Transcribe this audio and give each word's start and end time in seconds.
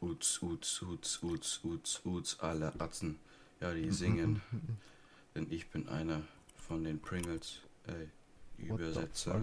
Uts, 0.00 0.40
Uts, 0.42 0.80
Uts, 0.82 1.22
Uts, 1.22 1.60
Uts, 1.62 2.00
Uts, 2.04 2.40
alle 2.40 2.72
Atzen. 2.80 3.18
Ja, 3.60 3.74
die 3.74 3.90
singen. 3.90 4.40
Denn 5.34 5.46
ich 5.50 5.68
bin 5.68 5.88
einer 5.88 6.22
von 6.56 6.82
den 6.84 7.00
Pringles. 7.00 7.60
Ey, 7.86 8.08
Übersetzer. 8.66 9.38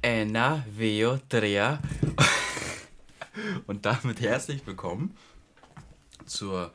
Enna, 0.00 0.64
Veo, 0.70 1.18
Trea. 1.28 1.82
Und 3.66 3.84
damit 3.84 4.20
herzlich 4.20 4.64
willkommen 4.64 5.16
zur 6.24 6.72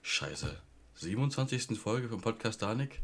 Scheiße 0.00 0.56
27. 0.94 1.78
Folge 1.78 2.08
vom 2.08 2.22
Podcast 2.22 2.62
Danik. 2.62 3.02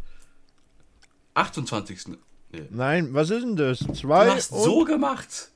28. 1.34 2.16
Nee. 2.54 2.66
Nein, 2.70 3.14
was 3.14 3.30
ist 3.30 3.42
denn 3.42 3.56
das? 3.56 3.80
Du 3.80 3.92
Zwei 3.92 4.30
hast 4.30 4.52
und 4.52 4.62
so 4.62 4.84
gemacht. 4.84 5.50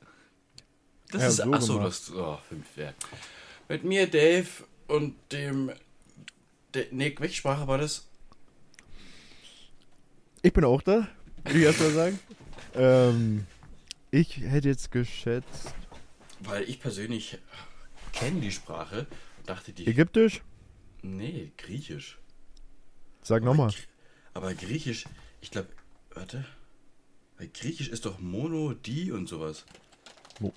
Das 1.11 1.23
Ja, 1.23 1.29
ist 1.29 1.37
so 1.37 1.53
achso, 1.53 1.73
gemacht. 1.75 1.89
das 1.89 2.13
oh, 2.13 2.39
fünf, 2.49 2.77
ja. 2.77 2.93
Mit 3.69 3.85
mir, 3.85 4.07
Dave 4.11 4.47
und 4.89 5.15
dem. 5.33 5.73
De, 6.75 6.87
nee, 6.91 7.15
welche 7.19 7.37
Sprache 7.37 7.67
war 7.67 7.79
das? 7.79 8.05
ich 10.43 10.53
bin 10.53 10.65
auch 10.65 10.83
da, 10.83 11.09
würde 11.45 11.59
ich 11.59 11.65
erstmal 11.65 11.91
sagen. 11.91 12.19
ähm, 12.75 13.47
ich 14.11 14.39
hätte 14.39 14.69
jetzt 14.69 14.91
geschätzt 14.91 15.75
Weil 16.41 16.63
ich 16.65 16.81
persönlich 16.81 17.39
kenne 18.13 18.41
die 18.41 18.53
Sprache 18.53 19.07
und 19.39 19.49
dachte, 19.49 19.73
die. 19.73 19.87
Ägyptisch. 19.87 20.43
Nee, 21.03 21.53
Griechisch. 21.57 22.19
Sag 23.23 23.43
nochmal. 23.43 23.73
Aber 24.35 24.55
Griechisch, 24.55 25.05
ich 25.41 25.51
glaube, 25.51 25.69
warte. 26.15 26.45
Weil 27.39 27.49
Griechisch 27.49 27.89
ist 27.89 28.05
doch 28.05 28.19
Mono, 28.19 28.75
die 28.75 29.13
und 29.13 29.29
sowas. 29.29 29.65
Mo- 30.41 30.53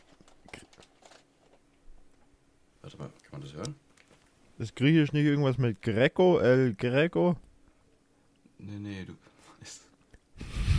Warte 2.81 2.97
mal, 2.97 3.09
kann 3.23 3.31
man 3.33 3.41
das 3.41 3.53
hören? 3.53 3.75
Ist 4.57 4.75
Griechisch 4.75 5.13
nicht 5.13 5.25
irgendwas 5.25 5.57
mit 5.57 5.81
Greco? 5.81 6.39
El 6.39 6.73
Greco? 6.75 7.37
Nee, 8.57 8.79
nee, 8.79 9.05
du. 9.05 9.15
Es, 9.61 9.81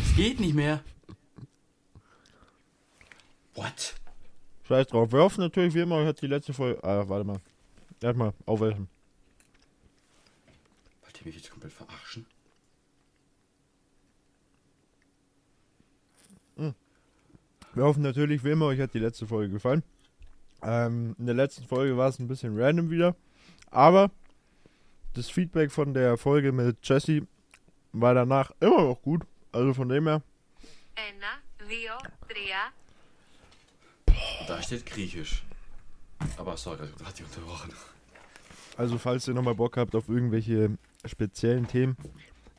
es 0.04 0.16
geht 0.16 0.38
nicht 0.40 0.54
mehr. 0.54 0.82
What? 3.54 3.94
Scheiß 4.66 4.86
drauf. 4.88 5.12
Wir 5.12 5.20
hoffen 5.20 5.40
natürlich 5.40 5.74
wie 5.74 5.80
immer, 5.80 6.04
hat 6.04 6.20
die 6.22 6.26
letzte 6.26 6.52
Folge. 6.52 6.82
Ah, 6.82 7.08
warte 7.08 7.24
mal. 7.24 7.40
Erstmal 8.00 8.32
aufwärmen. 8.46 8.88
Wollt 11.02 11.20
ihr 11.20 11.26
mich 11.26 11.36
jetzt 11.36 11.50
komplett 11.50 11.72
verarschen? 11.72 12.26
Wir 17.73 17.83
hoffen 17.83 18.01
natürlich 18.01 18.43
wie 18.43 18.51
immer, 18.51 18.65
euch 18.67 18.79
hat 18.79 18.93
die 18.93 18.99
letzte 18.99 19.27
Folge 19.27 19.53
gefallen. 19.53 19.83
Ähm, 20.63 21.15
in 21.19 21.25
der 21.25 21.35
letzten 21.35 21.65
Folge 21.65 21.95
war 21.97 22.09
es 22.09 22.19
ein 22.19 22.27
bisschen 22.27 22.59
random 22.59 22.89
wieder. 22.89 23.15
Aber 23.69 24.11
das 25.13 25.29
Feedback 25.29 25.71
von 25.71 25.93
der 25.93 26.17
Folge 26.17 26.51
mit 26.51 26.77
Jesse 26.83 27.27
war 27.91 28.13
danach 28.13 28.51
immer 28.59 28.81
noch 28.81 29.01
gut. 29.01 29.23
Also 29.51 29.73
von 29.73 29.89
dem 29.89 30.07
her. 30.07 30.21
Ένα, 30.95 31.41
δύο, 31.67 31.97
τρία, 32.27 32.71
Da 34.47 34.61
steht 34.61 34.85
Griechisch. 34.85 35.43
Aber 36.37 36.57
sorry, 36.57 36.87
das 36.97 37.07
hat 37.07 37.19
die 37.19 37.23
unterbrochen. 37.23 37.71
Also 38.77 38.97
falls 38.97 39.27
ihr 39.27 39.33
nochmal 39.33 39.55
Bock 39.55 39.77
habt 39.77 39.95
auf 39.95 40.07
irgendwelche 40.07 40.77
speziellen 41.05 41.67
Themen, 41.67 41.97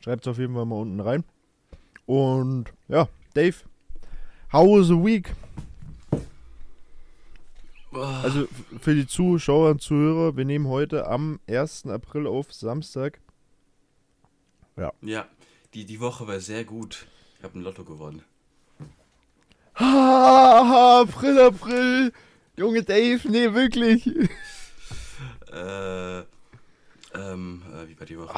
schreibt 0.01 0.25
es 0.25 0.27
auf 0.31 0.37
jeden 0.37 0.53
Fall 0.53 0.65
mal 0.65 0.75
unten 0.75 0.99
rein. 0.99 1.23
Und 2.05 2.65
ja, 2.87 3.07
Dave, 3.33 3.55
how 4.54 4.64
was 4.64 4.86
the 4.86 4.96
week? 4.96 5.34
Also 7.92 8.48
für 8.80 8.94
die 8.94 9.06
Zuschauer 9.06 9.70
und 9.70 9.82
Zuhörer, 9.82 10.36
wir 10.36 10.44
nehmen 10.44 10.68
heute 10.68 11.06
am 11.06 11.40
1. 11.48 11.86
April 11.86 12.26
auf 12.26 12.52
Samstag. 12.52 13.20
Ja, 15.02 15.28
die, 15.74 15.84
die 15.84 16.00
Woche 16.00 16.26
war 16.26 16.40
sehr 16.40 16.64
gut. 16.64 17.06
Ich 17.38 17.44
habe 17.44 17.58
ein 17.58 17.62
Lotto 17.62 17.84
gewonnen. 17.84 18.22
Haha, 19.74 21.00
April, 21.02 21.40
April. 21.40 22.12
Junge 22.56 22.82
Dave, 22.82 23.28
nee, 23.28 23.52
wirklich. 23.52 24.08
Äh, 25.52 26.24
ähm, 27.14 27.62
äh, 27.72 27.88
wie 27.88 28.00
war 28.00 28.06
die 28.06 28.18
Woche? 28.18 28.36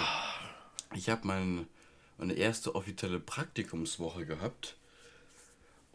Ich 0.94 1.08
habe 1.08 1.26
mein, 1.26 1.66
meine 2.18 2.34
erste 2.34 2.74
offizielle 2.74 3.20
Praktikumswoche 3.20 4.26
gehabt. 4.26 4.76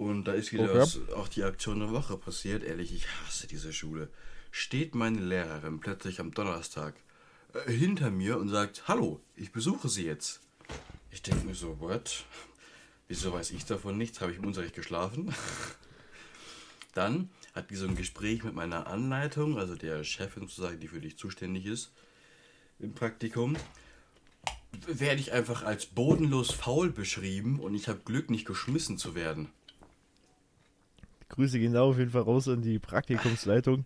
Und 0.01 0.25
da 0.25 0.33
ist 0.33 0.51
wieder 0.51 0.63
Okay. 0.63 0.79
was, 0.79 0.99
auch 1.15 1.27
die 1.27 1.43
Aktion 1.43 1.79
der 1.79 1.91
Woche 1.91 2.17
passiert. 2.17 2.63
Ehrlich, 2.63 2.91
ich 2.91 3.05
hasse 3.07 3.45
diese 3.45 3.71
Schule. 3.71 4.09
Steht 4.49 4.95
meine 4.95 5.19
Lehrerin 5.19 5.79
plötzlich 5.79 6.19
am 6.19 6.33
Donnerstag 6.33 6.95
äh, 7.53 7.71
hinter 7.71 8.09
mir 8.09 8.39
und 8.39 8.49
sagt, 8.49 8.87
hallo, 8.87 9.21
ich 9.35 9.51
besuche 9.51 9.89
Sie 9.89 10.03
jetzt. 10.03 10.41
Ich 11.11 11.21
denke 11.21 11.45
mir 11.45 11.53
so, 11.53 11.79
what? 11.79 12.25
Wieso 13.09 13.31
weiß 13.31 13.51
ich 13.51 13.63
davon 13.65 13.99
nichts? 13.99 14.21
Habe 14.21 14.31
ich 14.31 14.39
im 14.39 14.45
Unterricht 14.47 14.73
geschlafen? 14.73 15.35
Dann 16.95 17.29
hat 17.53 17.69
die 17.69 17.75
so 17.75 17.85
ein 17.87 17.95
Gespräch 17.95 18.43
mit 18.43 18.55
meiner 18.55 18.87
Anleitung, 18.87 19.59
also 19.59 19.75
der 19.75 20.03
Chefin 20.03 20.47
sozusagen, 20.47 20.79
die 20.79 20.87
für 20.87 20.99
dich 20.99 21.19
zuständig 21.19 21.67
ist, 21.67 21.91
im 22.79 22.93
Praktikum. 22.93 23.55
Werde 24.87 25.21
ich 25.21 25.31
einfach 25.31 25.61
als 25.61 25.85
bodenlos 25.85 26.49
faul 26.49 26.89
beschrieben 26.89 27.59
und 27.59 27.75
ich 27.75 27.87
habe 27.87 27.99
Glück, 28.03 28.31
nicht 28.31 28.47
geschmissen 28.47 28.97
zu 28.97 29.13
werden. 29.13 29.49
Grüße 31.31 31.59
gehen 31.59 31.73
da 31.73 31.81
auf 31.81 31.97
jeden 31.97 32.11
Fall 32.11 32.21
raus 32.21 32.47
an 32.47 32.61
die 32.61 32.79
Praktikumsleitung. 32.79 33.85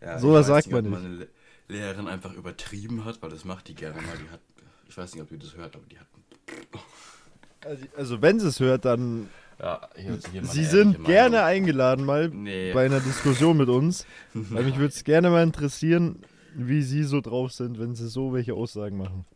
Ja, 0.00 0.18
So 0.18 0.32
was 0.32 0.46
sagt 0.46 0.70
man 0.70 0.86
ob 0.86 0.90
nicht. 0.92 1.02
Meine 1.02 1.14
Le- 1.16 1.28
Lehrerin 1.68 2.06
einfach 2.08 2.32
übertrieben 2.34 3.04
hat, 3.04 3.22
weil 3.22 3.30
das 3.30 3.44
macht 3.44 3.68
die 3.68 3.74
gerne 3.74 3.96
mal. 4.00 4.16
Die 4.22 4.30
hat, 4.30 4.40
ich 4.88 4.96
weiß 4.96 5.14
nicht, 5.14 5.22
ob 5.22 5.30
ihr 5.30 5.38
das 5.38 5.56
hört, 5.56 5.74
aber 5.76 5.84
die 5.90 5.98
hat. 5.98 6.06
Also, 7.64 7.84
also 7.96 8.20
wenn 8.22 8.40
sie 8.40 8.48
es 8.48 8.58
hört, 8.58 8.84
dann 8.84 9.28
Ja, 9.60 9.88
hier, 9.94 10.18
hier 10.32 10.44
Sie 10.44 10.64
sind 10.64 10.94
Meinung. 10.94 11.06
gerne 11.06 11.44
eingeladen 11.44 12.04
mal 12.04 12.28
Nee. 12.28 12.72
bei 12.72 12.86
einer 12.86 12.98
Diskussion 12.98 13.56
mit 13.56 13.68
uns. 13.68 14.04
Weil 14.34 14.64
mich 14.64 14.74
würde 14.78 14.88
es 14.92 15.04
gerne 15.04 15.30
mal 15.30 15.44
interessieren, 15.44 16.24
wie 16.56 16.82
sie 16.82 17.04
so 17.04 17.20
drauf 17.20 17.52
sind, 17.52 17.78
wenn 17.78 17.94
sie 17.94 18.08
so 18.08 18.32
welche 18.32 18.54
Aussagen 18.54 18.98
machen. 18.98 19.26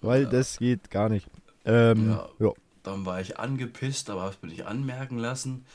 Weil 0.00 0.22
Ja. 0.22 0.30
das 0.30 0.56
geht 0.58 0.88
gar 0.88 1.10
nicht. 1.10 1.28
Ähm, 1.66 2.12
Ja. 2.12 2.28
ja. 2.38 2.52
Dann 2.86 3.04
war 3.04 3.20
ich 3.20 3.36
angepisst, 3.40 4.10
aber 4.10 4.22
hab's 4.22 4.38
mir 4.42 4.48
nicht 4.48 4.64
anmerken 4.64 5.18
lassen. 5.18 5.66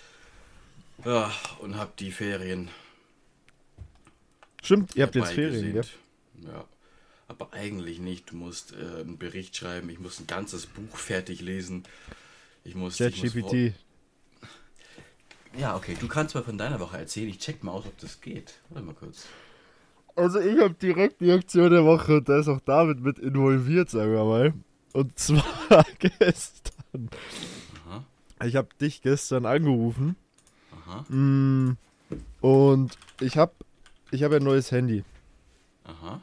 Ja, 1.04 1.30
und 1.60 1.76
hab 1.76 1.98
die 1.98 2.10
Ferien. 2.10 2.70
Stimmt, 4.64 4.96
ihr 4.96 5.04
habt 5.04 5.16
jetzt 5.16 5.34
Ferien, 5.34 5.62
herbeigesehnt. 5.62 6.00
Ja. 6.46 6.66
Aber 7.28 7.52
eigentlich 7.52 8.00
nicht. 8.00 8.32
Du 8.32 8.38
musst 8.38 8.72
äh, 8.72 9.02
einen 9.02 9.18
Bericht 9.18 9.58
schreiben, 9.58 9.90
ich 9.90 10.00
muss 10.00 10.22
ein 10.22 10.28
ganzes 10.28 10.68
Buch 10.68 10.96
fertig 10.96 11.42
lesen. 11.42 11.84
Ich 12.64 12.76
muss. 12.76 12.98
ich 13.02 13.22
muss 13.22 13.34
ChatGPT. 13.34 13.74
Ja, 15.58 15.76
okay, 15.76 15.98
du 16.00 16.08
kannst 16.08 16.34
mal 16.34 16.44
von 16.44 16.58
deiner 16.58 16.80
Woche 16.80 16.98
erzählen. 16.98 17.28
Ich 17.28 17.40
check 17.40 17.62
mal 17.62 17.74
aus, 17.74 17.86
ob 17.86 17.98
das 17.98 18.22
geht. 18.22 18.54
Warte 18.70 18.86
mal 18.86 18.96
kurz. 18.96 19.26
Also 20.16 20.40
ich 20.40 20.58
habe 20.62 20.76
direkt 20.76 21.20
die 21.20 21.32
Aktion 21.32 21.72
der 21.72 21.84
Woche 21.84 22.18
und 22.18 22.30
da 22.30 22.40
ist 22.40 22.48
auch 22.48 22.62
David 22.62 23.02
mit 23.02 23.20
involviert, 23.20 23.90
sagen 23.90 24.14
wir 24.14 24.24
mal. 24.24 24.54
Und 24.94 25.20
zwar 25.20 25.86
gestern. 26.00 26.81
Aha, 26.94 28.06
Ich 28.46 28.56
habe 28.56 28.70
dich 28.80 29.02
gestern 29.02 29.46
angerufen 29.46 30.16
aha, 30.72 31.06
mm, 31.10 31.78
und 32.42 32.98
ich 33.20 33.38
habe 33.38 33.54
ich 34.12 34.24
hab 34.24 34.32
ein 34.34 34.44
neues 34.44 34.72
Handy. 34.72 35.04
aha. 35.86 36.22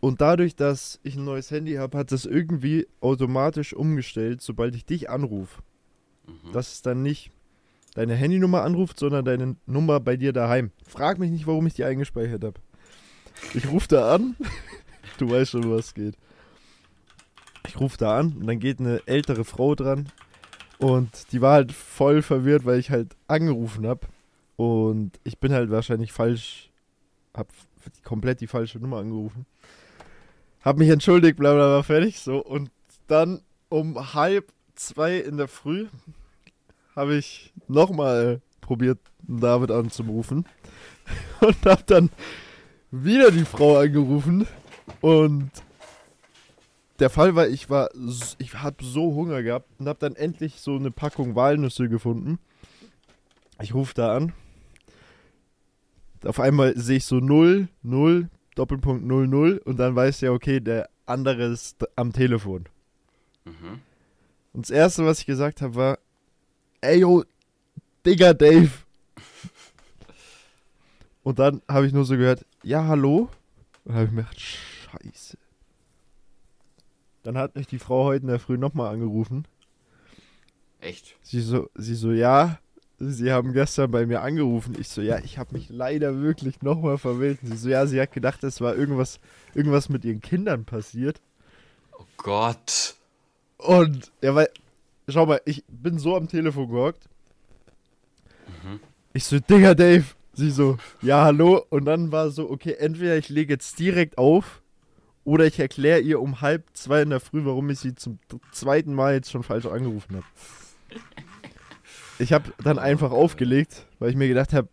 Und 0.00 0.20
dadurch, 0.20 0.54
dass 0.54 1.00
ich 1.02 1.16
ein 1.16 1.24
neues 1.24 1.50
Handy 1.50 1.74
habe, 1.76 1.96
hat 1.96 2.12
das 2.12 2.26
irgendwie 2.26 2.86
automatisch 3.00 3.72
umgestellt, 3.72 4.42
sobald 4.42 4.74
ich 4.74 4.84
dich 4.84 5.08
anrufe. 5.08 5.62
Mhm. 6.26 6.52
Dass 6.52 6.72
es 6.72 6.82
dann 6.82 7.02
nicht 7.02 7.30
deine 7.94 8.14
Handynummer 8.14 8.64
anruft, 8.64 8.98
sondern 8.98 9.24
deine 9.24 9.56
Nummer 9.64 10.00
bei 10.00 10.18
dir 10.18 10.34
daheim. 10.34 10.72
Frag 10.86 11.18
mich 11.18 11.30
nicht, 11.30 11.46
warum 11.46 11.66
ich 11.66 11.72
die 11.74 11.84
eingespeichert 11.84 12.44
habe. 12.44 12.60
Ich 13.54 13.68
rufe 13.70 13.88
da 13.88 14.14
an. 14.14 14.36
Du 15.18 15.30
weißt 15.30 15.52
schon, 15.52 15.70
was 15.70 15.94
geht. 15.94 16.16
Ich 17.74 17.80
rufe 17.80 17.98
da 17.98 18.18
an 18.18 18.34
und 18.38 18.46
dann 18.46 18.60
geht 18.60 18.78
eine 18.78 19.02
ältere 19.06 19.44
Frau 19.44 19.74
dran. 19.74 20.08
Und 20.78 21.32
die 21.32 21.40
war 21.40 21.54
halt 21.54 21.72
voll 21.72 22.22
verwirrt, 22.22 22.64
weil 22.64 22.78
ich 22.78 22.90
halt 22.90 23.16
angerufen 23.26 23.84
habe. 23.86 24.06
Und 24.56 25.10
ich 25.24 25.38
bin 25.38 25.52
halt 25.52 25.70
wahrscheinlich 25.70 26.12
falsch, 26.12 26.70
hab 27.34 27.48
f- 27.50 27.90
komplett 28.04 28.40
die 28.40 28.46
falsche 28.46 28.78
Nummer 28.78 28.98
angerufen. 28.98 29.44
Hab 30.62 30.78
mich 30.78 30.88
entschuldigt, 30.88 31.36
bla 31.36 31.52
bla 31.54 31.66
bla, 31.66 31.82
fertig. 31.82 32.20
So, 32.20 32.38
und 32.44 32.70
dann 33.08 33.40
um 33.70 34.14
halb 34.14 34.52
zwei 34.76 35.16
in 35.18 35.36
der 35.36 35.48
Früh 35.48 35.86
habe 36.94 37.16
ich 37.16 37.52
nochmal 37.66 38.40
probiert, 38.60 38.98
David 39.22 39.72
anzurufen. 39.72 40.46
Und 41.40 41.56
hab 41.66 41.86
dann 41.88 42.08
wieder 42.90 43.30
die 43.30 43.44
Frau 43.44 43.78
angerufen. 43.78 44.46
Und 45.00 45.50
der 46.98 47.10
Fall 47.10 47.34
war, 47.34 47.48
ich 47.48 47.70
war, 47.70 47.90
ich 48.38 48.54
habe 48.54 48.84
so 48.84 49.14
Hunger 49.14 49.42
gehabt 49.42 49.68
und 49.78 49.88
habe 49.88 49.98
dann 49.98 50.14
endlich 50.14 50.60
so 50.60 50.76
eine 50.76 50.90
Packung 50.90 51.34
Walnüsse 51.34 51.88
gefunden. 51.88 52.38
Ich 53.60 53.74
rufe 53.74 53.94
da 53.94 54.16
an. 54.16 54.32
Auf 56.24 56.40
einmal 56.40 56.76
sehe 56.76 56.98
ich 56.98 57.04
so 57.04 57.16
0, 57.16 57.68
0, 57.82 58.28
Doppelpunkt 58.54 59.04
0, 59.04 59.26
0 59.26 59.62
und 59.64 59.78
dann 59.78 59.96
weiß 59.96 60.20
ja, 60.22 60.30
okay, 60.30 60.60
der 60.60 60.88
andere 61.06 61.44
ist 61.44 61.86
am 61.96 62.12
Telefon. 62.12 62.66
Mhm. 63.44 63.80
Und 64.52 64.66
das 64.66 64.70
erste, 64.70 65.04
was 65.04 65.20
ich 65.20 65.26
gesagt 65.26 65.60
habe, 65.60 65.74
war, 65.74 65.98
ey 66.80 67.00
yo, 67.00 67.24
Digga 68.06 68.32
Dave. 68.32 68.70
Und 71.22 71.38
dann 71.38 71.62
habe 71.66 71.86
ich 71.86 71.92
nur 71.92 72.04
so 72.04 72.18
gehört, 72.18 72.44
ja, 72.62 72.86
hallo? 72.86 73.30
Und 73.84 73.94
habe 73.94 74.04
ich 74.04 74.10
mir 74.10 74.22
gedacht, 74.22 74.40
scheiße. 74.40 75.38
Dann 77.24 77.38
hat 77.38 77.56
mich 77.56 77.66
die 77.66 77.78
Frau 77.78 78.04
heute 78.04 78.22
in 78.22 78.28
der 78.28 78.38
Früh 78.38 78.58
nochmal 78.58 78.92
angerufen. 78.92 79.46
Echt? 80.80 81.16
Sie 81.22 81.40
so, 81.40 81.70
sie 81.74 81.94
so, 81.94 82.12
ja, 82.12 82.58
sie 82.98 83.32
haben 83.32 83.54
gestern 83.54 83.90
bei 83.90 84.04
mir 84.04 84.20
angerufen. 84.20 84.76
Ich 84.78 84.88
so, 84.88 85.00
ja, 85.00 85.18
ich 85.18 85.38
habe 85.38 85.54
mich 85.54 85.70
leider 85.70 86.20
wirklich 86.20 86.60
nochmal 86.60 86.98
verwählt. 86.98 87.38
Sie 87.42 87.56
so, 87.56 87.70
ja, 87.70 87.86
sie 87.86 87.98
hat 88.00 88.12
gedacht, 88.12 88.44
es 88.44 88.60
war 88.60 88.76
irgendwas, 88.76 89.20
irgendwas 89.54 89.88
mit 89.88 90.04
ihren 90.04 90.20
Kindern 90.20 90.66
passiert. 90.66 91.20
Oh 91.98 92.04
Gott. 92.18 92.94
Und, 93.56 94.12
ja, 94.20 94.34
weil, 94.34 94.50
schau 95.08 95.24
mal, 95.24 95.40
ich 95.46 95.64
bin 95.68 95.98
so 95.98 96.16
am 96.16 96.28
Telefon 96.28 96.68
gehockt. 96.68 97.08
Ich 99.14 99.24
so, 99.24 99.38
Digga, 99.38 99.74
Dave. 99.74 100.04
Sie 100.34 100.50
so, 100.50 100.76
ja, 101.00 101.24
hallo. 101.24 101.64
Und 101.70 101.86
dann 101.86 102.12
war 102.12 102.30
so, 102.30 102.50
okay, 102.50 102.74
entweder 102.78 103.16
ich 103.16 103.30
lege 103.30 103.54
jetzt 103.54 103.78
direkt 103.78 104.18
auf 104.18 104.60
oder 105.24 105.46
ich 105.46 105.58
erkläre 105.58 106.00
ihr 106.00 106.20
um 106.20 106.40
halb 106.40 106.64
zwei 106.74 107.02
in 107.02 107.10
der 107.10 107.20
Früh, 107.20 107.44
warum 107.44 107.70
ich 107.70 107.80
sie 107.80 107.94
zum 107.94 108.18
zweiten 108.52 108.94
Mal 108.94 109.14
jetzt 109.14 109.30
schon 109.30 109.42
falsch 109.42 109.66
angerufen 109.66 110.16
habe. 110.16 110.26
Ich 112.18 112.32
habe 112.32 112.52
dann 112.62 112.78
einfach 112.78 113.10
aufgelegt, 113.10 113.86
weil 113.98 114.10
ich 114.10 114.16
mir 114.16 114.28
gedacht 114.28 114.52
habe, 114.52 114.68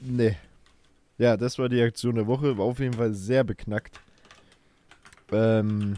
nee. 0.00 0.36
Ja, 1.18 1.36
das 1.38 1.58
war 1.58 1.70
die 1.70 1.80
Aktion 1.80 2.16
der 2.16 2.26
Woche. 2.26 2.58
War 2.58 2.66
auf 2.66 2.78
jeden 2.78 2.92
Fall 2.92 3.14
sehr 3.14 3.42
beknackt. 3.44 3.98
Ähm, 5.32 5.96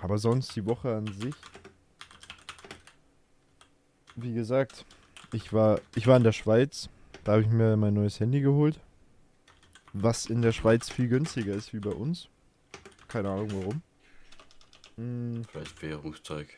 aber 0.00 0.18
sonst 0.18 0.54
die 0.54 0.64
Woche 0.64 0.94
an 0.94 1.06
sich. 1.06 1.34
Wie 4.14 4.32
gesagt, 4.32 4.84
ich 5.32 5.52
war, 5.52 5.80
ich 5.96 6.06
war 6.06 6.16
in 6.16 6.22
der 6.22 6.32
Schweiz. 6.32 6.88
Da 7.24 7.32
habe 7.32 7.42
ich 7.42 7.48
mir 7.48 7.76
mein 7.76 7.94
neues 7.94 8.20
Handy 8.20 8.40
geholt. 8.40 8.78
Was 9.98 10.26
in 10.26 10.42
der 10.42 10.52
Schweiz 10.52 10.90
viel 10.90 11.08
günstiger 11.08 11.54
ist 11.54 11.72
wie 11.72 11.80
bei 11.80 11.90
uns. 11.90 12.28
Keine 13.08 13.30
Ahnung 13.30 13.50
warum. 13.52 13.82
Hm, 14.96 15.42
Vielleicht 15.50 15.80
Währungszeug. 15.82 16.54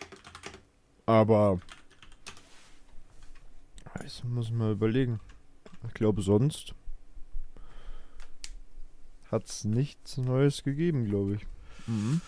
aber. 1.07 1.61
Ich 4.05 4.23
muss 4.25 4.51
mal 4.51 4.73
überlegen. 4.73 5.21
Ich 5.87 5.95
glaube, 5.95 6.23
sonst 6.23 6.75
hat 9.31 9.45
es 9.47 9.65
nichts 9.65 10.17
Neues 10.17 10.63
gegeben, 10.63 11.05
glaube 11.07 11.35
ich. 11.35 11.47
Mhm. 11.87 12.21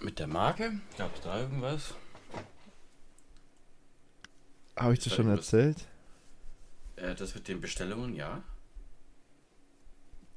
Mit 0.00 0.18
der 0.18 0.26
Marke? 0.26 0.80
Gab 0.96 1.14
es 1.14 1.20
da 1.22 1.40
irgendwas? 1.40 1.94
Habe 4.76 4.92
ich 4.94 5.00
das 5.00 5.08
da 5.10 5.16
schon 5.16 5.28
erzählt? 5.28 5.88
Äh, 6.96 7.14
das 7.14 7.34
mit 7.34 7.48
den 7.48 7.60
Bestellungen, 7.60 8.14
ja. 8.14 8.42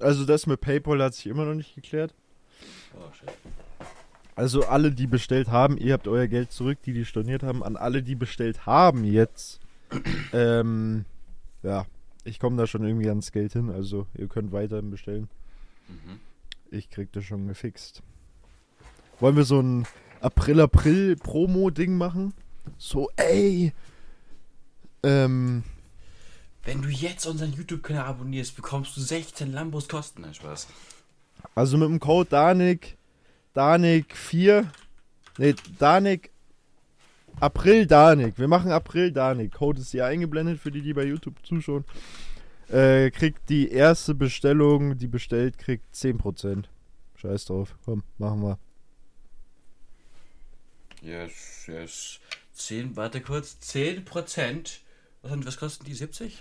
Also 0.02 0.26
das 0.26 0.48
mit 0.48 0.62
PayPal 0.62 1.02
hat 1.02 1.14
sich 1.14 1.28
immer 1.28 1.46
noch 1.46 1.54
nicht 1.54 1.76
geklärt. 1.76 2.14
Oh, 2.96 3.12
shit. 3.14 3.30
Also 4.36 4.66
alle, 4.66 4.92
die 4.92 5.08
bestellt 5.08 5.50
haben, 5.50 5.78
ihr 5.78 5.94
habt 5.94 6.08
euer 6.08 6.28
Geld 6.28 6.52
zurück, 6.52 6.80
die 6.86 6.94
die 6.94 7.06
storniert 7.06 7.44
haben. 7.44 7.64
An 7.64 7.76
alle, 7.76 8.02
die 8.02 8.16
bestellt 8.16 8.66
haben 8.66 9.04
jetzt. 9.04 9.60
ähm, 10.34 11.06
ja, 11.64 11.86
ich 12.24 12.40
komme 12.40 12.58
da 12.58 12.66
schon 12.68 12.86
irgendwie 12.86 13.10
ans 13.10 13.32
Geld 13.32 13.54
hin. 13.54 13.70
Also 13.70 14.08
ihr 14.18 14.28
könnt 14.28 14.52
weiterhin 14.52 14.90
bestellen. 14.90 15.30
Mhm. 15.88 16.20
Ich 16.72 16.90
krieg 16.90 17.12
das 17.12 17.26
schon 17.26 17.48
gefixt. 17.48 18.02
Wollen 19.20 19.36
wir 19.36 19.44
so 19.44 19.60
ein 19.60 19.86
April-April-Promo-Ding 20.22 21.96
machen? 21.96 22.34
So, 22.78 23.10
ey. 23.18 23.74
Ähm, 25.04 25.64
Wenn 26.64 26.82
du 26.82 26.90
jetzt 26.90 27.26
unseren 27.26 27.54
YouTube-Kanal 27.54 28.06
abonnierst, 28.06 28.56
bekommst 28.56 28.96
du 28.96 29.02
16 29.02 29.52
Lambos 29.52 29.88
kosten. 29.88 30.22
Nein, 30.22 30.34
Spaß. 30.34 30.68
also 31.56 31.78
mit 31.78 31.88
dem 31.90 32.00
Code 32.00 32.30
Danik, 32.30 32.98
Danik 33.54 34.16
4, 34.16 34.72
nee, 35.38 35.56
Danik, 35.80 36.30
April 37.40 37.88
Danik. 37.88 38.38
Wir 38.38 38.48
machen 38.48 38.72
April 38.72 39.12
Danik. 39.12 39.54
Code 39.54 39.82
ist 39.82 39.92
hier 39.92 40.06
eingeblendet 40.06 40.60
für 40.60 40.70
die, 40.72 40.82
die 40.82 40.94
bei 40.94 41.04
YouTube 41.06 41.36
zuschauen. 41.44 41.84
Äh, 42.70 43.10
kriegt 43.10 43.50
die 43.50 43.70
erste 43.72 44.14
Bestellung, 44.14 44.98
die 44.98 45.08
bestellt, 45.08 45.58
kriegt 45.58 45.94
10%. 45.96 46.66
Scheiß 47.16 47.46
drauf. 47.46 47.76
Komm, 47.86 48.04
machen 48.20 48.42
wir. 48.44 48.58
Yes, 51.02 51.66
yes. 51.68 52.20
10, 52.54 52.96
warte 52.96 53.22
kurz. 53.22 53.60
10 53.60 54.06
Prozent. 54.06 54.82
Was, 55.22 55.32
haben- 55.32 55.46
was 55.46 55.58
kosten 55.58 55.86
die? 55.86 55.94
70? 55.96 56.40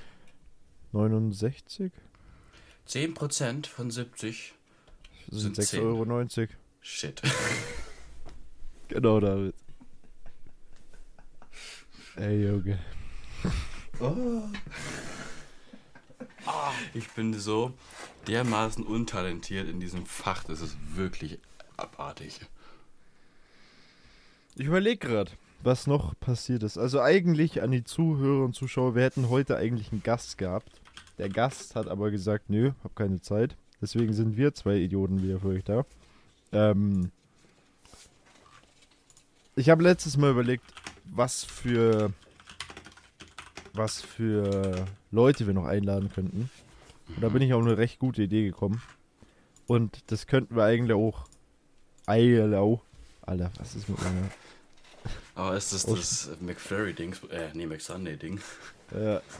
69? 0.93 1.93
10 2.87 3.15
Prozent 3.15 3.67
von 3.67 3.91
70. 3.91 4.55
Sind 5.31 5.55
Sind 5.55 5.59
6,90 5.59 5.67
10. 5.67 5.81
Euro. 5.81 6.49
Shit. 6.81 7.23
Genau, 8.89 9.21
David. 9.21 9.55
Ey, 12.17 12.45
Junge. 12.45 12.81
Ich 16.93 17.09
bin 17.11 17.39
so 17.39 17.73
dermaßen 18.27 18.85
untalentiert 18.85 19.69
in 19.69 19.79
diesem 19.79 20.07
Fach. 20.07 20.43
Das 20.43 20.61
ist 20.61 20.77
wirklich 20.97 21.39
abartig. 21.77 22.41
Ich 24.57 24.67
überlege 24.67 25.07
gerade, 25.07 25.31
was 25.63 25.87
noch 25.87 26.19
passiert 26.19 26.65
ist. 26.65 26.77
Also 26.77 27.01
eigentlich 27.01 27.63
an 27.63 27.71
die 27.71 27.85
Zuhörer 27.85 28.45
und 28.45 28.55
Zuschauer, 28.55 28.97
wir 28.97 29.05
hätten 29.05 29.29
heute 29.29 29.57
eigentlich 29.57 29.93
einen 29.93 30.03
Gast 30.03 30.37
gehabt. 30.37 30.80
Der 31.19 31.29
Gast 31.29 31.75
hat 31.77 31.89
aber 31.89 32.11
gesagt, 32.11 32.49
nö, 32.49 32.73
hab 32.83 32.97
keine 32.97 33.21
Zeit. 33.21 33.57
Deswegen 33.81 34.13
sind 34.13 34.37
wir 34.37 34.55
zwei 34.55 34.77
Idioten 34.77 35.23
wieder 35.23 35.41
für 35.41 35.49
euch 35.49 35.65
da. 35.65 35.85
Ähm 36.53 37.11
ich 39.57 39.69
habe 39.71 39.83
letztes 39.83 40.17
Mal 40.17 40.31
überlegt, 40.31 40.65
was 41.05 41.45
für 41.45 42.13
was 43.73 44.01
für 44.01 44.87
Leute 45.11 45.47
wir 45.47 45.55
noch 45.55 45.67
einladen 45.67 46.11
könnten. 46.13 46.51
Und 47.09 47.21
da 47.23 47.29
bin 47.29 47.43
ich 47.43 47.53
auf 47.53 47.63
eine 47.63 47.79
recht 47.79 47.99
gute 47.99 48.23
Idee 48.23 48.45
gekommen. 48.45 48.83
Und 49.67 50.11
das 50.11 50.27
könnten 50.27 50.57
wir 50.57 50.65
eigentlich 50.65 50.97
auch. 50.97 51.27
Eilau. 52.07 52.83
Alter, 53.23 53.53
was 53.59 53.75
ist 53.77 53.89
mit 53.89 54.01
meiner. 54.03 54.31
Aber 55.35 55.57
ist 55.57 55.73
das 55.73 55.87
Oh, 55.87 55.95
das 55.95 56.31
McFlurry-Ding? 56.41 57.15
Äh, 57.31 57.49
nee, 57.55 57.67
McSunday-Ding. 57.67 58.41
Ja. 58.93 59.21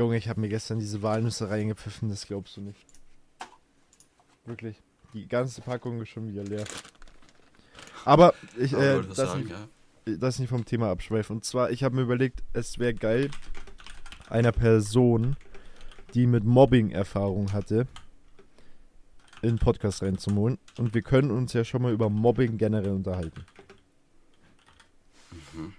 Junge, 0.00 0.16
ich 0.16 0.30
habe 0.30 0.40
mir 0.40 0.48
gestern 0.48 0.78
diese 0.78 1.02
Walnüsse 1.02 1.50
reingepfiffen, 1.50 2.08
das 2.08 2.26
glaubst 2.26 2.56
du 2.56 2.62
nicht. 2.62 2.86
Wirklich. 4.46 4.80
Die 5.12 5.28
ganze 5.28 5.60
Packung 5.60 6.00
ist 6.00 6.08
schon 6.08 6.26
wieder 6.26 6.42
leer. 6.42 6.64
Aber 8.06 8.32
ich, 8.56 8.72
äh, 8.72 9.02
das, 9.02 9.16
sagen, 9.16 9.40
nicht, 9.40 9.50
ja. 9.50 10.16
das 10.16 10.38
nicht 10.38 10.48
vom 10.48 10.64
Thema 10.64 10.90
abschweifen. 10.90 11.36
Und 11.36 11.44
zwar, 11.44 11.70
ich 11.70 11.84
habe 11.84 11.96
mir 11.96 12.00
überlegt, 12.00 12.42
es 12.54 12.78
wäre 12.78 12.94
geil, 12.94 13.30
einer 14.30 14.52
Person, 14.52 15.36
die 16.14 16.26
mit 16.26 16.44
Mobbing 16.44 16.92
Erfahrung 16.92 17.52
hatte, 17.52 17.86
in 19.42 19.50
den 19.50 19.58
Podcast 19.58 20.02
reinzuholen. 20.02 20.56
Und 20.78 20.94
wir 20.94 21.02
können 21.02 21.30
uns 21.30 21.52
ja 21.52 21.62
schon 21.62 21.82
mal 21.82 21.92
über 21.92 22.08
Mobbing 22.08 22.56
generell 22.56 22.92
unterhalten. 22.92 23.44
Mhm. 25.52 25.74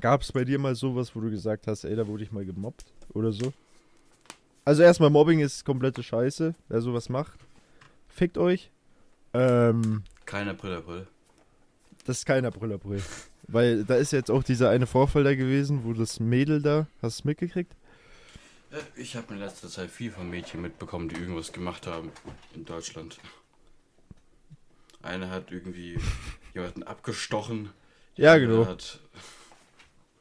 Gab 0.00 0.22
es 0.22 0.32
bei 0.32 0.46
dir 0.46 0.58
mal 0.58 0.74
sowas, 0.74 1.14
wo 1.14 1.20
du 1.20 1.30
gesagt 1.30 1.66
hast, 1.66 1.84
ey, 1.84 1.94
da 1.94 2.06
wurde 2.06 2.24
ich 2.24 2.32
mal 2.32 2.46
gemobbt 2.46 2.86
oder 3.14 3.32
so? 3.32 3.52
Also 4.64 4.82
erstmal, 4.82 5.10
Mobbing 5.10 5.40
ist 5.40 5.64
komplette 5.64 6.02
Scheiße. 6.02 6.54
Wer 6.68 6.80
sowas 6.80 7.08
macht, 7.08 7.38
fickt 8.08 8.38
euch. 8.38 8.70
Ähm, 9.34 10.02
Kein 10.26 10.48
April, 10.48 10.74
April. 10.76 11.06
das 12.04 12.18
ist 12.18 12.26
kein 12.26 12.44
April, 12.44 12.72
April. 12.74 13.02
Weil 13.48 13.84
da 13.84 13.96
ist 13.96 14.12
jetzt 14.12 14.30
auch 14.30 14.42
dieser 14.44 14.70
eine 14.70 14.86
Vorfall 14.86 15.24
da 15.24 15.34
gewesen, 15.34 15.84
wo 15.84 15.92
das 15.94 16.20
Mädel 16.20 16.62
da, 16.62 16.86
hast 17.02 17.18
du 17.18 17.22
es 17.22 17.24
mitgekriegt? 17.24 17.72
Äh, 18.70 19.00
Ich 19.00 19.16
habe 19.16 19.34
in 19.34 19.40
letzter 19.40 19.68
Zeit 19.68 19.90
viel 19.90 20.10
von 20.12 20.30
Mädchen 20.30 20.62
mitbekommen, 20.62 21.08
die 21.08 21.16
irgendwas 21.16 21.52
gemacht 21.52 21.86
haben 21.88 22.12
in 22.54 22.64
Deutschland. 22.64 23.18
Eine 25.02 25.30
hat 25.30 25.50
irgendwie 25.50 25.98
jemanden 26.54 26.84
abgestochen. 26.84 27.70
Ja, 28.16 28.38
genau. 28.38 28.66
Hat, 28.66 29.00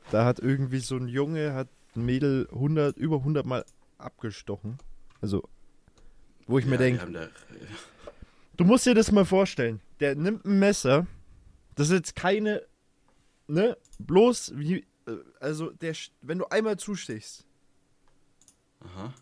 Da 0.10 0.26
hat 0.26 0.40
irgendwie 0.40 0.80
so 0.80 0.96
ein 0.96 1.08
Junge, 1.08 1.54
hat 1.54 1.68
ein 1.96 2.06
Mädel 2.06 2.48
100, 2.52 2.98
über 2.98 3.18
100 3.18 3.46
Mal 3.46 3.66
abgestochen. 3.98 4.78
Also, 5.22 5.48
wo 6.48 6.58
ich 6.60 6.66
mir 6.66 6.72
ja, 6.74 6.78
die 6.78 6.84
denke, 6.98 7.12
da- 7.12 7.30
Du 8.58 8.66
musst 8.66 8.86
dir 8.86 8.94
das 8.96 9.12
mal 9.12 9.26
vorstellen. 9.26 9.82
Der 10.00 10.16
nimmt 10.16 10.46
ein 10.46 10.60
Messer. 10.60 11.08
Das 11.76 11.88
ist 11.90 11.94
jetzt 11.94 12.16
keine. 12.16 12.62
Ne? 13.48 13.78
Bloß 14.00 14.54
wie. 14.56 14.86
äh, 15.08 15.12
Also, 15.40 15.72
der, 15.72 15.96
wenn 16.22 16.38
du 16.40 16.46
einmal 16.48 16.78
zustichst, 16.78 17.46
Aha, 18.84 19.14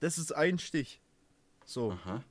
das 0.00 0.18
ist 0.18 0.34
ein 0.34 0.58
Stich. 0.58 1.00
So. 1.64 1.92
aha. 1.92 2.22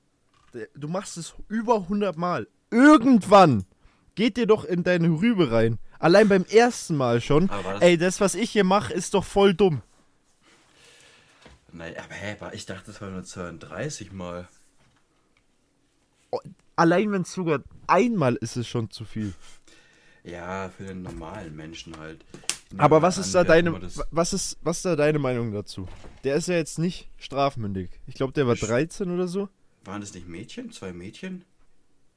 Du 0.76 0.88
machst 0.88 1.18
es 1.18 1.36
über 1.50 1.76
100 1.82 2.18
Mal. 2.18 2.48
Irgendwann 2.72 3.66
geht 4.16 4.38
dir 4.38 4.48
doch 4.48 4.64
in 4.66 4.84
deine 4.84 5.10
Rübe 5.10 5.52
rein. 5.52 5.78
Allein 6.00 6.28
beim 6.30 6.46
ersten 6.46 6.96
Mal 6.96 7.22
schon. 7.22 7.48
Das- 7.48 7.82
Ey, 7.82 7.98
das, 7.98 8.20
was 8.22 8.34
ich 8.36 8.52
hier 8.52 8.64
mache, 8.64 8.94
ist 8.94 9.14
doch 9.14 9.24
voll 9.24 9.54
dumm. 9.54 9.82
Nein, 11.78 11.96
aber 11.98 12.14
hä, 12.16 12.36
ich 12.54 12.66
dachte, 12.66 12.88
das 12.88 13.02
war 13.02 13.10
nur 13.12 13.24
32 13.24 14.12
Mal. 14.12 14.48
Allein 16.76 17.12
wenn 17.12 17.22
es 17.22 17.34
sogar 17.34 17.62
einmal 17.88 18.36
ist 18.36 18.58
es 18.58 18.68
schon 18.68 18.90
zu 18.90 19.06
viel. 19.06 19.34
Ja, 20.24 20.70
für 20.70 20.86
den 20.86 21.04
normalen 21.04 21.56
Menschen 21.56 21.98
halt. 21.98 22.26
Aber 22.78 23.02
was 23.02 23.18
ist 23.18 23.36
an, 23.36 23.46
da 23.46 23.54
deine 23.54 23.82
was 24.12 24.34
ist 24.34 24.58
was 24.62 24.78
ist 24.78 24.86
da 24.86 24.96
deine 24.96 25.20
Meinung 25.20 25.54
dazu? 25.54 25.88
Der 26.24 26.36
ist 26.36 26.48
ja 26.48 26.56
jetzt 26.56 26.80
nicht 26.80 27.10
strafmündig. 27.18 27.90
Ich 28.08 28.16
glaube, 28.16 28.34
der 28.34 28.46
war 28.48 28.56
Sch- 28.56 28.66
13 28.68 29.10
oder 29.12 29.28
so. 29.28 29.48
Waren 29.86 30.02
das 30.02 30.14
nicht 30.14 30.28
Mädchen? 30.28 30.72
Zwei 30.72 30.92
Mädchen? 30.94 31.46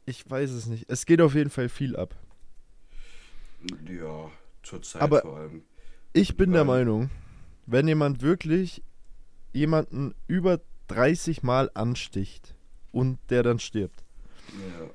Ich 0.07 0.29
weiß 0.29 0.50
es 0.50 0.67
nicht. 0.67 0.87
Es 0.88 1.07
geht 1.07 1.21
auf 1.21 1.35
jeden 1.35 1.50
Fall 1.50 1.69
viel 1.69 1.95
ab. 1.97 2.17
Ja, 3.88 4.31
zur 4.62 4.83
Zeit 4.83 5.02
Aber- 5.02 5.21
vor 5.21 5.37
allem. 5.37 5.62
Ich 6.12 6.37
bin 6.37 6.50
der 6.52 6.64
Meinung, 6.64 7.11
wenn 7.67 7.87
jemand 7.87 8.21
wirklich 8.23 8.83
jemanden 9.52 10.14
über 10.26 10.61
30 10.88 11.42
Mal 11.42 11.71
ansticht 11.75 12.54
und 12.92 13.19
der 13.30 13.42
dann 13.42 13.59
stirbt 13.59 14.04
Ja. 14.52 14.90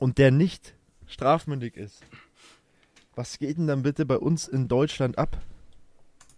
und 0.00 0.18
der 0.18 0.30
nicht 0.30 0.74
strafmündig 1.06 1.76
ist, 1.76 2.02
was 3.14 3.38
geht 3.38 3.56
denn 3.58 3.66
dann 3.66 3.82
bitte 3.82 4.04
bei 4.04 4.18
uns 4.18 4.46
in 4.48 4.68
Deutschland 4.68 5.16
ab? 5.18 5.40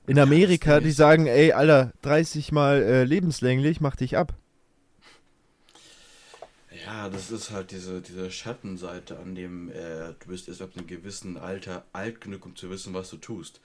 In 0.06 0.18
Amerika, 0.18 0.80
die 0.80 0.92
sagen, 0.92 1.26
ey, 1.26 1.52
Alter, 1.52 1.92
30 2.02 2.52
Mal 2.52 2.82
äh, 2.82 3.04
lebenslänglich, 3.04 3.80
mach 3.80 3.96
dich 3.96 4.16
ab. 4.16 4.34
Ja, 6.86 7.08
das 7.08 7.30
ist 7.30 7.50
halt 7.50 7.70
diese, 7.72 8.00
diese 8.00 8.30
Schattenseite, 8.30 9.18
an 9.18 9.34
dem 9.34 9.70
äh, 9.70 10.14
du 10.20 10.28
bist 10.28 10.48
erst 10.48 10.62
ab 10.62 10.70
einem 10.76 10.86
gewissen 10.86 11.36
Alter 11.36 11.84
alt 11.92 12.20
genug, 12.20 12.44
um 12.46 12.56
zu 12.56 12.70
wissen, 12.70 12.94
was 12.94 13.10
du 13.10 13.16
tust. 13.16 13.60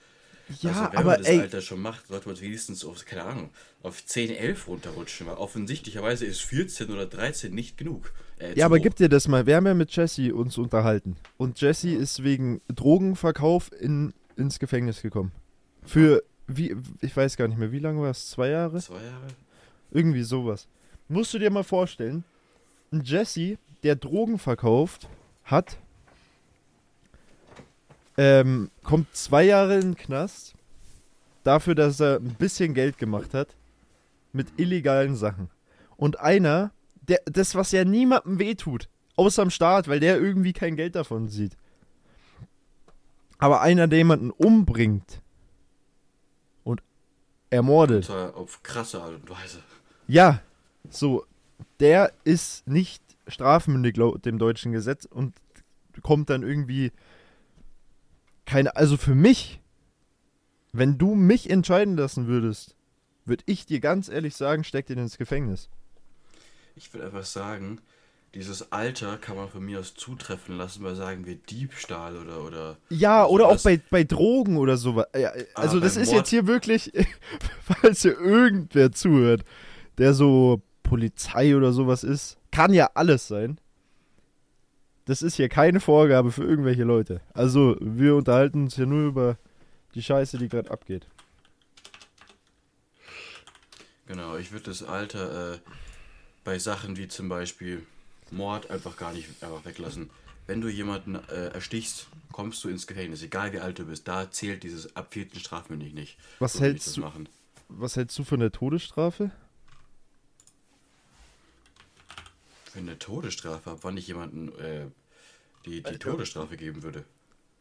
Ja, 0.60 0.70
also, 0.70 0.82
wenn 0.92 0.98
aber 0.98 1.10
man 1.12 1.18
das 1.18 1.26
ey, 1.28 1.40
Alter 1.40 1.60
schon 1.62 1.80
macht, 1.80 2.06
sollte 2.08 2.28
man 2.28 2.40
wenigstens 2.40 2.84
auf, 2.84 3.04
keine 3.04 3.24
Ahnung, 3.24 3.50
auf 3.82 4.04
10, 4.04 4.30
11 4.30 4.68
runterrutschen, 4.68 5.26
weil 5.26 5.36
offensichtlicherweise 5.36 6.26
ist 6.26 6.42
14 6.42 6.90
oder 6.90 7.06
13 7.06 7.54
nicht 7.54 7.78
genug. 7.78 8.12
Äh, 8.38 8.54
Ja, 8.58 8.66
aber 8.66 8.76
hoch. 8.78 8.82
gib 8.82 8.96
dir 8.96 9.08
das 9.08 9.26
mal. 9.28 9.46
Wir 9.46 9.56
haben 9.56 9.66
ja 9.66 9.74
mit 9.74 9.94
Jesse 9.96 10.34
uns 10.34 10.58
unterhalten. 10.58 11.16
Und 11.38 11.60
Jesse 11.60 11.90
ist 11.94 12.22
wegen 12.24 12.60
Drogenverkauf 12.68 13.70
in, 13.72 14.12
ins 14.36 14.58
Gefängnis 14.58 15.00
gekommen. 15.02 15.32
Für, 15.82 16.22
wie, 16.46 16.76
ich 17.00 17.16
weiß 17.16 17.36
gar 17.36 17.48
nicht 17.48 17.58
mehr, 17.58 17.72
wie 17.72 17.78
lange 17.78 18.00
war 18.02 18.10
es? 18.10 18.28
Zwei 18.30 18.48
Jahre? 18.48 18.78
Zwei 18.80 19.02
Jahre? 19.02 19.28
Irgendwie 19.90 20.22
sowas. 20.22 20.68
Musst 21.08 21.32
du 21.34 21.38
dir 21.38 21.50
mal 21.50 21.64
vorstellen, 21.64 22.24
ein 22.92 23.02
Jesse, 23.02 23.56
der 23.82 23.96
Drogen 23.96 24.38
verkauft, 24.38 25.08
hat, 25.44 25.78
ähm, 28.16 28.70
kommt 28.82 29.14
zwei 29.14 29.44
Jahre 29.44 29.74
in 29.76 29.92
den 29.92 29.96
Knast 29.96 30.54
dafür, 31.42 31.74
dass 31.74 32.00
er 32.00 32.16
ein 32.16 32.34
bisschen 32.34 32.74
Geld 32.74 32.98
gemacht 32.98 33.34
hat 33.34 33.48
mit 34.32 34.48
illegalen 34.56 35.16
Sachen. 35.16 35.50
Und 35.96 36.18
einer, 36.20 36.72
der, 37.02 37.20
das, 37.26 37.54
was 37.54 37.72
ja 37.72 37.84
niemandem 37.84 38.38
wehtut, 38.38 38.88
außer 39.16 39.42
am 39.42 39.50
Staat, 39.50 39.88
weil 39.88 40.00
der 40.00 40.18
irgendwie 40.18 40.52
kein 40.52 40.76
Geld 40.76 40.96
davon 40.96 41.28
sieht. 41.28 41.56
Aber 43.38 43.60
einer, 43.60 43.86
der 43.86 43.98
jemanden 43.98 44.30
umbringt 44.30 45.20
und 46.64 46.82
ermordet, 47.50 48.08
auf 48.10 48.62
krasse 48.62 49.02
Art 49.02 49.14
und 49.14 49.30
Weise. 49.30 49.58
ja, 50.06 50.40
so, 50.88 51.24
der 51.80 52.12
ist 52.24 52.66
nicht 52.66 53.02
strafmündig 53.26 53.96
laut 53.96 54.24
dem 54.24 54.38
deutschen 54.38 54.72
Gesetz 54.72 55.04
und 55.04 55.34
kommt 56.02 56.30
dann 56.30 56.42
irgendwie 56.42 56.92
keine, 58.46 58.76
also 58.76 58.96
für 58.96 59.14
mich, 59.14 59.60
wenn 60.72 60.98
du 60.98 61.14
mich 61.14 61.50
entscheiden 61.50 61.96
lassen 61.96 62.26
würdest, 62.26 62.74
würde 63.24 63.44
ich 63.46 63.66
dir 63.66 63.80
ganz 63.80 64.08
ehrlich 64.08 64.36
sagen, 64.36 64.64
steck 64.64 64.86
den 64.86 64.98
ins 64.98 65.16
Gefängnis. 65.18 65.68
Ich 66.76 66.92
will 66.92 67.02
einfach 67.02 67.24
sagen, 67.24 67.80
dieses 68.34 68.72
Alter 68.72 69.16
kann 69.16 69.36
man 69.36 69.48
von 69.48 69.64
mir 69.64 69.78
aus 69.78 69.94
zutreffen 69.94 70.56
lassen, 70.58 70.82
bei 70.82 70.94
sagen 70.94 71.24
wir 71.24 71.36
Diebstahl 71.36 72.16
oder 72.16 72.42
oder 72.44 72.76
Ja, 72.90 73.24
oder 73.24 73.46
auch 73.46 73.62
bei, 73.62 73.80
bei 73.90 74.02
Drogen 74.02 74.56
oder 74.56 74.76
sowas. 74.76 75.06
Ja, 75.16 75.32
also 75.54 75.78
Ah, 75.78 75.80
das 75.80 75.96
ist 75.96 76.08
Mord- 76.08 76.18
jetzt 76.18 76.30
hier 76.30 76.46
wirklich, 76.48 76.92
falls 77.62 78.02
hier 78.02 78.18
irgendwer 78.18 78.90
zuhört, 78.90 79.44
der 79.98 80.12
so 80.14 80.60
Polizei 80.82 81.56
oder 81.56 81.72
sowas 81.72 82.02
ist, 82.02 82.36
kann 82.50 82.74
ja 82.74 82.90
alles 82.94 83.28
sein. 83.28 83.58
Das 85.06 85.20
ist 85.22 85.36
hier 85.36 85.48
keine 85.48 85.80
Vorgabe 85.80 86.32
für 86.32 86.44
irgendwelche 86.44 86.84
Leute. 86.84 87.20
Also 87.34 87.76
wir 87.80 88.14
unterhalten 88.14 88.62
uns 88.64 88.76
hier 88.76 88.86
nur 88.86 89.06
über 89.08 89.36
die 89.94 90.02
Scheiße, 90.02 90.38
die 90.38 90.48
gerade 90.48 90.70
abgeht. 90.70 91.06
Genau, 94.06 94.36
ich 94.36 94.52
würde 94.52 94.64
das 94.66 94.82
Alter 94.82 95.54
äh, 95.54 95.58
bei 96.42 96.58
Sachen 96.58 96.96
wie 96.96 97.08
zum 97.08 97.28
Beispiel 97.28 97.86
Mord 98.30 98.70
einfach 98.70 98.96
gar 98.96 99.12
nicht 99.12 99.28
einfach 99.42 99.64
weglassen. 99.64 100.10
Wenn 100.46 100.60
du 100.60 100.68
jemanden 100.68 101.14
äh, 101.14 101.48
erstichst, 101.54 102.06
kommst 102.32 102.62
du 102.64 102.68
ins 102.68 102.86
Gefängnis, 102.86 103.22
egal 103.22 103.52
wie 103.52 103.60
alt 103.60 103.78
du 103.78 103.86
bist. 103.86 104.06
Da 104.08 104.30
zählt 104.30 104.62
dieses 104.62 104.94
ab 104.96 105.08
vierten 105.12 105.38
Strafmündig 105.38 105.94
nicht. 105.94 106.18
Was 106.38 106.54
So 106.54 106.60
hältst 106.60 106.96
du- 106.96 107.00
machen. 107.00 107.28
Was 107.68 107.96
hältst 107.96 108.18
du 108.18 108.24
von 108.24 108.40
der 108.40 108.52
Todesstrafe? 108.52 109.30
Für 112.63 112.63
eine 112.80 112.98
Todesstrafe, 112.98 113.70
ab 113.70 113.78
wann 113.82 113.96
ich 113.96 114.08
jemanden 114.08 114.48
äh, 114.58 114.86
die, 115.64 115.82
die 115.82 115.98
Todesstrafe 115.98 116.56
geben 116.56 116.82
würde. 116.82 117.04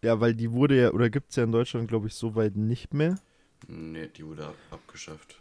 Ja, 0.02 0.20
weil 0.20 0.34
die 0.34 0.52
wurde 0.52 0.82
ja, 0.82 0.92
oder 0.92 1.10
gibt 1.10 1.30
es 1.30 1.38
ja 1.38 1.44
in 1.44 1.52
Deutschland, 1.52 1.88
glaube 1.88 2.08
ich, 2.08 2.16
soweit 2.16 2.56
nicht 2.56 2.94
mehr. 2.94 3.20
Nee, 3.68 4.10
die 4.16 4.26
wurde 4.26 4.48
ab 4.48 4.56
abgeschafft. 4.72 5.40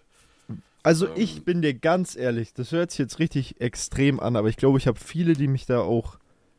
Also 0.82 1.06
Ähm. 1.06 1.12
ich 1.16 1.44
bin 1.44 1.62
dir 1.62 1.74
ganz 1.74 2.16
ehrlich, 2.16 2.54
das 2.54 2.72
hört 2.72 2.90
sich 2.90 2.98
jetzt 2.98 3.18
richtig 3.18 3.60
extrem 3.60 4.20
an, 4.20 4.36
aber 4.36 4.48
ich 4.48 4.56
glaube, 4.56 4.78
ich 4.78 4.86
habe 4.86 4.98
viele, 4.98 5.34
die 5.34 5.48
mich 5.48 5.66
da 5.66 5.80
auch 5.80 6.18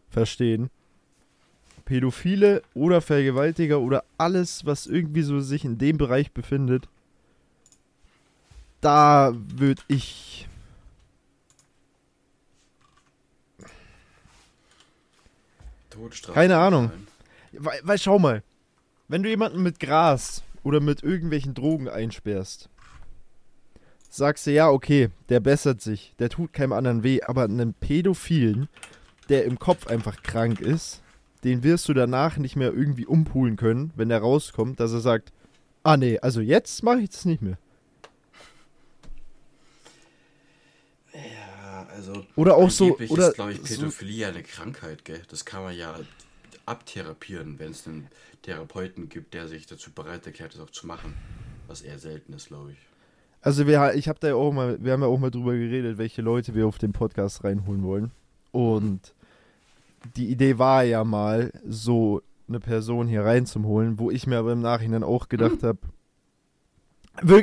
verstehen. 0.09 0.69
Pädophile 1.85 2.63
oder 2.73 3.01
Vergewaltiger 3.01 3.81
oder 3.81 4.03
alles, 4.17 4.65
was 4.65 4.87
irgendwie 4.87 5.23
so 5.23 5.39
sich 5.39 5.65
in 5.65 5.77
dem 5.77 5.97
Bereich 5.97 6.31
befindet, 6.31 6.87
da 8.81 9.33
würde 9.35 9.81
ich... 9.87 10.47
Todesstrafe. 15.93 16.33
Keine 16.33 16.57
Ahnung. 16.57 16.91
Weil, 17.51 17.79
weil 17.83 17.97
schau 17.97 18.19
mal, 18.19 18.43
wenn 19.07 19.23
du 19.23 19.29
jemanden 19.29 19.61
mit 19.61 19.79
Gras 19.79 20.43
oder 20.63 20.79
mit 20.79 21.03
irgendwelchen 21.03 21.53
Drogen 21.53 21.87
einsperrst, 21.87 22.69
sagst 24.09 24.47
du, 24.47 24.51
ja, 24.51 24.69
okay, 24.69 25.09
der 25.29 25.39
bessert 25.39 25.81
sich, 25.81 26.13
der 26.19 26.29
tut 26.29 26.53
keinem 26.53 26.73
anderen 26.73 27.03
weh, 27.03 27.21
aber 27.21 27.43
einen 27.43 27.73
Pädophilen, 27.73 28.69
der 29.29 29.45
im 29.45 29.59
Kopf 29.59 29.87
einfach 29.87 30.21
krank 30.23 30.61
ist, 30.61 31.01
den 31.43 31.63
wirst 31.63 31.89
du 31.89 31.93
danach 31.93 32.37
nicht 32.37 32.55
mehr 32.55 32.73
irgendwie 32.73 33.05
umpulen 33.05 33.55
können, 33.55 33.91
wenn 33.95 34.09
der 34.09 34.19
rauskommt, 34.19 34.79
dass 34.79 34.93
er 34.93 35.01
sagt, 35.01 35.31
ah 35.83 35.97
nee, 35.97 36.19
also 36.19 36.41
jetzt 36.41 36.83
mache 36.83 37.01
ich 37.01 37.09
das 37.09 37.25
nicht 37.25 37.41
mehr. 37.41 37.57
Ja, 41.13 41.87
also. 42.09 42.25
Oder 42.35 42.55
auch 42.55 42.69
so- 42.69 42.97
oder 43.09 43.29
ist, 43.29 43.35
glaube 43.35 43.53
ich, 43.53 43.57
so- 43.59 43.75
Pädophilie 43.75 44.15
ja 44.15 44.29
eine 44.29 44.43
Krankheit, 44.43 45.05
gell? 45.05 45.21
Das 45.29 45.45
kann 45.45 45.63
man 45.63 45.75
ja 45.75 45.95
abtherapieren, 46.65 47.59
wenn 47.59 47.71
es 47.71 47.87
einen 47.87 48.07
Therapeuten 48.41 49.09
gibt, 49.09 49.33
der 49.33 49.47
sich 49.47 49.65
dazu 49.65 49.91
bereit 49.91 50.25
erklärt, 50.25 50.53
das 50.53 50.61
auch 50.61 50.69
zu 50.69 50.87
machen. 50.87 51.13
Was 51.67 51.81
eher 51.81 51.99
selten 51.99 52.33
ist, 52.33 52.47
glaube 52.47 52.71
ich. 52.73 52.77
Also 53.41 53.67
wir, 53.67 53.93
ich 53.95 54.07
habe 54.07 54.19
da 54.19 54.29
ja 54.29 54.35
auch 54.35 54.51
mal, 54.51 54.77
wir 54.81 54.93
haben 54.93 55.01
ja 55.01 55.07
auch 55.07 55.19
mal 55.19 55.31
drüber 55.31 55.53
geredet, 55.53 55.97
welche 55.97 56.21
Leute 56.21 56.55
wir 56.55 56.67
auf 56.67 56.77
den 56.77 56.93
Podcast 56.93 57.43
reinholen 57.43 57.83
wollen. 57.83 58.11
Und 58.51 59.13
die 60.15 60.29
Idee 60.29 60.57
war 60.57 60.83
ja 60.83 61.03
mal, 61.03 61.51
so 61.67 62.21
eine 62.47 62.59
Person 62.59 63.07
hier 63.07 63.23
reinzuholen, 63.23 63.99
wo 63.99 64.11
ich 64.11 64.27
mir 64.27 64.37
aber 64.37 64.51
im 64.51 64.61
Nachhinein 64.61 65.03
auch 65.03 65.29
gedacht 65.29 65.63
habe, 65.63 65.79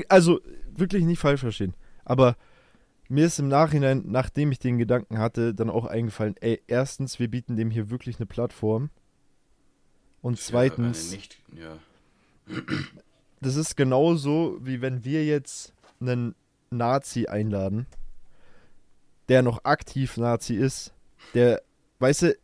also 0.09 0.41
wirklich 0.77 1.05
nicht 1.05 1.19
falsch 1.19 1.41
verstehen, 1.41 1.75
aber 2.05 2.37
mir 3.11 3.27
ist 3.27 3.39
im 3.39 3.49
Nachhinein, 3.49 4.05
nachdem 4.07 4.53
ich 4.53 4.59
den 4.61 4.79
Gedanken 4.79 5.19
hatte, 5.19 5.53
dann 5.55 5.69
auch 5.69 5.85
eingefallen, 5.85 6.37
ey, 6.41 6.63
erstens, 6.69 7.19
wir 7.19 7.29
bieten 7.29 7.57
dem 7.57 7.71
hier 7.71 7.91
wirklich 7.91 8.17
eine 8.19 8.27
Plattform. 8.27 8.91
Und 10.23 10.39
zweitens, 10.39 11.09
Eine 11.09 11.17
nicht, 11.17 11.39
ja. 11.57 11.79
das 13.41 13.57
ist 13.57 13.77
genauso, 13.77 14.59
wie 14.63 14.81
wenn 14.81 15.05
wir 15.05 15.25
jetzt 15.25 15.73
einen 16.01 16.35
Nazi 16.71 17.27
einladen, 17.27 17.87
der 19.29 19.43
noch 19.43 19.65
aktiv 19.65 20.17
Nazi 20.17 20.55
ist, 20.55 20.93
Der, 21.35 21.61
weißt 21.99 22.23
du, 22.23 22.37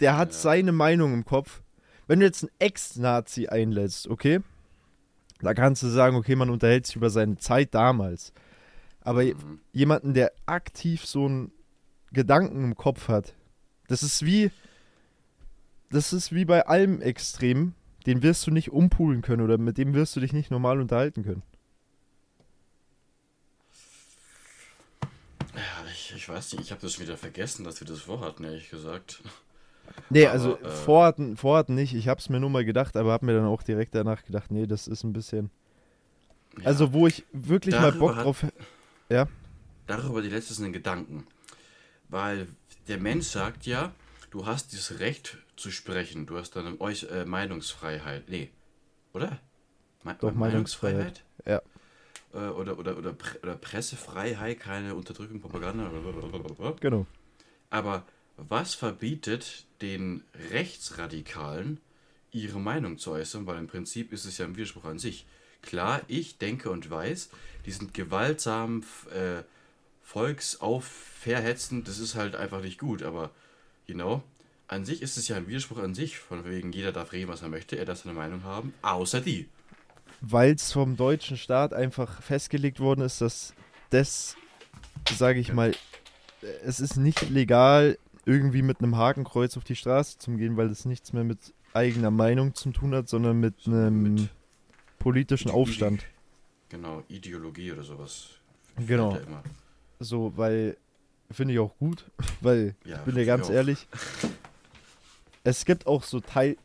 der 0.00 0.16
hat 0.16 0.30
Ja. 0.32 0.38
seine 0.38 0.72
Meinung 0.72 1.12
im 1.14 1.24
Kopf. 1.24 1.62
Wenn 2.06 2.20
du 2.20 2.26
jetzt 2.26 2.42
einen 2.42 2.50
Ex-Nazi 2.58 3.46
einlädst, 3.46 4.08
okay? 4.08 4.40
Da 5.40 5.54
kannst 5.54 5.82
du 5.82 5.86
sagen, 5.88 6.16
okay, 6.16 6.34
man 6.34 6.50
unterhält 6.50 6.86
sich 6.86 6.96
über 6.96 7.10
seine 7.10 7.36
Zeit 7.36 7.74
damals. 7.74 8.32
Aber 9.08 9.22
Mhm. 9.24 9.60
jemanden, 9.72 10.12
der 10.12 10.32
aktiv 10.44 11.06
so 11.06 11.24
einen 11.24 11.50
Gedanken 12.12 12.62
im 12.62 12.74
Kopf 12.74 13.08
hat, 13.08 13.32
das 13.86 14.02
ist 14.02 14.26
wie, 14.26 14.50
das 15.88 16.12
ist 16.12 16.34
wie 16.34 16.44
bei 16.44 16.66
allem 16.66 17.00
Extrem, 17.00 17.72
den 18.04 18.22
wirst 18.22 18.46
du 18.46 18.50
nicht 18.50 18.70
umpulen 18.70 19.22
können 19.22 19.40
oder 19.40 19.56
mit 19.56 19.78
dem 19.78 19.94
wirst 19.94 20.14
du 20.14 20.20
dich 20.20 20.34
nicht 20.34 20.50
normal 20.50 20.78
unterhalten 20.78 21.22
können. 21.24 21.42
Ja, 25.54 25.90
ich, 25.90 26.12
ich 26.14 26.28
weiß 26.28 26.52
nicht, 26.52 26.64
ich 26.64 26.70
habe 26.70 26.82
das 26.82 26.92
schon 26.92 27.04
wieder 27.06 27.16
vergessen, 27.16 27.64
dass 27.64 27.80
wir 27.80 27.86
das 27.86 28.00
vorhatten, 28.02 28.44
ehrlich 28.44 28.68
gesagt. 28.68 29.22
Nee, 30.10 30.24
Aber, 30.24 30.32
also 30.32 30.58
äh, 30.58 30.68
vorhatten, 30.70 31.36
vorhatten 31.38 31.74
nicht. 31.74 31.94
Ich 31.94 32.08
hab's 32.08 32.28
mir 32.28 32.40
nur 32.40 32.50
mal 32.50 32.66
gedacht, 32.66 32.94
aber 32.94 33.12
hab 33.12 33.22
mir 33.22 33.32
dann 33.34 33.46
auch 33.46 33.62
direkt 33.62 33.94
danach 33.94 34.22
gedacht, 34.22 34.50
nee, 34.50 34.66
das 34.66 34.86
ist 34.86 35.02
ein 35.02 35.14
bisschen. 35.14 35.50
Ja, 36.58 36.66
Also, 36.66 36.92
wo 36.92 37.06
ich 37.06 37.24
wirklich 37.32 37.74
mal 37.78 37.92
Bock 37.92 38.16
hat- 38.16 38.26
drauf. 39.08 39.28
darüber 39.86 40.22
die 40.22 40.28
letztes 40.28 40.60
einen 40.60 40.72
Gedanken. 40.72 41.26
Weil 42.08 42.48
der 42.88 42.98
Mensch 42.98 43.26
sagt 43.26 43.66
ja, 43.66 43.92
du 44.30 44.46
hast 44.46 44.72
das 44.72 44.98
Recht 44.98 45.38
zu 45.56 45.70
sprechen, 45.70 46.26
du 46.26 46.38
hast 46.38 46.56
deine 46.56 46.80
Eus 46.80 47.02
äh, 47.02 47.24
Meinungsfreiheit. 47.24 48.28
Nee, 48.28 48.50
oder? 49.12 49.40
Me 50.04 50.16
Doch, 50.20 50.32
Meinungsfreiheit. 50.32 51.24
Ja. 51.44 51.60
Äh, 52.32 52.38
oder, 52.38 52.78
oder, 52.78 52.96
oder, 52.96 53.12
Pre 53.12 53.38
oder 53.42 53.56
Pressefreiheit, 53.56 54.60
keine 54.60 54.94
Unterdrückung, 54.94 55.40
Propaganda. 55.40 55.88
blablabla. 55.88 56.76
Genau. 56.80 57.06
Aber 57.70 58.04
was 58.36 58.74
verbietet 58.74 59.66
den 59.82 60.22
Rechtsradikalen, 60.52 61.80
ihre 62.30 62.60
Meinung 62.60 62.98
zu 62.98 63.10
äußern? 63.12 63.46
Weil 63.46 63.58
im 63.58 63.66
Prinzip 63.66 64.12
ist 64.12 64.24
es 64.24 64.38
ja 64.38 64.46
ein 64.46 64.56
Widerspruch 64.56 64.84
an 64.84 64.98
sich. 64.98 65.26
Klar, 65.62 66.02
ich 66.08 66.38
denke 66.38 66.70
und 66.70 66.90
weiß, 66.90 67.30
die 67.66 67.72
sind 67.72 67.94
gewaltsam, 67.94 68.82
äh, 69.12 69.42
volksaufverhetzend, 70.02 71.86
das 71.86 71.98
ist 71.98 72.14
halt 72.14 72.34
einfach 72.34 72.62
nicht 72.62 72.78
gut, 72.78 73.02
aber 73.02 73.30
genau, 73.86 74.22
an 74.66 74.84
sich 74.84 75.02
ist 75.02 75.18
es 75.18 75.28
ja 75.28 75.36
ein 75.36 75.48
Widerspruch 75.48 75.78
an 75.78 75.94
sich, 75.94 76.18
von 76.18 76.44
wegen 76.44 76.72
jeder 76.72 76.92
darf 76.92 77.12
reden, 77.12 77.28
was 77.28 77.42
er 77.42 77.48
möchte, 77.48 77.76
er 77.76 77.84
darf 77.84 77.98
seine 77.98 78.14
Meinung 78.14 78.42
haben, 78.44 78.72
außer 78.82 79.20
die. 79.20 79.48
Weil 80.20 80.54
es 80.54 80.72
vom 80.72 80.96
deutschen 80.96 81.36
Staat 81.36 81.74
einfach 81.74 82.22
festgelegt 82.22 82.80
worden 82.80 83.02
ist, 83.02 83.20
dass 83.20 83.54
das, 83.90 84.36
sage 85.10 85.40
ich 85.40 85.52
mal, 85.52 85.72
äh, 86.42 86.46
es 86.64 86.80
ist 86.80 86.96
nicht 86.96 87.28
legal, 87.30 87.98
irgendwie 88.24 88.62
mit 88.62 88.80
einem 88.80 88.96
Hakenkreuz 88.96 89.56
auf 89.56 89.64
die 89.64 89.76
Straße 89.76 90.18
zu 90.18 90.32
gehen, 90.32 90.56
weil 90.56 90.68
das 90.68 90.84
nichts 90.84 91.12
mehr 91.12 91.24
mit 91.24 91.38
eigener 91.72 92.10
Meinung 92.10 92.54
zu 92.54 92.70
tun 92.70 92.94
hat, 92.94 93.08
sondern 93.08 93.40
mit 93.40 93.66
einem 93.66 94.02
Mit 94.14 94.28
politischen 95.08 95.50
Aufstand. 95.50 96.04
Genau, 96.68 97.02
Ideologie 97.08 97.72
oder 97.72 97.82
sowas. 97.82 98.28
Genau. 98.86 99.18
So, 100.00 100.34
weil, 100.36 100.76
finde 101.30 101.54
ich 101.54 101.60
auch 101.60 101.74
gut, 101.78 102.04
weil, 102.42 102.74
Ja, 102.84 102.96
ich 102.96 103.02
bin 103.04 103.14
dir 103.14 103.24
ganz 103.24 103.48
ehrlich, 103.48 103.86
es 105.44 105.64
gibt 105.64 105.86
auch 105.86 106.02
so 106.02 106.20
Teil, 106.20 106.58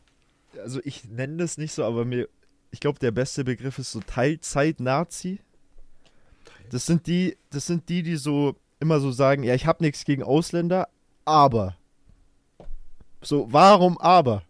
also 0.58 0.78
ich 0.84 1.06
nenne 1.06 1.38
das 1.38 1.56
nicht 1.56 1.72
so, 1.72 1.84
aber 1.84 2.04
mir, 2.04 2.28
ich 2.70 2.80
glaube, 2.80 2.98
der 2.98 3.12
beste 3.12 3.44
Begriff 3.44 3.78
ist 3.78 3.92
so 3.92 4.00
Teilzeit-Nazi. 4.00 5.40
Das 6.68 6.84
sind 6.84 7.06
die, 7.06 7.38
das 7.48 7.66
sind 7.66 7.88
die, 7.88 8.02
die 8.02 8.16
so 8.16 8.56
immer 8.78 9.00
so 9.00 9.10
sagen, 9.10 9.42
ja, 9.42 9.54
ich 9.54 9.64
habe 9.64 9.82
nichts 9.82 10.04
gegen 10.04 10.22
Ausländer, 10.22 10.88
aber. 11.24 11.78
So, 13.22 13.50
warum 13.50 13.96
aber? 13.96 14.42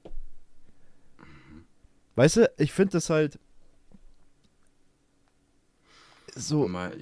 Weißt 2.16 2.36
du, 2.38 2.52
ich 2.58 2.72
finde 2.72 2.92
das 2.92 3.08
halt 3.08 3.38
so 6.35 6.68
Mal, 6.68 6.92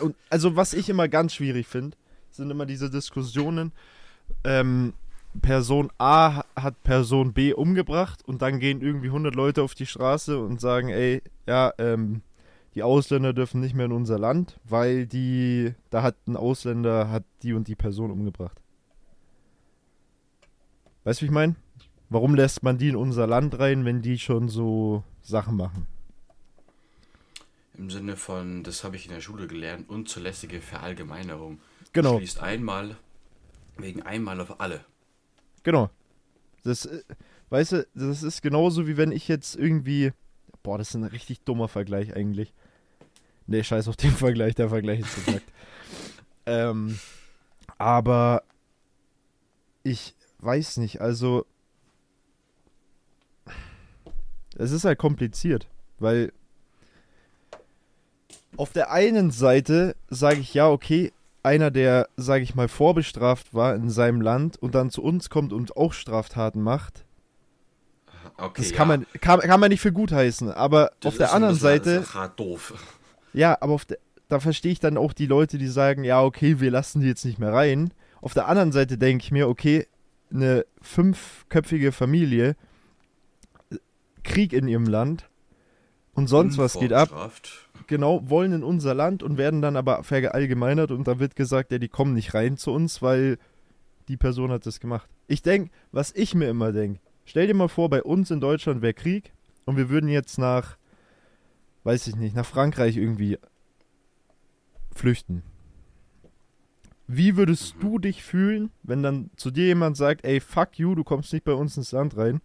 und 0.00 0.14
also 0.30 0.56
was 0.56 0.72
ich 0.74 0.88
immer 0.88 1.08
ganz 1.08 1.34
schwierig 1.34 1.66
finde, 1.66 1.96
sind 2.30 2.50
immer 2.50 2.66
diese 2.66 2.90
Diskussionen. 2.90 3.72
Ähm, 4.44 4.92
Person 5.42 5.90
A 5.98 6.36
ha- 6.36 6.44
hat 6.56 6.82
Person 6.82 7.32
B 7.32 7.52
umgebracht 7.52 8.22
und 8.26 8.42
dann 8.42 8.58
gehen 8.60 8.80
irgendwie 8.80 9.08
100 9.08 9.34
Leute 9.34 9.62
auf 9.62 9.74
die 9.74 9.86
Straße 9.86 10.38
und 10.38 10.60
sagen, 10.60 10.88
ey, 10.88 11.22
ja, 11.46 11.72
ähm, 11.78 12.22
die 12.74 12.82
Ausländer 12.82 13.32
dürfen 13.32 13.60
nicht 13.60 13.74
mehr 13.74 13.86
in 13.86 13.92
unser 13.92 14.18
Land, 14.18 14.58
weil 14.64 15.06
die, 15.06 15.74
da 15.90 16.02
hat 16.02 16.16
ein 16.26 16.36
Ausländer, 16.36 17.10
hat 17.10 17.24
die 17.42 17.52
und 17.52 17.68
die 17.68 17.74
Person 17.74 18.10
umgebracht. 18.10 18.60
Weißt 21.04 21.20
du, 21.20 21.24
wie 21.24 21.26
ich 21.28 21.32
meine? 21.32 21.56
Warum 22.10 22.34
lässt 22.34 22.62
man 22.62 22.78
die 22.78 22.88
in 22.88 22.96
unser 22.96 23.26
Land 23.26 23.58
rein, 23.58 23.84
wenn 23.84 24.02
die 24.02 24.18
schon 24.18 24.48
so 24.48 25.02
Sachen 25.22 25.56
machen? 25.56 25.86
Im 27.78 27.90
Sinne 27.90 28.16
von, 28.16 28.64
das 28.64 28.82
habe 28.82 28.96
ich 28.96 29.06
in 29.06 29.12
der 29.12 29.20
Schule 29.20 29.46
gelernt, 29.46 29.88
unzulässige 29.88 30.60
Verallgemeinerung. 30.60 31.60
Genau. 31.92 32.18
Schließt 32.18 32.40
einmal 32.40 32.96
wegen 33.76 34.02
einmal 34.02 34.40
auf 34.40 34.60
alle. 34.60 34.84
Genau. 35.62 35.88
Das, 36.64 36.86
äh, 36.86 37.04
weißt 37.50 37.72
du, 37.72 37.86
das 37.94 38.24
ist 38.24 38.42
genauso 38.42 38.88
wie 38.88 38.96
wenn 38.96 39.12
ich 39.12 39.28
jetzt 39.28 39.54
irgendwie. 39.54 40.12
Boah, 40.64 40.76
das 40.76 40.88
ist 40.88 40.96
ein 40.96 41.04
richtig 41.04 41.40
dummer 41.42 41.68
Vergleich 41.68 42.16
eigentlich. 42.16 42.52
Nee, 43.46 43.62
scheiß 43.62 43.86
auf 43.86 43.96
den 43.96 44.10
Vergleich, 44.16 44.56
der 44.56 44.70
Vergleich 44.70 44.98
ist 45.00 45.14
gesagt. 45.14 45.44
ähm, 46.46 46.98
aber 47.78 48.42
ich 49.84 50.16
weiß 50.40 50.78
nicht, 50.78 51.00
also. 51.00 51.46
Es 54.56 54.72
ist 54.72 54.84
halt 54.84 54.98
kompliziert, 54.98 55.68
weil 56.00 56.32
auf 58.58 58.72
der 58.72 58.90
einen 58.92 59.30
Seite 59.30 59.96
sage 60.08 60.40
ich 60.40 60.52
ja, 60.54 60.68
okay, 60.68 61.12
einer, 61.42 61.70
der, 61.70 62.08
sage 62.16 62.42
ich 62.42 62.54
mal, 62.54 62.68
vorbestraft 62.68 63.54
war 63.54 63.74
in 63.74 63.88
seinem 63.90 64.20
Land 64.20 64.56
und 64.56 64.74
dann 64.74 64.90
zu 64.90 65.02
uns 65.02 65.30
kommt 65.30 65.52
und 65.52 65.76
auch 65.76 65.92
Straftaten 65.92 66.60
macht, 66.62 67.04
Okay, 68.36 68.62
das 68.62 68.72
kann, 68.72 68.86
man, 68.86 69.06
kann, 69.20 69.40
kann 69.40 69.58
man 69.58 69.70
nicht 69.70 69.80
für 69.80 69.90
gut 69.92 70.12
heißen. 70.12 70.52
Aber 70.52 70.92
Das 71.00 71.12
auf 71.12 71.18
der 71.18 71.32
anderen 71.32 71.54
bisschen- 71.54 71.82
Seite, 72.02 72.14
hart 72.14 72.38
doof. 72.38 72.74
ja, 73.32 73.56
aber 73.60 73.72
auf 73.72 73.84
der, 73.84 73.98
da 74.28 74.38
verstehe 74.38 74.70
ich 74.70 74.78
dann 74.78 74.96
auch 74.96 75.12
die 75.12 75.26
Leute, 75.26 75.58
die 75.58 75.66
sagen, 75.66 76.04
ja, 76.04 76.22
okay, 76.22 76.60
wir 76.60 76.70
lassen 76.70 77.00
die 77.00 77.08
jetzt 77.08 77.24
nicht 77.24 77.38
mehr 77.40 77.52
rein. 77.52 77.92
Auf 78.20 78.34
der 78.34 78.46
anderen 78.46 78.70
Seite 78.70 78.96
denke 78.96 79.24
ich 79.24 79.32
mir, 79.32 79.48
okay, 79.48 79.88
eine 80.32 80.66
fünfköpfige 80.82 81.90
Familie, 81.90 82.54
äh, 83.72 83.76
Krieg 84.22 84.52
in 84.52 84.68
ihrem 84.68 84.86
Land 84.86 85.27
und 86.18 86.26
sonst 86.26 86.58
was 86.58 86.78
geht 86.78 86.92
ab. 86.92 87.32
Genau, 87.86 88.28
wollen 88.28 88.52
in 88.52 88.62
unser 88.64 88.92
Land 88.94 89.22
und 89.22 89.38
werden 89.38 89.62
dann 89.62 89.76
aber 89.76 90.02
verallgemeinert 90.04 90.90
und 90.90 91.08
da 91.08 91.18
wird 91.18 91.36
gesagt, 91.36 91.72
ja, 91.72 91.78
die 91.78 91.88
kommen 91.88 92.12
nicht 92.12 92.34
rein 92.34 92.56
zu 92.58 92.72
uns, 92.72 93.00
weil 93.00 93.38
die 94.08 94.16
Person 94.16 94.50
hat 94.50 94.66
das 94.66 94.80
gemacht. 94.80 95.08
Ich 95.26 95.42
denke, 95.42 95.70
was 95.92 96.12
ich 96.14 96.34
mir 96.34 96.48
immer 96.50 96.72
denke, 96.72 97.00
stell 97.24 97.46
dir 97.46 97.54
mal 97.54 97.68
vor, 97.68 97.88
bei 97.88 98.02
uns 98.02 98.30
in 98.30 98.40
Deutschland 98.40 98.82
wäre 98.82 98.94
Krieg 98.94 99.32
und 99.64 99.76
wir 99.76 99.88
würden 99.88 100.08
jetzt 100.08 100.38
nach, 100.38 100.76
weiß 101.84 102.06
ich 102.08 102.16
nicht, 102.16 102.34
nach 102.36 102.46
Frankreich 102.46 102.96
irgendwie 102.96 103.38
flüchten. 104.94 105.42
Wie 107.06 107.36
würdest 107.36 107.76
Mhm. 107.76 107.80
du 107.80 107.98
dich 107.98 108.22
fühlen, 108.22 108.70
wenn 108.82 109.02
dann 109.02 109.30
zu 109.36 109.50
dir 109.50 109.66
jemand 109.66 109.96
sagt, 109.96 110.24
ey, 110.24 110.40
fuck 110.40 110.78
you, 110.78 110.94
du 110.94 111.04
kommst 111.04 111.32
nicht 111.32 111.44
bei 111.44 111.54
uns 111.54 111.76
ins 111.76 111.92
Land 111.92 112.16
rein, 112.18 112.40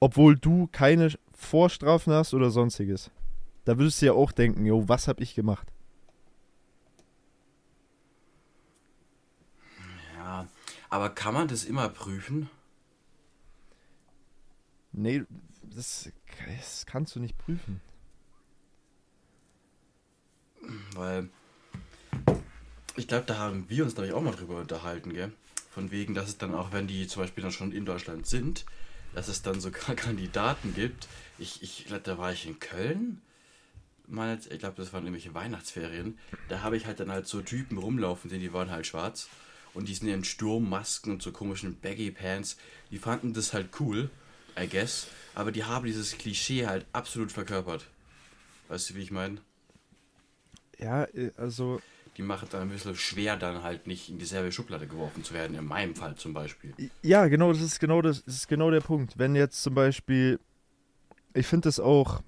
obwohl 0.00 0.36
du 0.36 0.68
keine 0.72 1.10
Vorstrafen 1.38 2.12
hast 2.12 2.34
oder 2.34 2.50
sonstiges? 2.50 3.10
Da 3.64 3.78
würdest 3.78 4.02
du 4.02 4.06
ja 4.06 4.12
auch 4.12 4.32
denken, 4.32 4.66
jo, 4.66 4.88
was 4.88 5.08
hab 5.08 5.20
ich 5.20 5.34
gemacht? 5.34 5.72
Ja, 10.16 10.48
aber 10.90 11.10
kann 11.10 11.32
man 11.32 11.48
das 11.48 11.64
immer 11.64 11.88
prüfen? 11.88 12.50
Nee, 14.92 15.22
das, 15.62 16.10
das 16.46 16.84
kannst 16.86 17.14
du 17.14 17.20
nicht 17.20 17.38
prüfen. 17.38 17.80
Weil 20.94 21.30
ich 22.96 23.06
glaube, 23.06 23.26
da 23.26 23.38
haben 23.38 23.64
wir 23.68 23.84
uns, 23.84 23.94
glaube 23.94 24.08
ich, 24.08 24.12
auch 24.12 24.20
mal 24.20 24.34
drüber 24.34 24.56
unterhalten, 24.56 25.14
gell? 25.14 25.32
Von 25.70 25.92
wegen, 25.92 26.14
dass 26.14 26.28
es 26.28 26.38
dann 26.38 26.54
auch, 26.54 26.72
wenn 26.72 26.88
die 26.88 27.06
zum 27.06 27.22
Beispiel 27.22 27.42
dann 27.42 27.52
schon 27.52 27.70
in 27.70 27.84
Deutschland 27.84 28.26
sind, 28.26 28.64
dass 29.14 29.28
es 29.28 29.42
dann 29.42 29.60
sogar 29.60 29.94
Kandidaten 29.96 30.74
gibt. 30.74 31.06
Ich, 31.38 31.62
ich 31.62 31.86
glaube, 31.86 32.02
da 32.02 32.18
war 32.18 32.32
ich 32.32 32.46
in 32.46 32.58
Köln. 32.58 33.20
Mal, 34.06 34.38
ich 34.50 34.58
glaube, 34.58 34.76
das 34.76 34.92
waren 34.92 35.04
irgendwelche 35.04 35.34
Weihnachtsferien. 35.34 36.18
Da 36.48 36.62
habe 36.62 36.76
ich 36.76 36.86
halt 36.86 36.98
dann 37.00 37.10
halt 37.10 37.26
so 37.26 37.42
Typen 37.42 37.78
rumlaufen 37.78 38.30
sehen, 38.30 38.40
die 38.40 38.52
waren 38.52 38.70
halt 38.70 38.86
schwarz. 38.86 39.28
Und 39.74 39.88
die 39.88 39.94
sind 39.94 40.08
in 40.08 40.24
Sturmmasken 40.24 41.12
und 41.12 41.22
so 41.22 41.30
komischen 41.30 41.78
Baggy 41.78 42.10
Pants. 42.10 42.56
Die 42.90 42.98
fanden 42.98 43.34
das 43.34 43.52
halt 43.52 43.68
cool, 43.80 44.10
I 44.58 44.66
guess. 44.66 45.08
Aber 45.34 45.52
die 45.52 45.64
haben 45.64 45.86
dieses 45.86 46.16
Klischee 46.16 46.66
halt 46.66 46.86
absolut 46.92 47.30
verkörpert. 47.30 47.86
Weißt 48.68 48.90
du, 48.90 48.94
wie 48.94 49.02
ich 49.02 49.10
meine? 49.10 49.40
Ja, 50.78 51.04
äh, 51.04 51.32
also, 51.36 51.80
die 52.18 52.22
machen 52.22 52.44
es 52.46 52.50
dann 52.50 52.62
ein 52.62 52.68
bisschen 52.68 52.96
schwer, 52.96 53.36
dann 53.36 53.62
halt 53.62 53.86
nicht 53.86 54.08
in 54.08 54.18
dieselbe 54.18 54.50
Schublade 54.50 54.88
geworfen 54.88 55.22
zu 55.22 55.34
werden. 55.34 55.56
In 55.56 55.64
meinem 55.64 55.94
Fall 55.94 56.16
zum 56.16 56.34
Beispiel. 56.34 56.74
Ja, 57.02 57.28
genau, 57.28 57.52
das 57.52 57.62
ist 57.62 57.78
genau 57.78 58.02
das, 58.02 58.24
das 58.24 58.34
ist 58.34 58.48
genau 58.48 58.70
der 58.72 58.80
Punkt. 58.80 59.18
Wenn 59.18 59.36
jetzt 59.36 59.62
zum 59.62 59.74
Beispiel, 59.74 60.40
ich 61.38 61.46
finde 61.46 61.68
es 61.68 61.80
auch, 61.80 62.22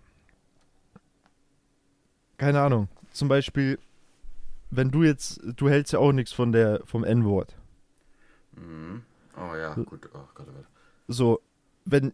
keine 2.39 2.61
Ahnung, 2.61 2.89
zum 3.13 3.29
Beispiel, 3.29 3.79
wenn 4.71 4.91
du 4.91 5.03
jetzt, 5.03 5.41
du 5.57 5.69
hältst 5.69 5.93
ja 5.93 5.99
auch 5.99 6.13
nichts 6.13 6.33
von 6.33 6.53
der, 6.53 6.81
vom 6.85 7.05
N-Wort. 7.05 7.57
Mhm. 8.57 9.03
Oh 9.37 9.55
ja, 9.57 9.75
gut. 9.75 9.89
Oh 9.93 9.97
Gott, 10.35 10.47
oh 10.49 10.53
Gott. 10.53 10.65
So, 11.09 11.41
wenn, 11.85 12.13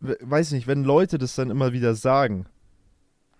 we- 0.00 0.18
weiß 0.20 0.52
nicht, 0.52 0.66
wenn 0.66 0.84
Leute 0.84 1.18
das 1.18 1.34
dann 1.34 1.50
immer 1.50 1.72
wieder 1.72 1.94
sagen, 1.94 2.46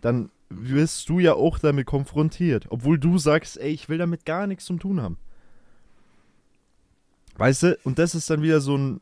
dann 0.00 0.30
wirst 0.50 1.08
du 1.08 1.18
ja 1.18 1.34
auch 1.34 1.58
damit 1.58 1.86
konfrontiert, 1.86 2.66
obwohl 2.70 2.98
du 2.98 3.18
sagst, 3.18 3.58
ey, 3.58 3.70
ich 3.70 3.88
will 3.88 3.98
damit 3.98 4.24
gar 4.24 4.46
nichts 4.46 4.64
zu 4.64 4.76
tun 4.76 5.00
haben. 5.00 5.18
Weißt 7.36 7.62
du, 7.62 7.78
und 7.84 7.98
das 7.98 8.14
ist 8.14 8.28
dann 8.30 8.42
wieder 8.42 8.60
so 8.60 8.76
ein, 8.76 9.00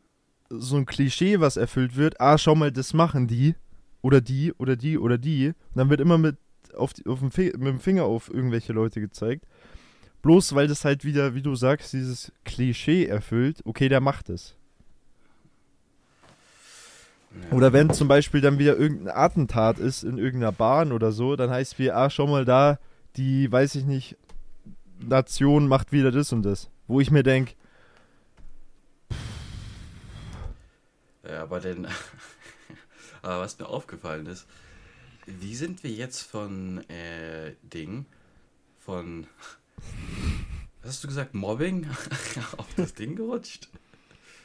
so 0.50 0.76
ein 0.76 0.86
Klischee, 0.86 1.40
was 1.40 1.56
erfüllt 1.56 1.96
wird. 1.96 2.20
Ah, 2.20 2.38
schau 2.38 2.54
mal, 2.54 2.72
das 2.72 2.94
machen 2.94 3.26
die 3.26 3.54
oder 4.02 4.20
die 4.20 4.52
oder 4.54 4.76
die 4.76 4.98
oder 4.98 5.18
die. 5.18 5.48
Und 5.48 5.56
dann 5.74 5.90
wird 5.90 6.00
immer 6.00 6.18
mit, 6.18 6.36
auf 6.74 6.92
die, 6.92 7.06
auf 7.06 7.20
dem, 7.20 7.30
mit 7.34 7.66
dem 7.66 7.80
Finger 7.80 8.04
auf 8.04 8.32
irgendwelche 8.32 8.72
Leute 8.72 9.00
gezeigt. 9.00 9.44
Bloß 10.22 10.54
weil 10.54 10.68
das 10.68 10.84
halt 10.84 11.04
wieder, 11.04 11.34
wie 11.34 11.42
du 11.42 11.54
sagst, 11.54 11.92
dieses 11.92 12.32
Klischee 12.44 13.06
erfüllt. 13.06 13.60
Okay, 13.64 13.88
der 13.88 14.00
macht 14.00 14.28
es. 14.28 14.56
Ja. 17.50 17.56
Oder 17.56 17.72
wenn 17.72 17.92
zum 17.92 18.08
Beispiel 18.08 18.40
dann 18.40 18.58
wieder 18.58 18.76
irgendein 18.76 19.14
Attentat 19.14 19.78
ist 19.78 20.02
in 20.02 20.18
irgendeiner 20.18 20.52
Bahn 20.52 20.92
oder 20.92 21.12
so, 21.12 21.36
dann 21.36 21.50
heißt 21.50 21.78
wie, 21.78 21.90
ah, 21.90 22.10
schau 22.10 22.26
mal 22.26 22.44
da, 22.44 22.78
die, 23.16 23.50
weiß 23.50 23.74
ich 23.74 23.84
nicht, 23.84 24.16
Nation 25.00 25.68
macht 25.68 25.92
wieder 25.92 26.10
das 26.10 26.32
und 26.32 26.42
das. 26.42 26.70
Wo 26.86 27.00
ich 27.00 27.10
mir 27.10 27.22
denke, 27.22 27.54
Ja, 31.28 31.42
aber 31.42 31.60
denn. 31.60 31.86
aber 33.22 33.40
was 33.40 33.58
mir 33.58 33.66
aufgefallen 33.68 34.26
ist, 34.26 34.46
wie 35.26 35.54
sind 35.54 35.82
wir 35.82 35.90
jetzt 35.90 36.22
von 36.22 36.88
äh, 36.88 37.54
Ding, 37.62 38.06
von. 38.78 39.26
Was 40.82 40.94
hast 40.94 41.04
du 41.04 41.08
gesagt? 41.08 41.34
Mobbing 41.34 41.88
auf 42.58 42.68
das 42.76 42.94
Ding 42.94 43.16
gerutscht? 43.16 43.68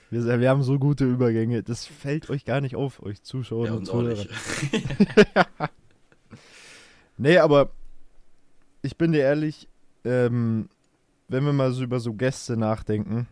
wir, 0.10 0.40
wir 0.40 0.50
haben 0.50 0.64
so 0.64 0.80
gute 0.80 1.06
Übergänge, 1.06 1.62
das 1.62 1.86
fällt 1.86 2.32
euch 2.32 2.46
gar 2.46 2.62
nicht 2.62 2.76
auf, 2.76 3.04
euch 3.04 3.22
Zuschauer 3.22 3.68
Ja, 3.68 3.74
und 3.74 3.86
Zuhörer. 3.86 4.16
nicht. 4.16 4.30
Nee, 7.18 7.38
aber 7.38 7.70
ich 8.82 8.98
bin 8.98 9.12
dir 9.12 9.20
ehrlich, 9.22 9.68
ähm, 10.04 10.70
wenn 11.28 11.46
wir 11.46 11.54
mal 11.54 11.72
so 11.72 11.84
über 11.84 12.00
so 12.00 12.14
Gäste 12.14 12.58
nachdenken, 12.58 13.28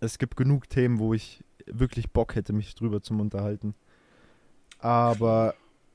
es 0.00 0.18
gibt 0.18 0.36
genug 0.36 0.68
Themen, 0.68 0.98
wo 0.98 1.14
ich 1.14 1.44
wirklich 1.78 2.10
Bock 2.10 2.34
hätte, 2.34 2.52
mich 2.52 2.74
drüber 2.74 3.02
zu 3.02 3.14
unterhalten. 3.14 3.74
Aber 4.78 5.54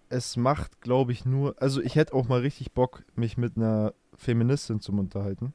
es 0.10 0.38
macht, 0.38 0.82
glaube 0.82 1.12
ich, 1.12 1.26
nur, 1.26 1.56
also 1.62 1.82
ich 1.82 1.96
hätte 1.96 2.14
auch 2.14 2.28
mal 2.28 2.42
richtig 2.42 2.72
Bock, 2.74 3.04
mich 3.16 3.38
mit 3.38 3.58
einer 3.58 3.94
Feministin 4.16 4.80
zu 4.80 4.92
unterhalten. 4.92 5.54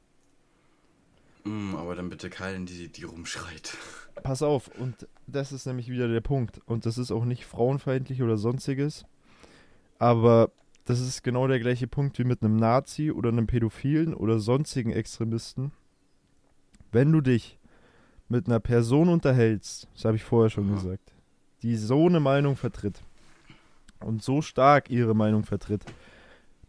Mm, 1.43 1.75
aber 1.75 1.95
dann 1.95 2.09
bitte 2.09 2.29
keinen, 2.29 2.65
die, 2.65 2.89
die 2.89 3.03
rumschreit. 3.03 3.77
Pass 4.23 4.41
auf, 4.41 4.67
und 4.67 5.07
das 5.27 5.51
ist 5.51 5.65
nämlich 5.65 5.89
wieder 5.89 6.07
der 6.07 6.21
Punkt. 6.21 6.61
Und 6.65 6.85
das 6.85 6.97
ist 6.97 7.11
auch 7.11 7.25
nicht 7.25 7.45
frauenfeindlich 7.45 8.21
oder 8.21 8.37
sonstiges. 8.37 9.05
Aber 9.97 10.51
das 10.85 10.99
ist 10.99 11.23
genau 11.23 11.47
der 11.47 11.59
gleiche 11.59 11.87
Punkt 11.87 12.19
wie 12.19 12.23
mit 12.23 12.43
einem 12.43 12.57
Nazi 12.57 13.11
oder 13.11 13.29
einem 13.29 13.47
Pädophilen 13.47 14.13
oder 14.13 14.39
sonstigen 14.39 14.91
Extremisten. 14.91 15.71
Wenn 16.91 17.11
du 17.11 17.21
dich 17.21 17.57
mit 18.31 18.47
einer 18.47 18.59
Person 18.59 19.09
unterhältst, 19.09 19.87
das 19.93 20.05
habe 20.05 20.15
ich 20.15 20.23
vorher 20.23 20.49
schon 20.49 20.69
Aha. 20.69 20.75
gesagt, 20.75 21.13
die 21.61 21.75
so 21.75 22.07
eine 22.07 22.19
Meinung 22.19 22.55
vertritt 22.55 23.03
und 23.99 24.23
so 24.23 24.41
stark 24.41 24.89
ihre 24.89 25.13
Meinung 25.13 25.43
vertritt, 25.43 25.83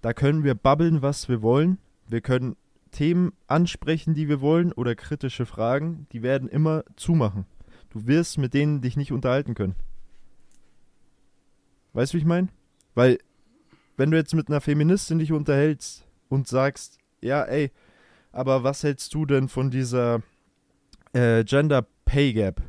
da 0.03 0.12
können 0.12 0.42
wir 0.42 0.55
babbeln, 0.55 1.01
was 1.01 1.29
wir 1.29 1.40
wollen. 1.40 1.79
Wir 2.09 2.20
können 2.20 2.57
Themen 2.90 3.33
ansprechen, 3.46 4.12
die 4.12 4.29
wir 4.29 4.40
wollen 4.40 4.72
oder 4.72 4.96
kritische 4.96 5.46
Fragen, 5.46 6.07
die 6.12 6.22
werden 6.22 6.48
immer 6.48 6.85
zumachen. 6.96 7.46
Du 7.90 8.07
wirst 8.07 8.38
mit 8.38 8.53
denen 8.55 8.81
dich 8.81 8.96
nicht 8.96 9.12
unterhalten 9.12 9.55
können. 9.55 9.77
Weißt 11.92 12.12
du, 12.12 12.16
wie 12.16 12.22
ich 12.22 12.27
meine? 12.27 12.48
Weil, 12.94 13.18
wenn 13.96 14.11
du 14.11 14.16
jetzt 14.16 14.35
mit 14.35 14.48
einer 14.48 14.61
Feministin 14.61 15.20
dich 15.20 15.31
unterhältst 15.31 16.07
und 16.29 16.48
sagst, 16.48 16.98
ja, 17.20 17.44
ey, 17.44 17.70
aber 18.33 18.64
was 18.64 18.83
hältst 18.83 19.14
du 19.14 19.27
denn 19.27 19.48
von 19.48 19.70
dieser 19.70 20.22
äh, 21.12 21.44
Gender 21.44 21.87
Pay 22.05 22.33
Gap? 22.33 22.62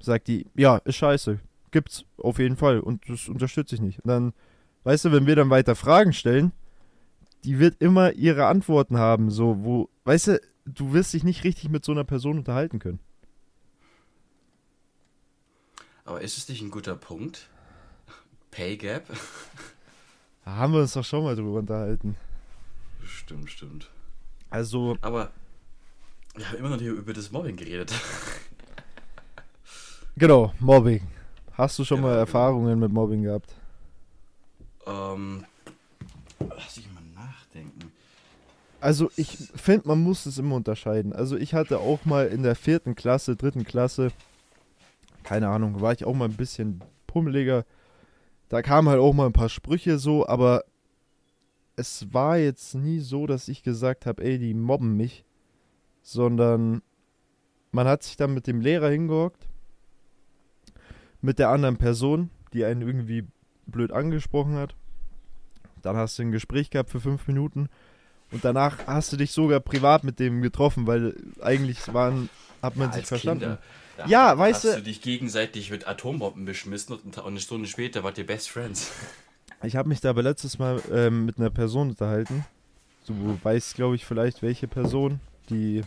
Sagt 0.00 0.28
die, 0.28 0.46
ja, 0.54 0.76
ist 0.78 0.96
scheiße. 0.96 1.38
Gibt's 1.70 2.04
auf 2.18 2.38
jeden 2.38 2.56
Fall 2.56 2.80
und 2.80 3.08
das 3.08 3.28
unterstütze 3.28 3.74
ich 3.74 3.80
nicht. 3.80 4.00
Und 4.00 4.08
dann, 4.08 4.32
weißt 4.84 5.04
du, 5.04 5.12
wenn 5.12 5.26
wir 5.26 5.36
dann 5.36 5.50
weiter 5.50 5.76
Fragen 5.76 6.12
stellen, 6.12 6.52
die 7.44 7.58
wird 7.58 7.80
immer 7.80 8.12
ihre 8.12 8.46
Antworten 8.46 8.98
haben, 8.98 9.30
so, 9.30 9.64
wo, 9.64 9.88
weißt 10.04 10.28
du, 10.28 10.40
du 10.64 10.92
wirst 10.92 11.12
dich 11.12 11.24
nicht 11.24 11.44
richtig 11.44 11.68
mit 11.70 11.84
so 11.84 11.92
einer 11.92 12.04
Person 12.04 12.38
unterhalten 12.38 12.78
können. 12.78 13.00
Aber 16.04 16.20
ist 16.22 16.38
es 16.38 16.48
nicht 16.48 16.60
ein 16.62 16.70
guter 16.70 16.96
Punkt? 16.96 17.48
Pay 18.50 18.76
Gap? 18.76 19.04
Da 20.44 20.56
haben 20.56 20.72
wir 20.72 20.80
uns 20.80 20.94
doch 20.94 21.04
schon 21.04 21.22
mal 21.22 21.36
drüber 21.36 21.58
unterhalten. 21.58 22.16
Stimmt, 23.04 23.50
stimmt. 23.50 23.90
Also, 24.48 24.96
Aber 25.00 25.30
wir 26.40 26.48
haben 26.48 26.58
immer 26.58 26.70
noch 26.70 26.78
hier 26.80 26.92
über 26.92 27.12
das 27.12 27.30
Mobbing 27.30 27.56
geredet. 27.56 27.92
genau, 30.16 30.52
Mobbing. 30.58 31.06
Hast 31.52 31.78
du 31.78 31.84
schon 31.84 31.98
Genau, 31.98 32.08
mal 32.08 32.12
genau. 32.14 32.20
Erfahrungen 32.20 32.78
mit 32.78 32.92
Mobbing 32.92 33.22
gehabt? 33.24 33.54
ähm, 34.86 35.44
lass 36.40 36.76
ich 36.78 36.90
mal 36.92 37.02
nachdenken. 37.14 37.92
Also 38.80 39.10
ich 39.16 39.36
finde, 39.54 39.88
man 39.88 40.02
muss 40.02 40.24
es 40.24 40.38
immer 40.38 40.56
unterscheiden. 40.56 41.12
Also 41.12 41.36
ich 41.36 41.52
hatte 41.52 41.78
auch 41.78 42.06
mal 42.06 42.26
in 42.28 42.42
der 42.42 42.54
vierten 42.56 42.94
Klasse, 42.94 43.36
dritten 43.36 43.64
Klasse, 43.64 44.10
keine 45.22 45.48
Ahnung, 45.48 45.82
war 45.82 45.92
ich 45.92 46.06
auch 46.06 46.14
mal 46.14 46.24
ein 46.24 46.36
bisschen 46.36 46.80
pummeliger. 47.06 47.66
Da 48.48 48.62
kamen 48.62 48.88
halt 48.88 48.98
auch 49.00 49.12
mal 49.12 49.26
ein 49.26 49.34
paar 49.34 49.50
Sprüche 49.50 49.98
so, 49.98 50.26
aber 50.26 50.64
es 51.76 52.12
war 52.12 52.38
jetzt 52.38 52.74
nie 52.74 53.00
so, 53.00 53.26
dass 53.26 53.48
ich 53.48 53.62
gesagt 53.62 54.06
habe, 54.06 54.24
ey, 54.24 54.38
die 54.38 54.54
mobben 54.54 54.96
mich, 54.96 55.24
sondern 56.02 56.82
man 57.72 57.86
hat 57.86 58.02
sich 58.02 58.16
dann 58.16 58.34
mit 58.34 58.46
dem 58.46 58.60
Lehrer 58.60 58.88
hingehockt, 58.90 59.46
mit 61.20 61.38
der 61.38 61.50
anderen 61.50 61.76
Person, 61.76 62.30
die 62.52 62.64
einen 62.64 62.82
irgendwie 62.82 63.24
blöd 63.66 63.92
angesprochen 63.92 64.56
hat. 64.56 64.74
Dann 65.82 65.96
hast 65.96 66.18
du 66.18 66.22
ein 66.22 66.32
Gespräch 66.32 66.70
gehabt 66.70 66.90
für 66.90 67.00
fünf 67.00 67.26
Minuten 67.26 67.68
und 68.32 68.44
danach 68.44 68.86
hast 68.86 69.12
du 69.12 69.16
dich 69.16 69.32
sogar 69.32 69.60
privat 69.60 70.04
mit 70.04 70.18
dem 70.18 70.42
getroffen, 70.42 70.86
weil 70.86 71.14
eigentlich 71.40 71.92
waren, 71.92 72.28
hat 72.62 72.76
man 72.76 72.90
Ja, 72.90 72.96
sich 72.96 73.06
verstanden. 73.06 73.40
Kinder. 73.40 73.58
Da 73.96 74.06
Ja, 74.06 74.38
weißt 74.38 74.64
hast 74.64 74.72
du- 74.74 74.78
du 74.78 74.82
dich 74.84 75.02
gegenseitig 75.02 75.70
mit 75.70 75.86
Atombomben 75.86 76.44
beschmissen 76.44 76.96
und 76.96 77.18
eine 77.18 77.40
Stunde 77.40 77.68
später 77.68 78.02
wart 78.02 78.18
ihr 78.18 78.26
Best 78.26 78.50
Friends. 78.50 78.90
Ich 79.62 79.76
habe 79.76 79.90
mich 79.90 80.00
da 80.00 80.08
aber 80.08 80.22
letztes 80.22 80.58
Mal 80.58 80.80
ähm, 80.90 81.26
mit 81.26 81.36
einer 81.38 81.50
Person 81.50 81.90
unterhalten. 81.90 82.46
Du 83.06 83.38
weißt, 83.42 83.74
glaube 83.74 83.94
ich, 83.94 84.06
vielleicht 84.06 84.40
welche 84.40 84.66
Person, 84.66 85.20
die 85.50 85.82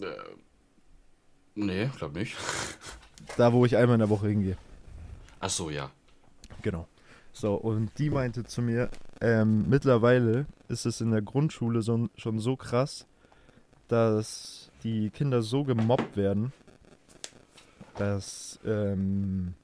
Äh, 0.00 0.14
nee, 1.54 1.90
glaub 1.96 2.14
nicht. 2.14 2.36
da, 3.36 3.52
wo 3.52 3.64
ich 3.64 3.76
einmal 3.76 3.94
in 3.94 4.00
der 4.00 4.08
Woche 4.08 4.28
hingehe. 4.28 4.56
Ach 5.40 5.50
so, 5.50 5.70
ja. 5.70 5.90
Genau. 6.62 6.88
So, 7.32 7.54
und 7.54 7.90
die 7.98 8.10
meinte 8.10 8.44
zu 8.44 8.62
mir, 8.62 8.90
ähm, 9.20 9.68
mittlerweile 9.68 10.46
ist 10.68 10.86
es 10.86 11.00
in 11.00 11.10
der 11.10 11.22
Grundschule 11.22 11.82
so, 11.82 12.08
schon 12.16 12.38
so 12.38 12.56
krass, 12.56 13.06
dass 13.88 14.70
die 14.84 15.10
Kinder 15.10 15.42
so 15.42 15.64
gemobbt 15.64 16.16
werden, 16.16 16.52
dass, 17.96 18.58
ähm, 18.64 19.54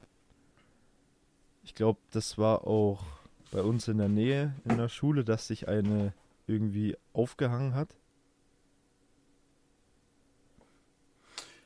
ich 1.63 1.75
glaube, 1.75 1.99
das 2.13 2.39
war 2.39 2.67
auch 2.67 3.05
bei 3.51 3.63
uns 3.63 3.89
in 3.89 3.99
der 3.99 4.09
Nähe 4.09 4.55
in 4.65 4.77
der 4.77 4.89
Schule, 4.89 5.25
dass 5.25 5.47
sich 5.47 5.69
eine 5.69 6.13
irgendwie 6.49 6.97
aufgehangen 7.13 7.75
hat. 7.75 7.97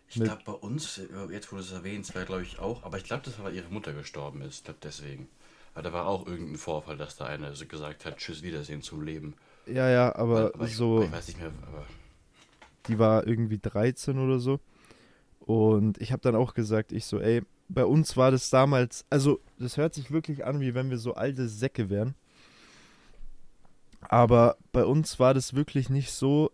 Ich 0.08 0.20
glaube, 0.20 0.42
bei 0.44 0.52
uns, 0.52 1.00
jetzt 1.30 1.50
wo 1.50 1.56
du 1.56 1.62
es 1.62 1.72
erwähnst, 1.72 2.14
war 2.14 2.24
glaube 2.24 2.42
ich 2.42 2.58
auch, 2.58 2.82
aber 2.82 2.98
ich 2.98 3.04
glaube, 3.04 3.22
das 3.24 3.38
war, 3.38 3.46
weil 3.46 3.54
ihre 3.54 3.70
Mutter 3.70 3.94
gestorben 3.94 4.42
ist. 4.42 4.58
Ich 4.58 4.64
glaube, 4.64 4.80
deswegen. 4.82 5.28
Weil 5.74 5.84
da 5.84 5.92
war 5.94 6.06
auch 6.06 6.26
irgendein 6.26 6.58
Vorfall, 6.58 6.98
dass 6.98 7.16
da 7.16 7.24
einer 7.24 7.54
so 7.54 7.64
gesagt 7.64 8.04
hat, 8.04 8.18
tschüss, 8.18 8.42
Wiedersehen 8.42 8.82
zum 8.82 9.02
Leben. 9.02 9.34
Ja, 9.64 9.88
ja, 9.88 10.14
aber, 10.14 10.52
Aber 10.54 10.66
ich, 10.66 10.76
so. 10.76 11.02
ich 11.02 11.10
weiß 11.10 11.28
nicht 11.28 11.40
mehr, 11.40 11.50
aber 11.66 11.86
die 12.88 12.98
war 12.98 13.26
irgendwie 13.26 13.58
13 13.58 14.18
oder 14.18 14.38
so. 14.38 14.60
Und 15.40 16.00
ich 16.00 16.12
habe 16.12 16.22
dann 16.22 16.36
auch 16.36 16.54
gesagt, 16.54 16.92
ich 16.92 17.06
so, 17.06 17.18
ey, 17.18 17.42
bei 17.68 17.84
uns 17.84 18.16
war 18.16 18.30
das 18.30 18.50
damals, 18.50 19.04
also 19.10 19.40
das 19.58 19.76
hört 19.76 19.94
sich 19.94 20.10
wirklich 20.10 20.44
an, 20.44 20.60
wie 20.60 20.74
wenn 20.74 20.90
wir 20.90 20.98
so 20.98 21.14
alte 21.14 21.48
Säcke 21.48 21.90
wären. 21.90 22.14
Aber 24.08 24.56
bei 24.72 24.84
uns 24.84 25.18
war 25.18 25.34
das 25.34 25.54
wirklich 25.54 25.88
nicht 25.88 26.12
so, 26.12 26.50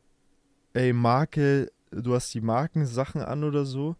ey, 0.74 0.92
Marke, 0.92 1.72
du 1.90 2.14
hast 2.14 2.32
die 2.34 2.40
Markensachen 2.40 3.22
an 3.22 3.44
oder 3.44 3.64
so. 3.64 3.96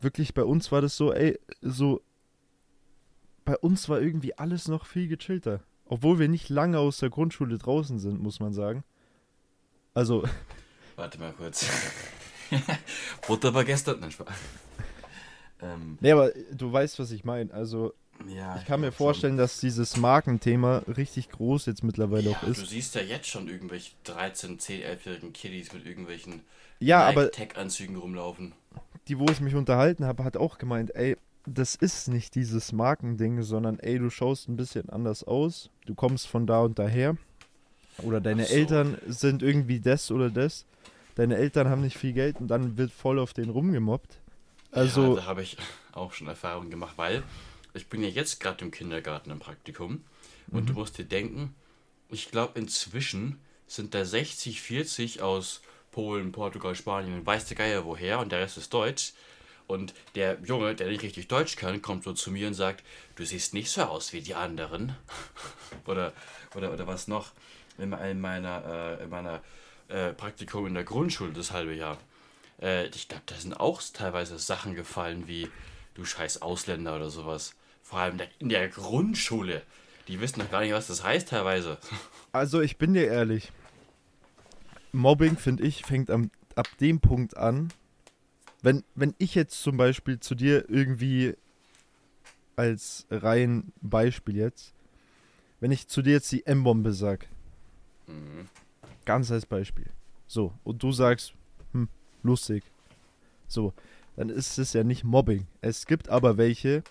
Wirklich, 0.00 0.34
bei 0.34 0.44
uns 0.44 0.72
war 0.72 0.80
das 0.80 0.96
so, 0.96 1.12
ey, 1.12 1.38
so. 1.60 2.00
Bei 3.44 3.56
uns 3.58 3.88
war 3.88 4.00
irgendwie 4.00 4.38
alles 4.38 4.68
noch 4.68 4.86
viel 4.86 5.08
gechillter. 5.08 5.60
Obwohl 5.86 6.18
wir 6.18 6.28
nicht 6.28 6.48
lange 6.48 6.78
aus 6.78 6.98
der 6.98 7.10
Grundschule 7.10 7.58
draußen 7.58 7.98
sind, 7.98 8.22
muss 8.22 8.40
man 8.40 8.52
sagen. 8.52 8.84
Also, 9.94 10.24
Warte 10.96 11.18
mal 11.18 11.32
kurz. 11.32 11.66
Butter 13.26 13.52
war 13.52 13.64
gestern. 13.64 14.00
Nein, 14.00 14.10
Spaß. 14.10 14.28
Ähm, 15.60 15.98
nee, 16.00 16.12
aber 16.12 16.30
du 16.52 16.72
weißt, 16.72 16.98
was 16.98 17.10
ich 17.10 17.24
meine. 17.24 17.52
Also, 17.52 17.94
ja, 18.28 18.58
ich 18.58 18.64
kann 18.64 18.80
mir 18.80 18.92
glaub 18.92 18.94
schon. 18.94 19.24
vorstellen, 19.24 19.36
dass 19.36 19.60
dieses 19.60 19.96
Markenthema 19.96 20.78
richtig 20.88 21.30
groß 21.30 21.66
jetzt 21.66 21.82
mittlerweile 21.84 22.30
Ja, 22.30 22.30
auch 22.30 22.42
du 22.54 22.64
ist. 22.64 22.64
siehst 22.64 22.94
ja 22.94 23.02
jetzt 23.02 23.28
schon 23.28 23.48
irgendwelche 23.48 23.92
13, 24.04 24.58
10, 24.58 24.82
11-jährigen 24.82 25.32
Kiddies 25.32 25.72
mit 25.72 25.84
irgendwelchen 25.86 26.42
Ja, 26.80 27.12
Tech-Anzügen 27.32 27.96
rumlaufen. 27.96 28.54
die, 29.08 29.18
wo 29.18 29.30
ich 29.30 29.40
mich 29.40 29.54
unterhalten 29.54 30.04
habe, 30.04 30.24
hat 30.24 30.36
auch 30.36 30.58
gemeint, 30.58 30.94
ey, 30.94 31.16
das 31.46 31.74
ist 31.74 32.08
nicht 32.08 32.34
dieses 32.34 32.72
Markending, 32.72 33.42
sondern 33.42 33.78
ey, 33.80 33.98
du 33.98 34.10
schaust 34.10 34.48
ein 34.48 34.56
bisschen 34.56 34.88
anders 34.90 35.24
aus, 35.24 35.70
du 35.86 35.94
kommst 35.94 36.28
von 36.28 36.46
da 36.46 36.60
und 36.60 36.78
daher. 36.78 37.16
Oder 37.98 38.20
deine 38.20 38.48
so. 38.48 38.48
Eltern 38.48 38.98
sind 39.06 39.42
irgendwie 39.42 39.80
das 39.80 40.10
oder 40.10 40.30
das. 40.30 40.66
Deine 41.16 41.36
Eltern 41.36 41.68
haben 41.68 41.82
nicht 41.82 41.98
viel 41.98 42.12
Geld 42.14 42.40
und 42.40 42.48
dann 42.48 42.76
wird 42.78 42.92
voll 42.92 43.18
auf 43.18 43.34
den 43.34 43.50
rumgemobbt. 43.50 44.20
Also, 44.72 45.02
ja, 45.02 45.08
da 45.10 45.24
habe 45.26 45.42
ich 45.42 45.56
auch 45.92 46.12
schon 46.12 46.28
Erfahrungen 46.28 46.70
gemacht, 46.70 46.94
weil 46.96 47.22
ich 47.74 47.88
bin 47.88 48.02
ja 48.02 48.08
jetzt 48.08 48.40
gerade 48.40 48.64
im 48.64 48.70
Kindergarten 48.70 49.30
im 49.30 49.38
Praktikum 49.38 50.04
und 50.50 50.64
Mhm. 50.64 50.66
du 50.66 50.72
musst 50.74 50.98
dir 50.98 51.04
denken, 51.04 51.54
ich 52.10 52.30
glaube 52.30 52.58
inzwischen 52.58 53.40
sind 53.66 53.94
da 53.94 54.04
60, 54.04 54.60
40 54.62 55.22
aus 55.22 55.62
Polen, 55.92 56.32
Portugal, 56.32 56.74
Spanien, 56.74 57.24
weiß 57.26 57.46
der 57.46 57.56
Geier 57.56 57.84
woher 57.84 58.20
und 58.20 58.32
der 58.32 58.40
Rest 58.40 58.58
ist 58.58 58.72
Deutsch. 58.74 59.12
Und 59.66 59.94
der 60.16 60.38
Junge, 60.44 60.74
der 60.74 60.88
nicht 60.88 61.02
richtig 61.02 61.28
Deutsch 61.28 61.56
kann, 61.56 61.80
kommt 61.82 62.04
so 62.04 62.12
zu 62.12 62.30
mir 62.30 62.48
und 62.48 62.54
sagt, 62.54 62.84
du 63.16 63.24
siehst 63.24 63.54
nicht 63.54 63.70
so 63.70 63.82
aus 63.84 64.12
wie 64.12 64.20
die 64.20 64.34
anderen. 64.34 64.96
oder, 65.86 66.12
oder, 66.54 66.72
oder 66.72 66.86
was 66.86 67.08
noch? 67.08 67.30
In, 67.78 67.90
me- 67.90 68.10
in 68.10 68.20
meiner, 68.20 68.98
äh, 69.00 69.04
in 69.04 69.10
meiner 69.10 69.40
äh, 69.88 70.12
Praktikum 70.12 70.66
in 70.66 70.74
der 70.74 70.84
Grundschule 70.84 71.32
das 71.32 71.52
halbe 71.52 71.74
Jahr. 71.74 71.98
Äh, 72.60 72.86
ich 72.88 73.08
glaube, 73.08 73.24
da 73.26 73.34
sind 73.36 73.54
auch 73.58 73.82
teilweise 73.92 74.38
Sachen 74.38 74.74
gefallen 74.74 75.26
wie 75.28 75.48
du 75.94 76.04
scheiß 76.04 76.42
Ausländer 76.42 76.96
oder 76.96 77.10
sowas. 77.10 77.54
Vor 77.92 78.00
allem 78.00 78.18
in 78.38 78.48
der 78.48 78.70
Grundschule. 78.70 79.60
Die 80.08 80.18
wissen 80.18 80.38
noch 80.38 80.50
gar 80.50 80.62
nicht, 80.62 80.72
was 80.72 80.86
das 80.86 81.04
heißt 81.04 81.28
teilweise. 81.28 81.76
also 82.32 82.62
ich 82.62 82.78
bin 82.78 82.94
dir 82.94 83.06
ehrlich. 83.06 83.52
Mobbing, 84.92 85.36
finde 85.36 85.64
ich, 85.64 85.82
fängt 85.84 86.08
am, 86.08 86.30
ab 86.56 86.68
dem 86.80 87.00
Punkt 87.00 87.36
an, 87.36 87.70
wenn, 88.62 88.82
wenn 88.94 89.14
ich 89.18 89.34
jetzt 89.34 89.62
zum 89.62 89.76
Beispiel 89.76 90.18
zu 90.20 90.34
dir 90.34 90.70
irgendwie 90.70 91.34
als 92.56 93.06
rein 93.10 93.74
Beispiel 93.82 94.36
jetzt, 94.36 94.72
wenn 95.60 95.70
ich 95.70 95.86
zu 95.86 96.00
dir 96.00 96.14
jetzt 96.14 96.32
die 96.32 96.46
M-Bombe 96.46 96.94
sag, 96.94 97.28
Mhm. 98.06 98.48
ganz 99.04 99.30
als 99.30 99.44
Beispiel, 99.44 99.90
so, 100.26 100.54
und 100.64 100.82
du 100.82 100.92
sagst, 100.92 101.34
hm, 101.72 101.90
lustig, 102.22 102.64
so, 103.48 103.74
dann 104.16 104.30
ist 104.30 104.56
es 104.56 104.72
ja 104.72 104.82
nicht 104.82 105.04
Mobbing. 105.04 105.46
Es 105.60 105.84
gibt 105.84 106.08
aber 106.08 106.38
welche, 106.38 106.82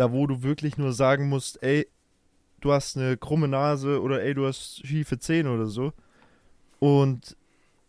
da 0.00 0.12
wo 0.12 0.26
du 0.26 0.42
wirklich 0.42 0.78
nur 0.78 0.94
sagen 0.94 1.28
musst, 1.28 1.62
ey, 1.62 1.86
du 2.62 2.72
hast 2.72 2.96
eine 2.96 3.18
krumme 3.18 3.48
Nase 3.48 4.00
oder 4.00 4.22
ey, 4.22 4.32
du 4.32 4.46
hast 4.46 4.86
schiefe 4.86 5.18
Zähne 5.18 5.52
oder 5.52 5.66
so. 5.66 5.92
Und 6.78 7.36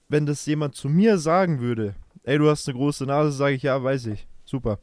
wenn 0.10 0.26
das 0.26 0.46
jemand 0.46 0.76
zu 0.76 0.90
mir 0.90 1.18
sagen 1.18 1.62
würde, 1.62 1.96
ey, 2.24 2.38
du 2.38 2.50
hast 2.50 2.68
eine 2.68 2.78
große 2.78 3.06
Nase, 3.06 3.32
sage 3.32 3.56
ich, 3.56 3.64
ja, 3.64 3.82
weiß 3.82 4.08
ich. 4.08 4.28
Super. 4.44 4.80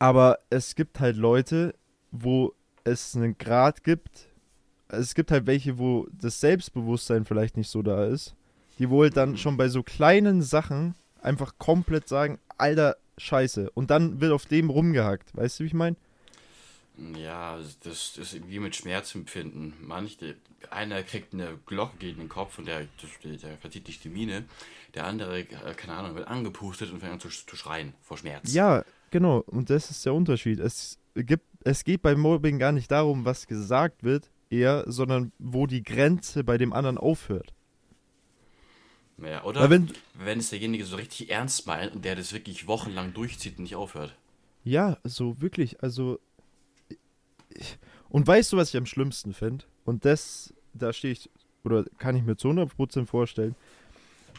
Aber 0.00 0.40
es 0.50 0.74
gibt 0.74 0.98
halt 0.98 1.16
Leute, 1.16 1.76
wo 2.10 2.54
es 2.82 3.14
einen 3.14 3.38
Grad 3.38 3.84
gibt. 3.84 4.26
Es 4.88 5.14
gibt 5.14 5.30
halt 5.30 5.46
welche, 5.46 5.78
wo 5.78 6.08
das 6.10 6.40
Selbstbewusstsein 6.40 7.24
vielleicht 7.24 7.56
nicht 7.56 7.70
so 7.70 7.82
da 7.82 8.04
ist. 8.04 8.34
Die 8.80 8.90
wohl 8.90 9.10
dann 9.10 9.36
schon 9.36 9.56
bei 9.56 9.68
so 9.68 9.84
kleinen 9.84 10.42
Sachen 10.42 10.96
einfach 11.20 11.54
komplett 11.58 12.08
sagen, 12.08 12.40
Alter, 12.58 12.96
scheiße. 13.18 13.70
Und 13.70 13.90
dann 13.90 14.20
wird 14.20 14.32
auf 14.32 14.46
dem 14.46 14.70
rumgehackt. 14.70 15.36
Weißt 15.36 15.58
du, 15.58 15.64
wie 15.64 15.68
ich 15.68 15.74
meine? 15.74 15.96
Ja, 17.16 17.58
das 17.84 18.18
ist 18.18 18.48
wie 18.48 18.58
mit 18.58 18.76
Schmerzempfinden. 18.76 19.74
Manche, 19.80 20.36
einer 20.70 21.02
kriegt 21.02 21.32
eine 21.32 21.58
Glocke 21.66 21.96
gegen 21.98 22.20
den 22.20 22.28
Kopf 22.28 22.58
und 22.58 22.66
der, 22.66 22.86
der, 23.24 23.36
der 23.36 23.56
verzieht 23.58 23.86
sich 23.86 24.00
die 24.00 24.10
Miene. 24.10 24.44
Der 24.94 25.06
andere, 25.06 25.40
äh, 25.40 25.74
keine 25.74 25.94
Ahnung, 25.94 26.16
wird 26.16 26.28
angepustet 26.28 26.92
und 26.92 27.00
fängt 27.00 27.12
an 27.12 27.20
zu, 27.20 27.28
zu 27.30 27.56
schreien 27.56 27.94
vor 28.02 28.18
Schmerz. 28.18 28.52
Ja, 28.52 28.84
genau. 29.10 29.38
Und 29.46 29.70
das 29.70 29.90
ist 29.90 30.04
der 30.04 30.12
Unterschied. 30.12 30.60
Es, 30.60 30.98
gibt, 31.14 31.46
es 31.64 31.84
geht 31.84 32.02
beim 32.02 32.20
Mobbing 32.20 32.58
gar 32.58 32.72
nicht 32.72 32.90
darum, 32.90 33.24
was 33.24 33.46
gesagt 33.46 34.04
wird, 34.04 34.30
eher, 34.50 34.84
sondern 34.86 35.32
wo 35.38 35.66
die 35.66 35.82
Grenze 35.82 36.44
bei 36.44 36.58
dem 36.58 36.74
anderen 36.74 36.98
aufhört. 36.98 37.54
Ja, 39.24 39.44
oder 39.44 39.70
wenn, 39.70 39.92
wenn 40.14 40.38
es 40.38 40.50
derjenige 40.50 40.84
so 40.84 40.96
richtig 40.96 41.30
ernst 41.30 41.66
meint 41.66 41.94
und 41.94 42.04
der 42.04 42.16
das 42.16 42.32
wirklich 42.32 42.66
wochenlang 42.66 43.14
durchzieht 43.14 43.58
und 43.58 43.64
nicht 43.64 43.76
aufhört. 43.76 44.14
ja, 44.64 44.98
so 45.04 45.40
wirklich, 45.40 45.82
also. 45.82 46.18
Ich, 47.50 47.78
und 48.08 48.26
weißt 48.26 48.52
du, 48.52 48.56
was 48.56 48.70
ich 48.70 48.76
am 48.76 48.86
schlimmsten 48.86 49.32
finde? 49.32 49.64
Und 49.84 50.04
das, 50.04 50.52
da 50.74 50.92
stehe 50.92 51.12
ich, 51.12 51.30
oder 51.64 51.84
kann 51.98 52.16
ich 52.16 52.22
mir 52.24 52.36
zu 52.36 52.48
100% 52.48 53.06
vorstellen, 53.06 53.54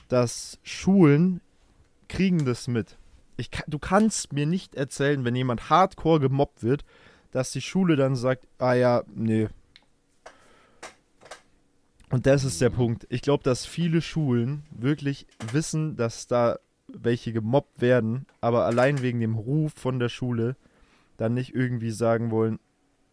dass 0.10 0.60
Schulen 0.64 1.42
kriegen 2.08 2.46
das 2.46 2.68
mit. 2.68 2.98
Ich, 3.38 3.50
du 3.68 3.80
kannst 3.80 4.34
mir 4.34 4.46
nicht 4.46 4.76
erzählen, 4.76 5.26
wenn 5.26 5.36
jemand 5.36 5.70
hardcore 5.70 6.20
gemobbt 6.20 6.62
wird, 6.62 6.86
dass 7.32 7.52
die 7.52 7.62
Schule 7.62 7.96
dann 7.96 8.16
sagt, 8.16 8.48
ah 8.60 8.74
ja, 8.74 9.04
nee. 9.08 9.48
Und 12.14 12.28
das 12.28 12.44
ist 12.44 12.62
der 12.62 12.70
Punkt. 12.70 13.08
Ich 13.10 13.24
glaube, 13.24 13.42
dass 13.42 13.66
viele 13.66 14.00
Schulen 14.00 14.62
wirklich 14.70 15.26
wissen, 15.52 15.96
dass 15.96 16.28
da 16.28 16.60
welche 16.88 17.34
gemobbt 17.34 17.82
werden, 17.82 18.28
aber 18.40 18.66
allein 18.66 19.02
wegen 19.02 19.20
dem 19.20 19.34
Ruf 19.34 19.74
von 19.74 19.98
der 19.98 20.10
Schule 20.10 20.56
dann 21.18 21.34
nicht 21.34 21.56
irgendwie 21.56 21.90
sagen 21.90 22.30
wollen, 22.30 22.60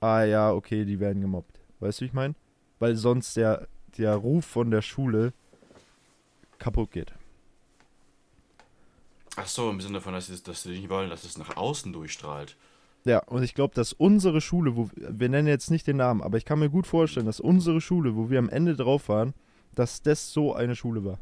ah 0.01 0.25
ja, 0.25 0.53
okay, 0.53 0.85
die 0.85 1.01
werden 1.01 1.23
gemobbt. 1.23 1.61
Weißt 1.79 1.99
du, 1.99 2.03
wie 2.03 2.07
ich 2.09 2.13
meine? 2.13 2.35
Weil 2.79 2.95
sonst 2.95 3.39
der, 3.39 3.69
der 3.97 4.17
Ruf 4.17 4.45
von 4.45 4.71
der 4.71 4.83
Schule 4.83 5.33
kaputt 6.59 6.91
geht. 6.91 7.15
Ach 9.37 9.47
so, 9.47 9.71
im 9.71 9.81
Sinne 9.81 9.95
davon, 9.95 10.13
dass, 10.13 10.29
es, 10.29 10.43
dass 10.43 10.65
sie 10.65 10.73
nicht 10.73 10.91
wollen, 10.91 11.09
dass 11.09 11.25
es 11.25 11.39
nach 11.39 11.57
außen 11.57 11.91
durchstrahlt. 11.95 12.55
Ja, 13.05 13.21
und 13.27 13.43
ich 13.43 13.55
glaube, 13.55 13.75
dass 13.75 13.93
unsere 13.95 14.41
Schule, 14.41 14.77
wo 14.77 14.91
wir 14.95 15.29
nennen 15.29 15.49
jetzt 15.49 15.71
nicht 15.71 15.87
den 15.87 15.97
Namen, 15.97 16.21
aber 16.23 16.37
ich 16.37 16.45
kann 16.45 16.59
mir 16.59 16.69
gut 16.69 16.87
vorstellen, 16.87 17.27
dass 17.27 17.41
unsere 17.41 17.81
Schule, 17.81 18.15
wo 18.15 18.29
wir 18.29 18.39
am 18.39 18.49
Ende 18.51 18.77
drauf 18.77 19.09
waren, 19.09 19.33
dass 19.75 20.03
das 20.03 20.33
so 20.33 20.55
eine 20.55 20.77
Schule 20.77 21.05
war. 21.05 21.19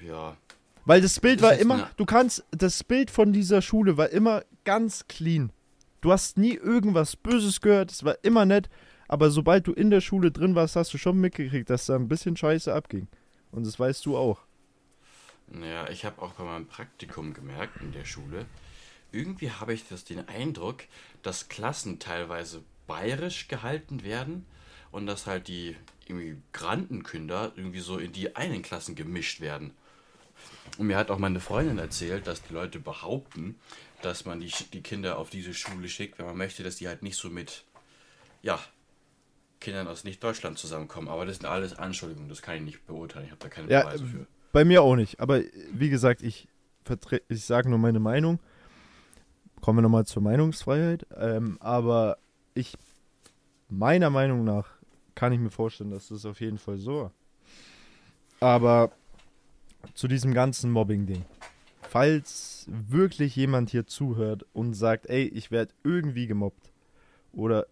Ja, 0.00 0.36
Weil 0.84 1.00
das 1.00 1.18
Bild 1.20 1.40
ist 1.40 1.42
war 1.42 1.54
immer, 1.54 1.74
eine- 1.74 1.90
du 1.96 2.04
kannst, 2.06 2.44
das 2.50 2.84
Bild 2.84 3.10
von 3.10 3.32
dieser 3.32 3.62
Schule 3.62 3.96
war 3.96 4.10
immer 4.10 4.42
ganz 4.64 5.06
clean. 5.08 5.50
Du 6.00 6.12
hast 6.12 6.38
nie 6.38 6.54
irgendwas 6.54 7.16
Böses 7.16 7.60
gehört, 7.60 7.90
es 7.90 8.04
war 8.04 8.16
immer 8.22 8.46
nett, 8.46 8.68
aber 9.08 9.30
sobald 9.30 9.66
du 9.66 9.72
in 9.72 9.90
der 9.90 10.00
Schule 10.00 10.30
drin 10.30 10.54
warst, 10.54 10.76
hast 10.76 10.94
du 10.94 10.98
schon 10.98 11.18
mitgekriegt, 11.20 11.68
dass 11.70 11.86
da 11.86 11.96
ein 11.96 12.08
bisschen 12.08 12.36
Scheiße 12.36 12.72
abging. 12.72 13.08
Und 13.50 13.66
das 13.66 13.80
weißt 13.80 14.04
du 14.06 14.16
auch. 14.16 14.40
Naja, 15.48 15.88
ich 15.90 16.04
habe 16.04 16.20
auch 16.22 16.32
bei 16.34 16.44
meinem 16.44 16.66
Praktikum 16.66 17.32
gemerkt 17.34 17.80
in 17.82 17.90
der 17.92 18.04
Schule, 18.04 18.44
irgendwie 19.12 19.50
habe 19.50 19.74
ich 19.74 19.88
das 19.88 20.04
den 20.04 20.28
Eindruck, 20.28 20.84
dass 21.22 21.48
Klassen 21.48 21.98
teilweise 21.98 22.62
bayerisch 22.86 23.48
gehalten 23.48 24.02
werden 24.02 24.46
und 24.90 25.06
dass 25.06 25.26
halt 25.26 25.48
die 25.48 25.76
Immigrantenkinder 26.06 27.52
irgendwie 27.56 27.80
so 27.80 27.98
in 27.98 28.12
die 28.12 28.36
einen 28.36 28.62
Klassen 28.62 28.94
gemischt 28.94 29.40
werden. 29.40 29.72
Und 30.78 30.86
mir 30.86 30.96
hat 30.96 31.10
auch 31.10 31.18
meine 31.18 31.40
Freundin 31.40 31.78
erzählt, 31.78 32.26
dass 32.26 32.42
die 32.42 32.54
Leute 32.54 32.78
behaupten, 32.78 33.56
dass 34.02 34.24
man 34.24 34.40
die, 34.40 34.52
die 34.72 34.82
Kinder 34.82 35.18
auf 35.18 35.30
diese 35.30 35.52
Schule 35.54 35.88
schickt, 35.88 36.18
wenn 36.18 36.26
man 36.26 36.36
möchte, 36.36 36.62
dass 36.62 36.76
die 36.76 36.88
halt 36.88 37.02
nicht 37.02 37.16
so 37.16 37.28
mit, 37.30 37.64
ja, 38.42 38.60
Kindern 39.60 39.88
aus 39.88 40.04
Nicht-Deutschland 40.04 40.58
zusammenkommen. 40.58 41.08
Aber 41.08 41.26
das 41.26 41.38
sind 41.38 41.46
alles 41.46 41.76
Anschuldigungen, 41.76 42.28
das 42.28 42.42
kann 42.42 42.56
ich 42.56 42.62
nicht 42.62 42.86
beurteilen. 42.86 43.24
Ich 43.26 43.32
habe 43.32 43.40
da 43.40 43.48
keine 43.48 43.70
Ja, 43.70 43.82
Beweise 43.82 44.06
für. 44.06 44.26
Bei 44.52 44.64
mir 44.64 44.82
auch 44.82 44.96
nicht. 44.96 45.20
Aber 45.20 45.40
äh, 45.40 45.50
wie 45.72 45.90
gesagt, 45.90 46.22
ich, 46.22 46.48
ich 47.28 47.44
sage 47.44 47.68
nur 47.68 47.78
meine 47.78 48.00
Meinung. 48.00 48.38
Kommen 49.60 49.78
wir 49.78 49.82
nochmal 49.82 50.06
zur 50.06 50.22
Meinungsfreiheit. 50.22 51.06
Ähm, 51.16 51.58
aber 51.60 52.18
ich, 52.54 52.76
meiner 53.68 54.10
Meinung 54.10 54.44
nach, 54.44 54.68
kann 55.14 55.32
ich 55.32 55.40
mir 55.40 55.50
vorstellen, 55.50 55.90
dass 55.90 56.08
das 56.08 56.24
auf 56.24 56.40
jeden 56.40 56.58
Fall 56.58 56.78
so 56.78 57.02
war. 57.02 57.12
Aber 58.40 58.92
zu 59.94 60.08
diesem 60.08 60.32
ganzen 60.32 60.70
Mobbing-Ding. 60.70 61.24
Falls 61.82 62.66
wirklich 62.68 63.34
jemand 63.34 63.70
hier 63.70 63.86
zuhört 63.86 64.44
und 64.52 64.74
sagt, 64.74 65.06
ey, 65.06 65.24
ich 65.24 65.50
werde 65.50 65.72
irgendwie 65.82 66.26
gemobbt 66.26 66.70
oder 67.32 67.66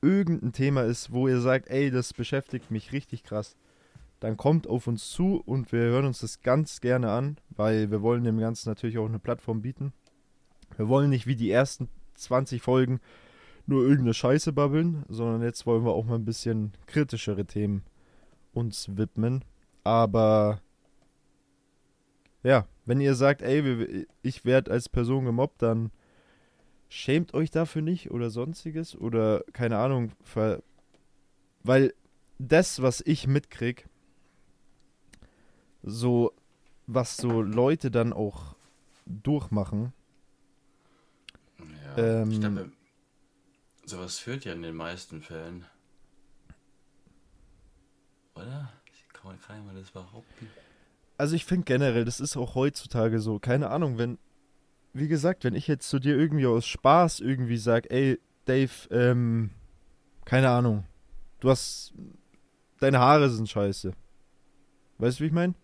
irgendein 0.00 0.52
Thema 0.52 0.82
ist, 0.82 1.12
wo 1.12 1.28
ihr 1.28 1.40
sagt, 1.40 1.68
ey, 1.68 1.90
das 1.90 2.12
beschäftigt 2.12 2.70
mich 2.70 2.92
richtig 2.92 3.24
krass, 3.24 3.56
dann 4.20 4.36
kommt 4.36 4.66
auf 4.66 4.86
uns 4.86 5.10
zu 5.10 5.42
und 5.44 5.72
wir 5.72 5.80
hören 5.80 6.06
uns 6.06 6.20
das 6.20 6.40
ganz 6.40 6.80
gerne 6.80 7.10
an, 7.10 7.36
weil 7.50 7.90
wir 7.90 8.02
wollen 8.02 8.24
dem 8.24 8.38
Ganzen 8.38 8.68
natürlich 8.68 8.98
auch 8.98 9.08
eine 9.08 9.18
Plattform 9.18 9.62
bieten. 9.62 9.92
Wir 10.76 10.88
wollen 10.88 11.10
nicht 11.10 11.26
wie 11.26 11.36
die 11.36 11.50
ersten 11.50 11.88
20 12.14 12.62
Folgen 12.62 13.00
nur 13.66 13.82
irgendeine 13.82 14.14
Scheiße 14.14 14.52
babbeln, 14.52 15.04
sondern 15.08 15.42
jetzt 15.42 15.66
wollen 15.66 15.84
wir 15.84 15.92
auch 15.92 16.04
mal 16.04 16.14
ein 16.14 16.24
bisschen 16.24 16.72
kritischere 16.86 17.44
Themen 17.44 17.82
uns 18.52 18.96
widmen. 18.96 19.44
Aber 19.84 20.60
ja, 22.42 22.66
wenn 22.86 23.00
ihr 23.00 23.14
sagt, 23.14 23.42
ey, 23.42 24.06
ich 24.22 24.44
werde 24.44 24.70
als 24.70 24.88
Person 24.88 25.26
gemobbt, 25.26 25.62
dann 25.62 25.90
schämt 26.88 27.34
euch 27.34 27.50
dafür 27.50 27.82
nicht 27.82 28.10
oder 28.10 28.30
sonstiges 28.30 28.96
oder 28.96 29.44
keine 29.52 29.78
Ahnung, 29.78 30.12
weil 31.62 31.92
das, 32.38 32.80
was 32.80 33.02
ich 33.04 33.26
mitkrieg, 33.26 33.88
so 35.82 36.32
was 36.86 37.18
so 37.18 37.42
Leute 37.42 37.90
dann 37.90 38.14
auch 38.14 38.56
durchmachen, 39.04 39.92
Ja, 41.98 42.04
ich 42.30 42.40
Ähm, 42.40 42.40
glaube, 42.40 42.72
sowas 43.84 44.18
führt 44.18 44.44
ja 44.44 44.52
in 44.52 44.62
den 44.62 44.76
meisten 44.76 45.22
Fällen. 45.22 45.64
Oder? 48.34 48.72
Kann 49.12 49.32
man, 49.32 49.40
kann 49.40 49.74
das 49.74 49.90
behaupten? 49.90 50.50
Also 51.16 51.34
ich 51.34 51.44
finde 51.44 51.64
generell, 51.64 52.04
das 52.04 52.20
ist 52.20 52.36
auch 52.36 52.54
heutzutage 52.54 53.18
so, 53.20 53.38
keine 53.40 53.70
Ahnung, 53.70 53.98
wenn, 53.98 54.18
wie 54.94 55.08
gesagt, 55.08 55.44
wenn 55.44 55.54
ich 55.54 55.66
jetzt 55.66 55.88
zu 55.88 55.98
dir 55.98 56.16
irgendwie 56.16 56.46
aus 56.46 56.66
Spaß 56.66 57.20
irgendwie 57.20 57.56
sag, 57.56 57.90
ey, 57.90 58.20
Dave, 58.44 58.70
ähm, 58.90 59.50
keine 60.24 60.50
Ahnung, 60.50 60.84
du 61.40 61.50
hast, 61.50 61.92
deine 62.80 63.00
Haare 63.00 63.30
sind 63.30 63.48
scheiße. 63.48 63.92
Weißt 64.98 65.18
du, 65.18 65.24
wie 65.24 65.28
ich 65.28 65.32
meine? 65.32 65.54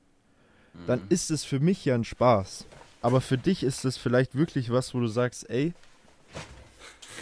Dann 0.87 1.01
Mhm. 1.01 1.09
ist 1.09 1.31
es 1.31 1.45
für 1.45 1.61
mich 1.61 1.85
ja 1.85 1.95
ein 1.95 2.05
Spaß. 2.05 2.67
Aber 3.01 3.21
für 3.21 3.39
dich 3.39 3.63
ist 3.63 3.85
es 3.85 3.97
vielleicht 3.97 4.35
wirklich 4.35 4.71
was, 4.71 4.95
wo 4.95 5.01
du 5.01 5.07
sagst, 5.07 5.49
ey, 5.51 5.75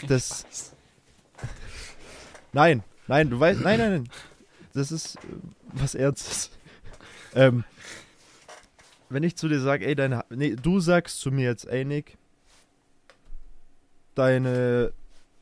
das... 0.07 0.73
Nein, 2.51 2.83
nein, 3.07 3.29
du 3.29 3.39
weißt, 3.39 3.61
nein, 3.61 3.79
nein, 3.79 3.91
nein. 3.91 4.09
Das 4.73 4.91
ist 4.91 5.15
äh, 5.15 5.19
was 5.73 5.95
Ernstes. 5.95 6.51
ähm, 7.35 7.63
wenn 9.09 9.23
ich 9.23 9.35
zu 9.35 9.47
dir 9.47 9.59
sage, 9.59 9.85
ey, 9.85 9.95
deine, 9.95 10.25
nee, 10.29 10.55
du 10.55 10.79
sagst 10.79 11.19
zu 11.19 11.31
mir 11.31 11.45
jetzt, 11.45 11.67
ey, 11.67 11.85
Nick, 11.85 12.17
deine, 14.15 14.93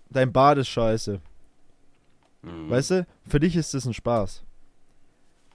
dein 0.10 0.32
Bad 0.32 0.58
ist 0.58 0.70
scheiße. 0.70 1.22
Mhm. 2.42 2.70
Weißt 2.70 2.92
du, 2.92 3.08
für 3.28 3.40
dich 3.40 3.56
ist 3.56 3.74
das 3.74 3.86
ein 3.86 3.94
Spaß. 3.94 4.44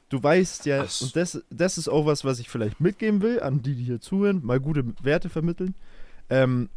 Du 0.09 0.23
weißt 0.23 0.67
ja, 0.67 0.85
Ach 0.85 1.01
und 1.01 1.17
das, 1.17 1.43
das 1.51 1.79
ist 1.79 1.89
auch 1.89 2.07
was, 2.07 2.25
was 2.25 2.39
ich 2.39 2.49
vielleicht 2.49 2.81
mitgeben 2.81 3.23
will, 3.23 3.41
an 3.41 3.63
die, 3.63 3.75
die 3.75 3.85
hier 3.85 4.01
zuhören, 4.01 4.45
mal 4.45 4.61
gute 4.61 4.85
Werte 5.03 5.29
vermitteln. 5.29 5.75
Ähm, 6.31 6.69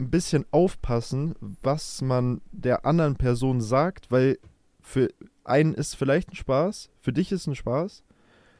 ein 0.00 0.10
bisschen 0.10 0.44
aufpassen, 0.50 1.34
was 1.62 2.02
man 2.02 2.40
der 2.52 2.84
anderen 2.84 3.16
Person 3.16 3.60
sagt, 3.60 4.10
weil 4.10 4.38
für 4.80 5.08
einen 5.44 5.74
ist 5.74 5.94
vielleicht 5.94 6.30
ein 6.32 6.36
Spaß, 6.36 6.90
für 7.00 7.12
dich 7.12 7.32
ist 7.32 7.46
ein 7.46 7.54
Spaß, 7.54 8.02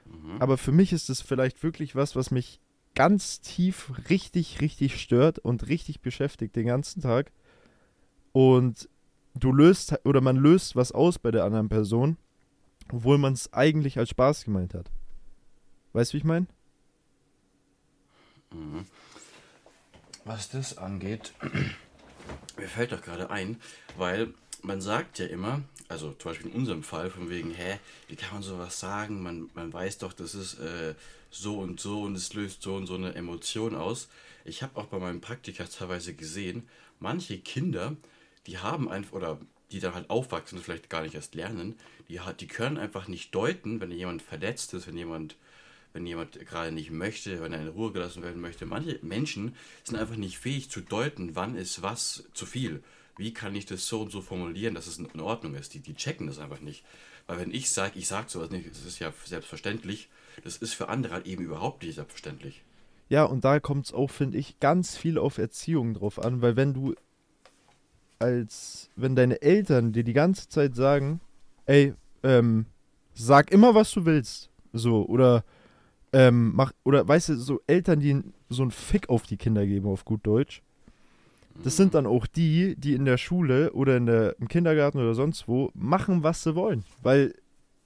Mhm. 0.07 0.37
aber 0.41 0.59
für 0.59 0.73
mich 0.73 0.93
ist 0.93 1.09
es 1.11 1.23
vielleicht 1.23 1.63
wirklich 1.63 1.97
was, 1.97 2.15
was 2.15 2.31
mich 2.31 2.61
ganz 2.95 3.41
tief 3.41 3.93
richtig, 4.11 4.61
richtig 4.61 5.01
stört 5.01 5.39
und 5.39 5.67
richtig 5.69 6.01
beschäftigt 6.01 6.55
den 6.55 6.67
ganzen 6.67 7.01
Tag. 7.03 7.33
Und 8.33 8.89
du 9.35 9.53
löst 9.53 9.95
oder 10.05 10.21
man 10.21 10.37
löst 10.37 10.77
was 10.77 10.93
aus 10.93 11.19
bei 11.19 11.31
der 11.31 11.45
anderen 11.45 11.69
Person, 11.69 12.17
obwohl 12.93 13.19
man 13.19 13.33
es 13.33 13.53
eigentlich 13.53 13.99
als 13.99 14.11
Spaß 14.11 14.45
gemeint 14.45 14.75
hat. 14.75 14.91
Weißt 15.93 16.13
du, 16.13 16.15
wie 16.15 16.19
ich 16.19 16.25
meine? 16.25 16.47
Mhm. 18.53 18.85
Was 20.25 20.49
das 20.49 20.79
angeht, 20.79 21.35
mir 22.57 22.69
fällt 22.69 22.93
doch 22.93 23.03
gerade 23.03 23.29
ein, 23.29 23.61
weil 23.99 24.33
man 24.63 24.81
sagt 24.81 25.19
ja 25.19 25.27
immer, 25.27 25.63
also 25.89 26.13
zum 26.13 26.31
Beispiel 26.31 26.51
in 26.51 26.57
unserem 26.57 26.83
Fall, 26.83 27.11
von 27.11 27.29
wegen, 27.29 27.51
hä, 27.51 27.79
wie 28.09 28.17
kann 28.17 28.33
man 28.33 28.43
sowas 28.43 28.81
sagen? 28.81 29.23
Man, 29.23 29.51
man 29.55 29.71
weiß 29.71 29.99
doch, 29.99 30.15
das 30.15 30.35
ist 30.35 30.59
äh, 30.61 30.95
so 31.31 31.59
und 31.59 31.79
so 31.79 32.03
und 32.03 32.15
es 32.15 32.33
löst 32.33 32.63
so 32.63 32.75
und 32.75 32.87
so 32.87 32.95
eine 32.95 33.15
Emotion 33.15 33.75
aus. 33.75 34.09
Ich 34.47 34.63
habe 34.63 34.81
auch 34.81 34.87
bei 34.87 34.99
meinem 34.99 35.21
Praktika 35.21 35.65
teilweise 35.65 36.15
gesehen, 36.15 36.67
manche 37.01 37.39
Kinder, 37.39 37.95
die 38.47 38.59
haben 38.59 38.89
einfach, 38.89 39.13
oder 39.13 39.39
die 39.73 39.81
dann 39.81 39.95
halt 39.95 40.09
aufwachsen 40.09 40.57
und 40.57 40.65
vielleicht 40.65 40.89
gar 40.89 41.03
nicht 41.03 41.15
erst 41.15 41.35
lernen, 41.35 41.79
die, 42.09 42.19
die 42.41 42.47
können 42.47 42.79
einfach 42.79 43.09
nicht 43.09 43.35
deuten, 43.35 43.81
wenn 43.81 43.91
jemand 43.91 44.23
verletzt 44.23 44.73
ist, 44.73 44.87
wenn 44.87 44.97
jemand 44.97 45.37
wenn 45.95 46.07
jemand 46.07 46.39
gerade 46.45 46.73
nicht 46.73 46.91
möchte, 46.91 47.41
wenn 47.41 47.53
er 47.53 47.63
in 47.63 47.69
Ruhe 47.69 47.93
gelassen 47.93 48.23
werden 48.23 48.43
möchte. 48.43 48.67
Manche 48.67 48.99
Menschen 49.03 49.55
sind 49.85 49.97
einfach 49.97 50.17
nicht 50.17 50.39
fähig 50.39 50.69
zu 50.69 50.81
deuten, 50.81 51.37
wann 51.37 51.55
ist 51.55 51.83
was 51.83 52.25
zu 52.35 52.47
viel. 52.47 52.83
Wie 53.17 53.33
kann 53.33 53.55
ich 53.55 53.65
das 53.65 53.87
so 53.87 54.03
und 54.03 54.11
so 54.11 54.21
formulieren, 54.21 54.75
dass 54.75 54.89
es 54.89 54.99
in 54.99 55.21
Ordnung 55.21 55.55
ist? 55.55 55.73
Die, 55.73 55.79
die 55.79 55.95
checken 55.95 56.27
das 56.27 56.41
einfach 56.41 56.61
nicht. 56.61 56.85
Weil 57.29 57.39
wenn 57.39 57.55
ich 57.55 57.71
sage, 57.71 57.97
ich 57.97 58.09
sage 58.09 58.29
sowas 58.29 58.51
nicht, 58.51 58.69
das 58.69 58.85
ist 58.85 58.99
ja 58.99 59.13
selbstverständlich, 59.25 60.09
das 60.43 60.57
ist 60.57 60.75
für 60.75 60.89
andere 60.89 61.15
halt 61.15 61.27
eben 61.27 61.45
überhaupt 61.45 61.85
nicht 61.85 61.95
selbstverständlich. 61.95 62.65
Ja, 63.09 63.23
und 63.23 63.45
da 63.45 63.61
kommt 63.61 63.87
es 63.87 63.95
auch, 63.95 64.11
finde 64.11 64.39
ich, 64.39 64.59
ganz 64.59 64.97
viel 64.97 65.17
auf 65.17 65.39
Erziehung 65.39 65.95
drauf 65.95 66.19
an, 66.19 66.43
weil 66.43 66.57
wenn 66.57 66.75
du 66.75 66.97
als, 68.19 68.91
wenn 68.97 69.15
deine 69.15 69.41
Eltern 69.43 69.93
dir 69.93 70.03
die 70.03 70.13
ganze 70.13 70.49
Zeit 70.49 70.75
sagen, 70.75 71.21
ey, 71.67 71.95
ähm, 72.25 72.67
sag 73.13 73.53
immer, 73.53 73.77
was 73.77 73.93
du 73.93 74.05
willst, 74.05 74.51
so, 74.73 75.07
oder, 75.07 75.45
ähm, 76.15 76.53
mach, 76.55 76.73
oder, 76.85 77.07
weißt 77.07 77.31
du, 77.31 77.37
so 77.37 77.61
Eltern, 77.67 77.99
die 77.99 78.23
so 78.49 78.63
einen 78.63 78.71
Fick 78.71 79.09
auf 79.09 79.25
die 79.25 79.37
Kinder 79.37 79.67
geben, 79.67 79.89
auf 79.89 80.05
gut 80.05 80.25
Deutsch, 80.25 80.63
das 81.63 81.77
sind 81.77 81.95
dann 81.95 82.07
auch 82.07 82.27
die, 82.29 82.77
die 82.77 82.95
in 82.95 83.05
der 83.05 83.19
Schule 83.19 83.73
oder 83.73 83.97
in 83.97 84.07
der, 84.07 84.37
im 84.39 84.47
Kindergarten 84.47 84.99
oder 84.99 85.15
sonst 85.15 85.49
wo 85.49 85.71
machen, 85.75 86.23
was 86.23 86.45
sie 86.45 86.55
wollen, 86.55 86.85
weil 87.03 87.35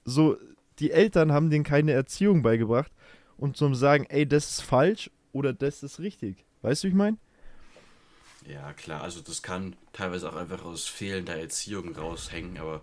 so, 0.05 0.37
die 0.77 0.91
Eltern 0.91 1.31
haben 1.31 1.49
denen 1.49 1.63
keine 1.63 1.91
Erziehung 1.91 2.43
beigebracht 2.43 2.91
und 3.37 3.57
zum 3.57 3.73
sagen, 3.73 4.05
ey, 4.09 4.27
das 4.27 4.51
ist 4.51 4.61
falsch 4.61 5.09
oder 5.31 5.51
das 5.51 5.81
ist 5.81 5.99
richtig. 5.99 6.45
Weißt 6.61 6.83
du, 6.83 6.87
wie 6.87 6.91
ich 6.91 6.95
meine? 6.95 7.17
Ja, 8.47 8.73
klar, 8.73 9.01
also 9.01 9.21
das 9.21 9.41
kann 9.41 9.75
teilweise 9.91 10.31
auch 10.31 10.35
einfach 10.35 10.63
aus 10.65 10.85
fehlender 10.85 11.35
Erziehung 11.35 11.95
raushängen, 11.95 12.59
aber 12.59 12.81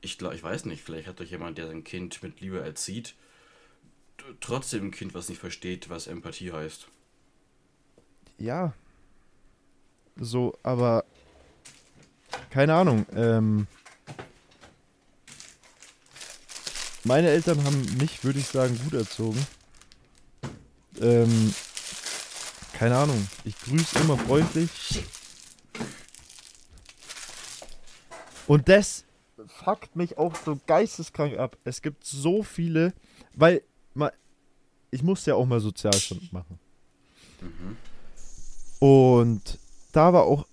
ich 0.00 0.16
glaube, 0.16 0.34
ich 0.34 0.42
weiß 0.42 0.64
nicht, 0.64 0.82
vielleicht 0.82 1.08
hat 1.08 1.20
doch 1.20 1.24
jemand, 1.24 1.58
der 1.58 1.66
sein 1.66 1.84
Kind 1.84 2.22
mit 2.22 2.40
Liebe 2.40 2.60
erzieht, 2.60 3.14
trotzdem 4.40 4.86
ein 4.86 4.90
Kind, 4.90 5.14
was 5.14 5.28
nicht 5.28 5.40
versteht, 5.40 5.90
was 5.90 6.06
Empathie 6.06 6.52
heißt. 6.52 6.88
Ja. 8.38 8.72
So, 10.16 10.58
aber 10.62 11.04
keine 12.50 12.74
Ahnung. 12.74 13.06
Ähm, 13.14 13.66
meine 17.04 17.28
Eltern 17.28 17.64
haben 17.64 17.96
mich, 17.98 18.24
würde 18.24 18.38
ich 18.38 18.46
sagen, 18.46 18.78
gut 18.84 18.94
erzogen. 18.94 19.46
Ähm, 21.00 21.54
keine 22.74 22.96
Ahnung. 22.96 23.28
Ich 23.44 23.58
grüße 23.58 23.98
immer 24.00 24.18
freundlich. 24.18 25.04
Und 28.46 28.68
das 28.68 29.04
fuckt 29.46 29.96
mich 29.96 30.18
auch 30.18 30.34
so 30.34 30.58
geisteskrank 30.66 31.38
ab. 31.38 31.56
Es 31.64 31.82
gibt 31.82 32.04
so 32.04 32.42
viele, 32.42 32.92
weil 33.34 33.62
mal, 33.94 34.12
ich 34.90 35.02
musste 35.02 35.30
ja 35.30 35.34
auch 35.36 35.46
mal 35.46 35.60
Sozialstunden 35.60 36.28
machen. 36.32 36.58
Mhm. 37.40 37.76
Und 38.78 39.58
da 39.92 40.12
war 40.12 40.24
auch, 40.24 40.46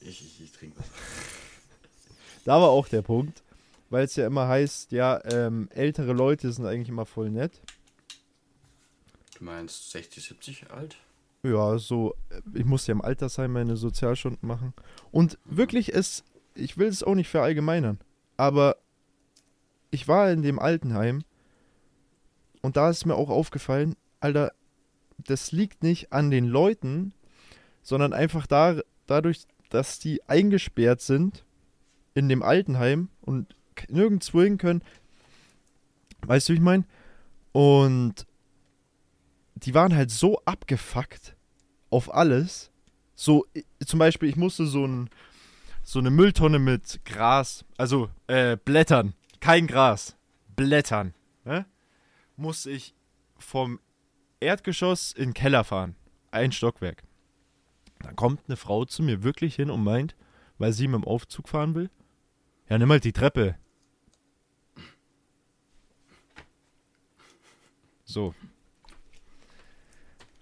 Ich, 0.00 0.22
ich, 0.24 0.40
ich 0.42 0.52
trinke 0.52 0.78
was. 0.78 0.86
da 2.44 2.60
war 2.60 2.68
auch 2.70 2.88
der 2.88 3.02
Punkt, 3.02 3.42
weil 3.90 4.04
es 4.04 4.16
ja 4.16 4.26
immer 4.26 4.48
heißt, 4.48 4.92
ja, 4.92 5.22
ähm, 5.30 5.68
ältere 5.74 6.12
Leute 6.12 6.52
sind 6.52 6.66
eigentlich 6.66 6.88
immer 6.88 7.06
voll 7.06 7.30
nett. 7.30 7.60
Du 9.38 9.44
meinst 9.44 9.90
60, 9.90 10.24
70 10.24 10.70
alt? 10.70 10.96
Ja, 11.42 11.78
so, 11.78 12.14
äh, 12.30 12.40
ich 12.54 12.64
musste 12.64 12.90
ja 12.90 12.94
im 12.94 13.02
Altersheim 13.02 13.52
meine 13.52 13.76
Sozialstunden 13.76 14.48
machen. 14.48 14.74
Und 15.12 15.38
wirklich, 15.44 15.94
es, 15.94 16.24
ich 16.54 16.76
will 16.78 16.88
es 16.88 17.02
auch 17.02 17.14
nicht 17.14 17.28
verallgemeinern, 17.28 18.00
aber 18.36 18.76
ich 19.90 20.08
war 20.08 20.30
in 20.30 20.42
dem 20.42 20.58
Altenheim 20.58 21.22
und 22.62 22.76
da 22.76 22.90
ist 22.90 23.06
mir 23.06 23.14
auch 23.14 23.30
aufgefallen, 23.30 23.96
Alter, 24.20 24.52
das 25.18 25.52
liegt 25.52 25.82
nicht 25.82 26.12
an 26.12 26.30
den 26.30 26.46
Leuten, 26.46 27.12
sondern 27.82 28.12
einfach 28.12 28.46
da, 28.46 28.80
dadurch, 29.06 29.46
dass 29.70 29.98
die 29.98 30.26
eingesperrt 30.28 31.00
sind 31.00 31.44
in 32.14 32.28
dem 32.28 32.42
Altenheim 32.42 33.08
und 33.20 33.54
nirgendwo 33.88 34.42
hin 34.42 34.58
können. 34.58 34.82
Weißt 36.26 36.48
du, 36.48 36.52
wie 36.52 36.56
ich 36.56 36.62
meine? 36.62 36.84
Und 37.52 38.26
die 39.54 39.74
waren 39.74 39.94
halt 39.94 40.10
so 40.10 40.40
abgefuckt 40.44 41.36
auf 41.90 42.12
alles. 42.14 42.70
So, 43.14 43.46
zum 43.84 43.98
Beispiel, 43.98 44.28
ich 44.28 44.36
musste 44.36 44.66
so 44.66 44.86
ein, 44.86 45.10
so 45.82 45.98
eine 45.98 46.10
Mülltonne 46.10 46.58
mit 46.58 47.04
Gras, 47.04 47.64
also 47.76 48.10
äh, 48.26 48.56
Blättern, 48.56 49.14
kein 49.40 49.66
Gras, 49.66 50.16
Blättern, 50.56 51.14
ne? 51.44 51.66
muss 52.36 52.66
ich 52.66 52.94
vom 53.38 53.80
Erdgeschoss 54.40 55.12
in 55.12 55.30
den 55.30 55.34
Keller 55.34 55.64
fahren. 55.64 55.96
Ein 56.30 56.52
Stockwerk. 56.52 57.02
Dann 58.00 58.16
kommt 58.16 58.42
eine 58.46 58.56
Frau 58.56 58.84
zu 58.84 59.02
mir 59.02 59.22
wirklich 59.22 59.56
hin 59.56 59.70
und 59.70 59.82
meint, 59.82 60.14
weil 60.58 60.72
sie 60.72 60.88
mit 60.88 61.02
dem 61.02 61.04
Aufzug 61.04 61.48
fahren 61.48 61.74
will, 61.74 61.90
ja, 62.68 62.76
nimm 62.78 62.90
halt 62.90 63.04
die 63.04 63.12
Treppe. 63.12 63.56
So. 68.04 68.34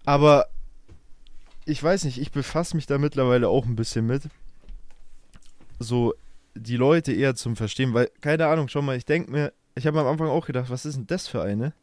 Aber 0.04 0.46
ich 1.64 1.82
weiß 1.82 2.04
nicht, 2.04 2.18
ich 2.18 2.30
befasse 2.30 2.76
mich 2.76 2.86
da 2.86 2.98
mittlerweile 2.98 3.48
auch 3.48 3.64
ein 3.66 3.76
bisschen 3.76 4.06
mit. 4.06 4.28
So 5.78 6.14
die 6.56 6.76
Leute 6.76 7.12
eher 7.12 7.34
zum 7.34 7.56
Verstehen, 7.56 7.94
weil, 7.94 8.10
keine 8.20 8.46
Ahnung, 8.46 8.68
schau 8.68 8.82
mal, 8.82 8.96
ich 8.96 9.04
denke 9.04 9.30
mir, 9.30 9.52
ich 9.74 9.86
habe 9.86 10.00
am 10.00 10.06
Anfang 10.06 10.28
auch 10.28 10.46
gedacht, 10.46 10.70
was 10.70 10.86
ist 10.86 10.96
denn 10.96 11.06
das 11.06 11.28
für 11.28 11.42
eine? 11.42 11.74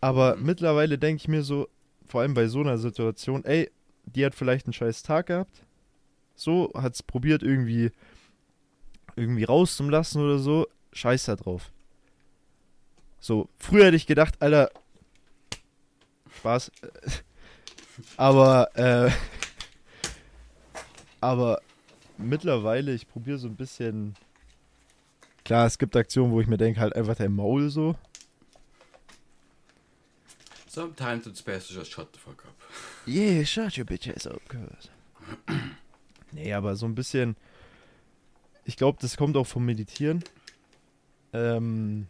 Aber 0.00 0.36
mittlerweile 0.36 0.98
denke 0.98 1.20
ich 1.20 1.28
mir 1.28 1.42
so, 1.42 1.68
vor 2.06 2.20
allem 2.22 2.34
bei 2.34 2.48
so 2.48 2.60
einer 2.60 2.78
Situation, 2.78 3.44
ey, 3.44 3.70
die 4.04 4.24
hat 4.24 4.34
vielleicht 4.34 4.66
einen 4.66 4.72
scheiß 4.72 5.02
Tag 5.02 5.26
gehabt. 5.26 5.64
So, 6.34 6.72
hat 6.74 6.94
es 6.94 7.02
probiert 7.02 7.42
irgendwie 7.42 7.90
irgendwie 9.16 9.44
rauszulassen 9.44 10.22
oder 10.22 10.38
so. 10.38 10.66
Scheiß 10.92 11.24
da 11.24 11.36
drauf. 11.36 11.72
So, 13.20 13.48
früher 13.58 13.86
hätte 13.86 13.96
ich 13.96 14.06
gedacht, 14.06 14.40
Alter. 14.40 14.70
Spaß. 16.38 16.70
Aber, 18.16 18.76
äh. 18.76 19.10
Aber 21.20 21.60
mittlerweile, 22.18 22.92
ich 22.92 23.08
probiere 23.08 23.38
so 23.38 23.48
ein 23.48 23.56
bisschen. 23.56 24.14
Klar, 25.44 25.66
es 25.66 25.78
gibt 25.78 25.96
Aktionen, 25.96 26.32
wo 26.32 26.40
ich 26.40 26.46
mir 26.46 26.58
denke, 26.58 26.80
halt 26.80 26.94
einfach 26.94 27.14
dein 27.16 27.32
Maul 27.32 27.70
so. 27.70 27.96
Sometimes 30.68 31.26
it's 31.26 31.42
best 31.42 31.68
to 31.68 31.74
just 31.74 31.90
shut 31.90 32.08
the 32.12 32.18
fuck 32.18 32.44
up. 32.44 32.54
Yeah, 33.06 33.44
shut 33.44 33.78
your 33.78 33.86
bitch 33.86 34.08
ass 34.14 34.26
up, 34.26 34.42
cuz. 34.48 34.90
nee, 36.32 36.52
aber 36.52 36.76
so 36.76 36.86
ein 36.86 36.94
bisschen. 36.94 37.36
Ich 38.64 38.76
glaube, 38.76 38.98
das 39.00 39.16
kommt 39.16 39.36
auch 39.36 39.46
vom 39.46 39.64
Meditieren. 39.64 40.22
Ähm, 41.32 42.06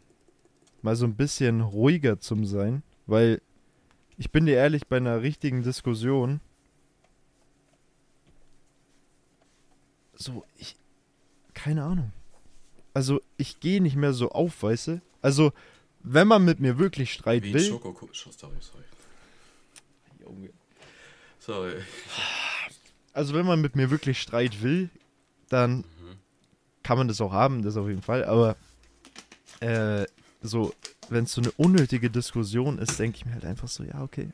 mal 0.82 0.96
so 0.96 1.04
ein 1.04 1.14
bisschen 1.14 1.60
ruhiger 1.60 2.18
zum 2.18 2.44
Sein, 2.44 2.82
weil 3.06 3.40
ich 4.16 4.32
bin 4.32 4.46
dir 4.46 4.56
ehrlich, 4.56 4.88
bei 4.88 4.96
einer 4.96 5.22
richtigen 5.22 5.62
Diskussion. 5.62 6.40
So, 10.18 10.44
ich. 10.58 10.76
Keine 11.54 11.84
Ahnung. 11.84 12.12
Also, 12.92 13.22
ich 13.38 13.60
gehe 13.60 13.80
nicht 13.80 13.96
mehr 13.96 14.12
so 14.12 14.30
auf, 14.30 14.62
weißt 14.62 14.88
du? 14.88 15.00
Also, 15.22 15.52
wenn 16.00 16.28
man 16.28 16.44
mit 16.44 16.60
mir 16.60 16.78
wirklich 16.78 17.12
Streit 17.12 17.44
Wie 17.44 17.54
will. 17.54 17.64
Schokokuss. 17.64 18.28
Sorry, 18.36 18.56
sorry. 18.60 18.84
Junge. 20.20 20.50
Sorry. 21.38 21.82
Also 23.18 23.34
wenn 23.34 23.46
man 23.46 23.60
mit 23.60 23.74
mir 23.74 23.90
wirklich 23.90 24.20
Streit 24.20 24.62
will, 24.62 24.90
dann 25.48 25.84
kann 26.82 26.98
man 26.98 27.08
das 27.08 27.20
auch 27.20 27.32
haben, 27.32 27.62
das 27.62 27.76
auf 27.76 27.88
jeden 27.88 28.02
Fall. 28.02 28.24
Aber 28.24 28.56
äh, 29.60 30.06
so, 30.40 30.72
wenn 31.08 31.24
es 31.24 31.32
so 31.32 31.40
eine 31.40 31.50
unnötige 31.52 32.10
Diskussion 32.10 32.78
ist, 32.78 32.98
denke 32.98 33.16
ich 33.16 33.26
mir 33.26 33.32
halt 33.32 33.44
einfach 33.44 33.66
so, 33.66 33.82
ja, 33.82 34.02
okay. 34.02 34.30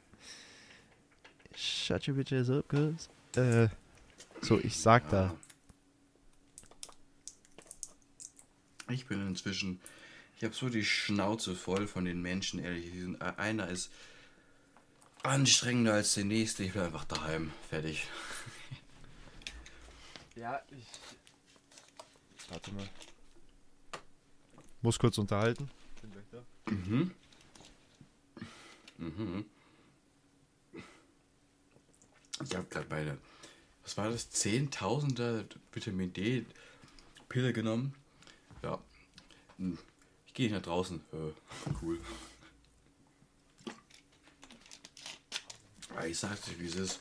Shut 1.56 2.08
your 2.08 2.16
bitches 2.16 2.50
up, 2.50 2.68
cuz. 2.68 3.08
Äh, 3.36 3.68
so, 4.42 4.58
ich 4.58 4.76
sag 4.76 5.08
da. 5.08 5.34
Ich 8.88 9.06
bin 9.06 9.26
inzwischen. 9.26 9.80
Ich 10.36 10.44
habe 10.44 10.54
so 10.54 10.68
die 10.68 10.84
Schnauze 10.84 11.54
voll 11.54 11.86
von 11.86 12.04
den 12.04 12.20
Menschen, 12.20 12.58
ehrlich. 12.62 12.90
Sind- 12.92 13.20
äh, 13.20 13.32
Einer 13.36 13.68
ist 13.68 13.90
anstrengender 15.22 15.94
als 15.94 16.14
der 16.14 16.24
nächste. 16.24 16.64
Ich 16.64 16.72
bin 16.72 16.82
einfach 16.82 17.04
daheim. 17.04 17.52
Fertig. 17.70 18.06
Ja, 20.36 20.60
ich. 20.72 20.84
Warte 22.50 22.72
mal. 22.72 22.88
Muss 24.82 24.98
kurz 24.98 25.16
unterhalten. 25.16 25.70
Bin 26.02 26.10
gleich 26.10 26.24
da. 26.32 26.72
Mhm. 26.72 27.14
Mhm. 28.98 29.44
Ich 32.44 32.56
habe 32.56 32.66
gerade 32.68 32.88
meine, 32.90 33.18
was 33.84 33.96
war 33.96 34.10
das, 34.10 34.28
Zehntausender 34.28 35.44
Vitamin 35.72 36.12
D 36.12 36.44
Pille 37.28 37.52
genommen. 37.52 37.94
Ja. 38.64 38.78
Hm. 39.58 39.78
Ich 40.26 40.34
gehe 40.34 40.50
nach 40.50 40.62
draußen. 40.62 41.00
Äh, 41.12 41.72
cool. 41.82 42.00
Aber 45.90 46.06
ich 46.06 46.18
sagte, 46.18 46.50
wie 46.58 46.66
es 46.66 46.76
ist. 46.76 47.00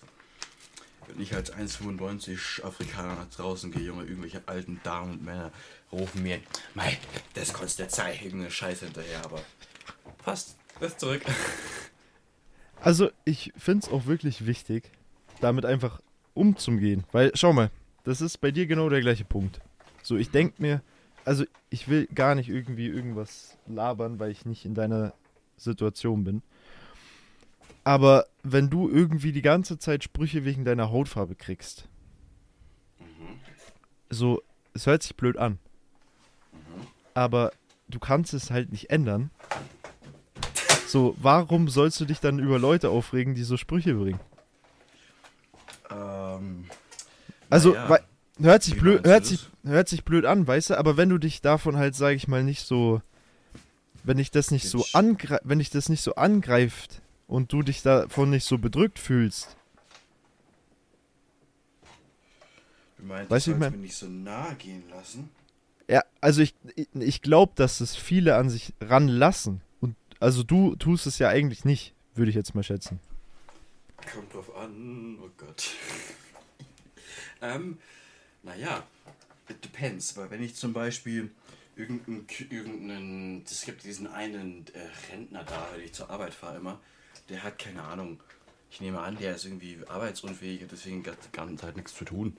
Wenn 1.08 1.22
ich 1.22 1.34
als 1.36 1.54
1,95 1.54 2.64
Afrikaner 2.64 3.16
nach 3.16 3.30
draußen 3.30 3.72
gehe, 3.72 3.84
Junge, 3.84 4.04
irgendwelche 4.04 4.42
alten 4.46 4.80
Damen 4.84 5.14
und 5.14 5.24
Männer 5.24 5.52
rufen 5.92 6.24
mir, 6.24 6.40
mei, 6.76 6.98
das 7.34 7.52
kostet 7.52 7.80
der 7.80 7.90
Zeit, 7.90 8.22
irgendeine 8.22 8.52
Scheiße 8.52 8.86
hinterher, 8.86 9.24
aber 9.26 9.44
passt, 10.20 10.56
lass 10.80 10.98
zurück. 10.98 11.24
Also, 12.80 13.12
ich 13.24 13.54
finde 13.56 13.88
es 13.88 13.94
auch 13.94 14.08
wirklich 14.08 14.46
wichtig, 14.46 14.92
damit 15.40 15.64
einfach 15.64 16.02
umzugehen. 16.34 17.06
Weil, 17.14 17.32
schau 17.34 17.54
mal, 17.54 17.72
das 18.04 18.20
ist 18.20 18.42
bei 18.42 18.52
dir 18.52 18.66
genau 18.66 18.90
der 18.90 19.00
gleiche 19.00 19.24
Punkt. 19.24 19.62
So, 20.02 20.18
ich 20.18 20.32
denke 20.32 20.62
mir, 20.62 20.82
also 21.26 21.46
ich 21.70 21.88
will 21.88 22.08
gar 22.08 22.36
nicht 22.36 22.50
irgendwie 22.50 22.88
irgendwas 22.88 23.58
labern, 23.68 24.20
weil 24.20 24.32
ich 24.32 24.46
nicht 24.46 24.66
in 24.66 24.76
deiner 24.76 25.14
Situation 25.58 26.24
bin. 26.24 26.42
Aber 27.84 28.26
wenn 28.44 28.70
du 28.70 28.90
irgendwie 28.90 29.32
die 29.32 29.42
ganze 29.42 29.78
Zeit 29.78 30.04
Sprüche 30.04 30.46
wegen 30.46 30.66
deiner 30.66 30.90
Hautfarbe 30.92 31.36
kriegst, 31.36 31.88
so, 34.10 34.42
es 34.74 34.86
hört 34.86 35.04
sich 35.04 35.16
blöd 35.16 35.38
an. 35.38 35.60
Aber 37.14 37.52
du 37.90 38.00
kannst 38.00 38.34
es 38.34 38.52
halt 38.52 38.72
nicht 38.72 38.90
ändern. 38.90 39.32
So, 40.88 41.16
warum 41.20 41.68
sollst 41.70 42.00
du 42.00 42.06
dich 42.06 42.20
dann 42.20 42.40
über 42.40 42.60
Leute 42.60 42.90
aufregen, 42.90 43.34
die 43.36 43.44
so 43.44 43.58
Sprüche 43.58 43.96
bringen? 43.96 44.20
Ähm, 45.90 46.66
Also, 47.50 47.72
Naja, 47.72 47.90
wei- 47.90 48.04
hört 48.42 48.64
sich 48.64 48.78
blöd, 48.78 49.06
hört 49.06 49.26
sich, 49.26 49.48
hört 49.64 49.88
sich 49.90 50.04
blöd 50.04 50.26
an, 50.26 50.46
weißt 50.48 50.72
du, 50.72 50.78
aber 50.78 50.98
wenn 50.98 51.10
du 51.10 51.18
dich 51.18 51.42
davon 51.42 51.78
halt, 51.78 51.96
sage 51.96 52.16
ich 52.16 52.28
mal, 52.28 52.44
nicht 52.44 52.66
so, 52.66 53.02
wenn 54.04 54.18
ich 54.20 54.32
das 54.32 54.52
nicht 54.52 54.68
so 54.70 54.80
Jetzt- 54.80 54.96
angre 54.96 55.40
wenn 55.44 55.60
dich 55.60 55.70
das 55.70 55.90
nicht 55.90 56.02
so 56.02 56.16
angreift 56.16 57.02
und 57.28 57.52
du 57.54 57.62
dich 57.62 57.82
davon 57.84 58.30
nicht 58.32 58.46
so 58.46 58.58
bedrückt 58.58 59.00
fühlst, 59.00 59.56
du 62.98 63.04
meinst, 63.06 63.30
Weißt 63.32 63.48
du 63.48 63.52
ich 63.52 63.58
mein- 63.58 63.72
mir 63.72 63.78
nicht 63.80 63.96
so 63.96 64.08
nahe 64.08 64.56
gehen 64.56 64.84
lassen? 64.90 65.30
ja, 65.90 66.02
also 66.22 66.42
ich, 66.42 66.56
ich, 66.76 66.88
ich 66.96 67.22
glaube, 67.22 67.54
dass 67.56 67.82
es 67.82 67.96
viele 67.96 68.36
an 68.36 68.50
sich 68.50 68.74
ranlassen 68.82 69.62
und 69.82 69.96
also 70.20 70.44
du 70.44 70.76
tust 70.76 71.06
es 71.08 71.20
ja 71.20 71.30
eigentlich 71.30 71.66
nicht, 71.66 71.94
würde 72.16 72.30
ich 72.30 72.36
jetzt 72.36 72.56
mal 72.56 72.64
schätzen. 72.64 73.00
Kommt 74.14 74.34
drauf 74.34 74.54
an, 74.58 75.18
oh 75.22 75.30
Gott. 75.38 75.70
ähm, 77.42 77.78
naja, 78.44 78.84
it 79.50 79.64
depends. 79.64 80.16
Weil 80.16 80.30
wenn 80.30 80.44
ich 80.44 80.56
zum 80.56 80.74
Beispiel 80.74 81.32
irgendeinen, 81.76 82.28
irgendeinen 82.50 83.44
es 83.46 83.66
gibt 83.66 83.84
diesen 83.84 84.08
einen 84.08 84.66
äh, 84.74 85.12
Rentner 85.12 85.44
da, 85.44 85.70
wenn 85.74 85.84
ich 85.84 85.94
zur 85.94 86.10
Arbeit 86.10 86.34
fahre 86.34 86.58
immer, 86.58 86.80
der 87.30 87.44
hat 87.44 87.58
keine 87.58 87.84
Ahnung. 87.84 88.22
Ich 88.70 88.82
nehme 88.82 89.00
an, 89.00 89.18
der 89.18 89.36
ist 89.36 89.46
irgendwie 89.46 89.80
arbeitsunfähig 89.88 90.64
und 90.64 90.72
deswegen 90.72 91.06
hat 91.06 91.18
die 91.26 91.36
ganze 91.36 91.58
Zeit 91.58 91.76
nichts 91.76 91.94
zu 91.94 92.06
tun. 92.06 92.38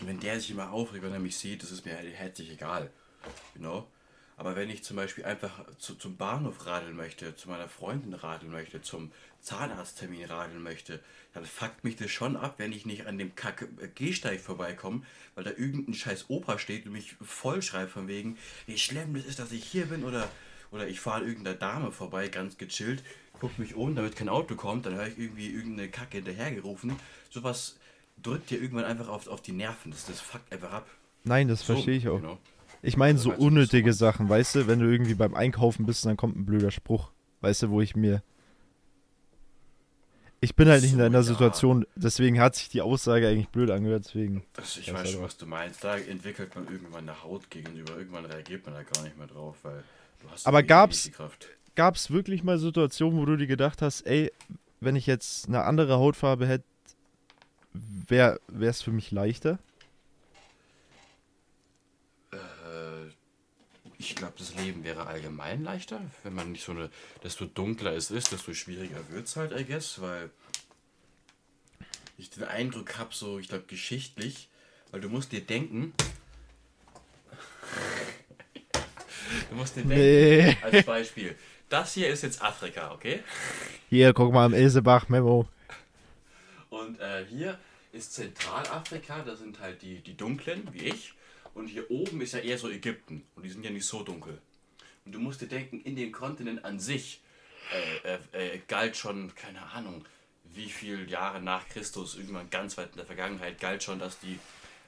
Und 0.00 0.06
wenn 0.06 0.20
der 0.20 0.38
sich 0.38 0.50
immer 0.50 0.70
aufregt, 0.70 1.02
wenn 1.02 1.12
er 1.12 1.18
mich 1.18 1.36
sieht, 1.36 1.62
das 1.62 1.72
ist 1.72 1.84
mir 1.84 1.96
halt 1.96 2.12
herzlich 2.14 2.50
egal. 2.50 2.90
You 3.54 3.60
know? 3.60 3.86
Aber 4.38 4.54
wenn 4.54 4.70
ich 4.70 4.84
zum 4.84 4.96
Beispiel 4.96 5.24
einfach 5.24 5.64
zu, 5.78 5.96
zum 5.96 6.16
Bahnhof 6.16 6.64
radeln 6.64 6.94
möchte, 6.94 7.34
zu 7.34 7.48
meiner 7.48 7.68
Freundin 7.68 8.14
radeln 8.14 8.52
möchte, 8.52 8.80
zum 8.80 9.10
Zahnarzttermin 9.40 10.26
radeln 10.26 10.62
möchte, 10.62 11.00
dann 11.34 11.44
fuckt 11.44 11.82
mich 11.82 11.96
das 11.96 12.12
schon 12.12 12.36
ab, 12.36 12.54
wenn 12.58 12.70
ich 12.70 12.86
nicht 12.86 13.06
an 13.06 13.18
dem 13.18 13.34
Kack 13.34 13.66
äh, 13.80 13.88
Gehsteig 13.88 14.38
vorbeikomme, 14.40 15.02
weil 15.34 15.42
da 15.42 15.50
irgendein 15.50 15.94
scheiß 15.94 16.26
Opa 16.28 16.60
steht 16.60 16.86
und 16.86 16.92
mich 16.92 17.16
voll 17.20 17.62
schreibt 17.62 17.90
von 17.90 18.06
wegen, 18.06 18.38
wie 18.66 18.78
schlimm 18.78 19.12
das 19.14 19.24
ist, 19.24 19.40
dass 19.40 19.50
ich 19.50 19.64
hier 19.64 19.86
bin 19.86 20.04
oder, 20.04 20.30
oder 20.70 20.86
ich 20.86 21.00
fahre 21.00 21.24
irgendeiner 21.24 21.56
Dame 21.56 21.90
vorbei, 21.90 22.28
ganz 22.28 22.56
gechillt, 22.58 23.02
guck 23.40 23.58
mich 23.58 23.74
um, 23.74 23.96
damit 23.96 24.14
kein 24.14 24.28
Auto 24.28 24.54
kommt, 24.54 24.86
dann 24.86 24.94
höre 24.94 25.08
ich 25.08 25.18
irgendwie 25.18 25.50
irgendeine 25.50 25.88
Kacke 25.90 26.18
hinterhergerufen. 26.18 26.94
Sowas 27.28 27.76
drückt 28.22 28.50
dir 28.50 28.62
irgendwann 28.62 28.84
einfach 28.84 29.08
auf, 29.08 29.26
auf 29.26 29.42
die 29.42 29.52
Nerven, 29.52 29.90
das, 29.90 30.06
das 30.06 30.20
fuckt 30.20 30.52
einfach 30.52 30.72
ab. 30.72 30.86
Nein, 31.24 31.48
das 31.48 31.66
So, 31.66 31.74
verstehe 31.74 31.96
ich 31.96 32.06
auch. 32.06 32.20
know? 32.20 32.38
Ich 32.82 32.96
meine 32.96 33.18
Also 33.18 33.30
so 33.32 33.36
unnötige? 33.36 33.92
Sachen, 33.92 34.28
weißt 34.28 34.54
du, 34.54 34.66
wenn 34.66 34.78
du 34.80 34.86
irgendwie 34.90 35.14
beim 35.14 35.34
Einkaufen 35.34 35.84
bist 35.86 36.06
dann 36.06 36.16
kommt 36.16 36.36
ein 36.36 36.46
blöder 36.46 36.70
Spruch, 36.70 37.10
weißt 37.40 37.64
du, 37.64 37.70
wo 37.70 37.80
ich 37.80 37.96
mir 37.96 38.22
Ich 40.40 40.54
bin 40.54 40.68
halt 40.68 40.82
nicht 40.82 40.92
in 40.92 40.98
So, 40.98 41.02
deiner 41.02 41.18
ja. 41.18 41.22
Situation, 41.24 41.84
deswegen 41.96 42.38
hat 42.40 42.54
sich 42.54 42.68
die 42.68 42.80
Aussage 42.80 43.26
eigentlich 43.26 43.48
blöd 43.48 43.70
angehört, 43.72 44.04
deswegen. 44.04 44.44
Das, 44.52 44.76
ich 44.76 44.86
Das 44.86 44.94
weiß 44.94 45.10
schon, 45.10 45.22
was 45.22 45.36
du 45.36 45.46
meinst. 45.46 45.82
Da 45.82 45.96
entwickelt 45.96 46.54
man 46.54 46.68
irgendwann 46.68 47.08
eine 47.08 47.24
Haut 47.24 47.50
gegenüber. 47.50 47.96
Irgendwann 47.98 48.24
reagiert 48.24 48.64
man 48.64 48.74
da 48.74 48.82
gar 48.84 49.02
nicht 49.02 49.18
mehr 49.18 49.26
drauf, 49.26 49.56
weil 49.62 49.82
du 50.22 50.30
hast 50.30 50.46
Aber 50.46 50.58
irgendwie 50.58 50.68
gab's- 50.68 51.02
die 51.04 51.10
Kraft. 51.10 51.48
Gab 51.74 51.96
es 51.96 52.10
wirklich 52.12 52.42
mal 52.44 52.58
Situationen, 52.58 53.18
wo 53.20 53.24
du 53.24 53.36
dir 53.36 53.46
gedacht 53.48 53.82
hast, 53.82 54.02
ey, 54.02 54.32
wenn 54.80 54.94
ich 54.96 55.06
jetzt 55.06 55.48
eine 55.48 55.64
andere 55.64 55.98
Hautfarbe 55.98 56.46
hätte, 56.46 56.64
wäre 57.72 58.38
es 58.60 58.82
für 58.82 58.90
mich 58.92 59.10
leichter? 59.10 59.58
Ich 63.98 64.14
glaube, 64.14 64.34
das 64.38 64.54
Leben 64.54 64.84
wäre 64.84 65.06
allgemein 65.06 65.64
leichter, 65.64 66.00
wenn 66.22 66.34
man 66.34 66.52
nicht 66.52 66.64
so 66.64 66.72
eine. 66.72 66.90
Desto 67.22 67.46
dunkler 67.46 67.92
es 67.94 68.10
ist, 68.10 68.30
desto 68.32 68.54
schwieriger 68.54 69.00
wird 69.10 69.26
es 69.26 69.36
halt, 69.36 69.52
I 69.58 69.64
guess, 69.64 70.00
weil 70.00 70.30
ich 72.16 72.30
den 72.30 72.44
Eindruck 72.44 72.96
habe, 72.98 73.14
so, 73.14 73.38
ich 73.38 73.48
glaube, 73.48 73.64
geschichtlich, 73.66 74.48
weil 74.90 75.00
du 75.00 75.08
musst 75.08 75.32
dir 75.32 75.40
denken. 75.40 75.92
Du 79.50 79.56
musst 79.56 79.76
dir 79.76 79.82
denken, 79.82 79.96
Nee. 79.96 80.56
als 80.62 80.84
Beispiel. 80.86 81.36
Das 81.68 81.92
hier 81.94 82.08
ist 82.08 82.22
jetzt 82.22 82.40
Afrika, 82.40 82.92
okay? 82.92 83.22
Hier, 83.90 84.12
guck 84.14 84.32
mal 84.32 84.46
im 84.46 84.54
Ilsebach-Memo. 84.54 85.46
Und 86.70 86.98
äh, 87.00 87.26
hier 87.26 87.58
ist 87.92 88.14
Zentralafrika, 88.14 89.22
da 89.22 89.36
sind 89.36 89.60
halt 89.60 89.82
die, 89.82 90.00
die 90.00 90.16
Dunklen, 90.16 90.66
wie 90.72 90.84
ich. 90.84 91.12
Und 91.58 91.66
hier 91.66 91.90
oben 91.90 92.20
ist 92.20 92.34
ja 92.34 92.38
eher 92.38 92.56
so 92.56 92.70
Ägypten. 92.70 93.24
Und 93.34 93.42
die 93.42 93.50
sind 93.50 93.64
ja 93.64 93.70
nicht 93.70 93.84
so 93.84 94.04
dunkel. 94.04 94.40
Und 95.04 95.12
du 95.12 95.18
musst 95.18 95.40
dir 95.40 95.48
denken, 95.48 95.80
in 95.80 95.96
dem 95.96 96.12
Kontinent 96.12 96.64
an 96.64 96.78
sich 96.78 97.20
äh, 98.04 98.14
äh, 98.14 98.54
äh, 98.54 98.60
galt 98.68 98.96
schon, 98.96 99.34
keine 99.34 99.62
Ahnung, 99.72 100.04
wie 100.44 100.70
viele 100.70 101.04
Jahre 101.06 101.42
nach 101.42 101.68
Christus, 101.68 102.16
irgendwann 102.16 102.48
ganz 102.48 102.78
weit 102.78 102.90
in 102.92 102.98
der 102.98 103.06
Vergangenheit, 103.06 103.60
galt 103.60 103.82
schon, 103.82 103.98
dass 103.98 104.20
die, 104.20 104.38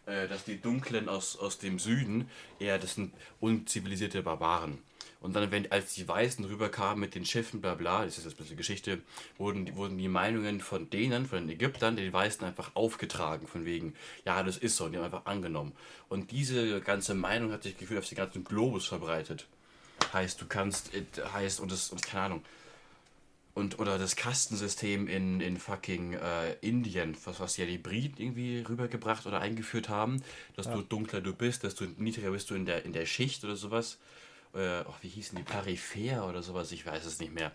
äh, 0.06 0.28
dass 0.28 0.44
die 0.44 0.60
Dunklen 0.60 1.08
aus, 1.08 1.36
aus 1.36 1.58
dem 1.58 1.80
Süden 1.80 2.30
eher, 2.60 2.78
das 2.78 2.94
sind 2.94 3.14
unzivilisierte 3.40 4.22
Barbaren. 4.22 4.78
Und 5.20 5.36
dann, 5.36 5.50
wenn, 5.50 5.70
als 5.70 5.92
die 5.94 6.08
Weißen 6.08 6.44
rüberkamen 6.46 6.98
mit 6.98 7.14
den 7.14 7.26
Schiffen, 7.26 7.60
bla 7.60 7.74
bla, 7.74 8.04
das 8.04 8.16
ist 8.16 8.24
jetzt 8.24 8.34
ein 8.34 8.36
bisschen 8.38 8.56
Geschichte, 8.56 9.00
wurden, 9.36 9.66
die- 9.66 9.76
wurden 9.76 9.98
die 9.98 10.08
Meinungen 10.08 10.60
von 10.62 10.88
denen, 10.88 11.26
von 11.26 11.40
den 11.40 11.50
Ägyptern, 11.50 11.96
den 11.96 12.10
Weißen 12.12 12.46
einfach 12.46 12.74
aufgetragen, 12.74 13.46
von 13.46 13.66
wegen, 13.66 13.94
ja, 14.24 14.42
das 14.42 14.56
ist 14.56 14.76
so, 14.76 14.86
und 14.86 14.92
die 14.92 14.98
haben 14.98 15.04
einfach 15.04 15.26
angenommen. 15.26 15.72
Und 16.08 16.30
diese 16.30 16.80
ganze 16.80 17.14
Meinung 17.14 17.52
hat 17.52 17.64
sich 17.64 17.76
gefühlt 17.76 18.00
auf 18.00 18.08
den 18.08 18.16
ganzen 18.16 18.44
Globus 18.44 18.86
verbreitet. 18.86 19.46
Heißt, 20.14 20.40
du 20.40 20.46
kannst, 20.46 20.94
äh, 20.94 21.04
heißt, 21.34 21.60
und 21.60 21.70
das, 21.70 21.90
und 21.90 22.00
keine 22.02 22.24
Ahnung, 22.24 22.44
und, 23.52 23.78
oder 23.78 23.98
das 23.98 24.16
Kastensystem 24.16 25.06
in, 25.06 25.40
in 25.40 25.58
fucking 25.58 26.14
äh, 26.14 26.52
Indien, 26.62 27.16
was, 27.24 27.40
was 27.40 27.56
ja 27.58 27.66
die 27.66 27.78
Briten 27.78 28.22
irgendwie 28.22 28.64
rübergebracht 28.66 29.26
oder 29.26 29.40
eingeführt 29.40 29.88
haben, 29.88 30.22
dass 30.56 30.66
du 30.76 30.82
dunkler 30.82 31.20
du 31.20 31.34
bist, 31.34 31.64
desto 31.64 31.84
niedriger 31.98 32.30
bist 32.30 32.48
du 32.48 32.54
in 32.54 32.64
der, 32.64 32.84
in 32.84 32.92
der 32.92 33.06
Schicht 33.06 33.44
oder 33.44 33.56
sowas. 33.56 33.98
Äh, 34.54 34.82
oh, 34.82 34.94
wie 35.00 35.08
hießen 35.08 35.36
die? 35.36 35.44
Peripher 35.44 36.26
oder 36.28 36.42
sowas, 36.42 36.72
ich 36.72 36.84
weiß 36.84 37.04
es 37.04 37.20
nicht 37.20 37.32
mehr. 37.32 37.52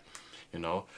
Genau. 0.52 0.88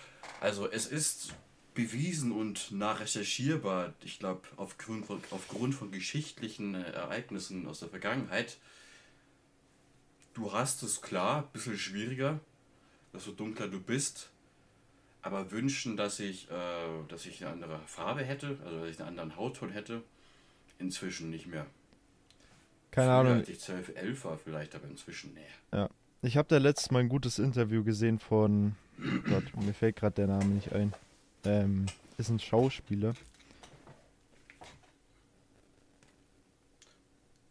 Also 0.41 0.71
es 0.71 0.87
ist 0.87 1.35
bewiesen 1.75 2.33
und 2.33 2.73
nachrecherchierbar, 2.73 3.95
ich 4.03 4.19
glaube, 4.19 4.43
aufgrund 4.57 5.07
von, 5.07 5.23
aufgrund 5.31 5.75
von 5.75 5.91
geschichtlichen 5.93 6.75
äh, 6.75 6.91
Ereignissen 6.91 7.67
aus 7.67 7.81
der 7.81 7.89
Vergangenheit. 7.89 8.59
Du 10.35 10.53
hast 10.53 10.83
es 10.83 11.01
klar, 11.03 11.45
ein 11.45 11.53
bisschen 11.53 11.79
schwieriger, 11.79 12.41
desto 13.13 13.33
dunkler 13.33 13.69
du 13.69 13.81
bist. 13.81 14.31
Aber 15.23 15.51
wünschen, 15.51 15.97
dass 15.97 16.21
ich, 16.21 16.51
äh, 16.51 17.05
dass 17.09 17.27
ich 17.27 17.45
eine 17.45 17.53
andere 17.53 17.81
Farbe 17.87 18.25
hätte, 18.25 18.59
also 18.65 18.81
dass 18.81 18.91
ich 18.91 18.99
einen 19.01 19.09
anderen 19.09 19.37
Hautton 19.37 19.71
hätte, 19.71 20.03
inzwischen 20.79 21.31
nicht 21.31 21.47
mehr. 21.47 21.67
Keine 22.91 23.09
Früher, 23.09 23.19
Ahnung. 23.19 23.45
Ich 23.47 23.61
12, 23.61 23.93
11 23.97 24.25
war 24.25 24.39
vielleicht, 24.39 24.75
aber 24.75 24.87
inzwischen, 24.89 25.35
nee. 25.35 25.41
Ja. 25.73 25.89
Ich 26.23 26.37
habe 26.37 26.49
da 26.49 26.59
letztes 26.59 26.91
Mal 26.91 27.01
ein 27.01 27.09
gutes 27.09 27.39
Interview 27.39 27.85
gesehen 27.85 28.19
von. 28.19 28.75
Gott, 29.29 29.45
mir 29.57 29.75
fällt 29.75 29.97
gerade 29.97 30.15
der 30.15 30.27
Name 30.27 30.47
nicht 30.47 30.73
ein. 30.73 30.93
Ähm, 31.45 31.87
ist 32.17 32.31
ein 32.31 32.41
Schauspieler. 32.41 33.15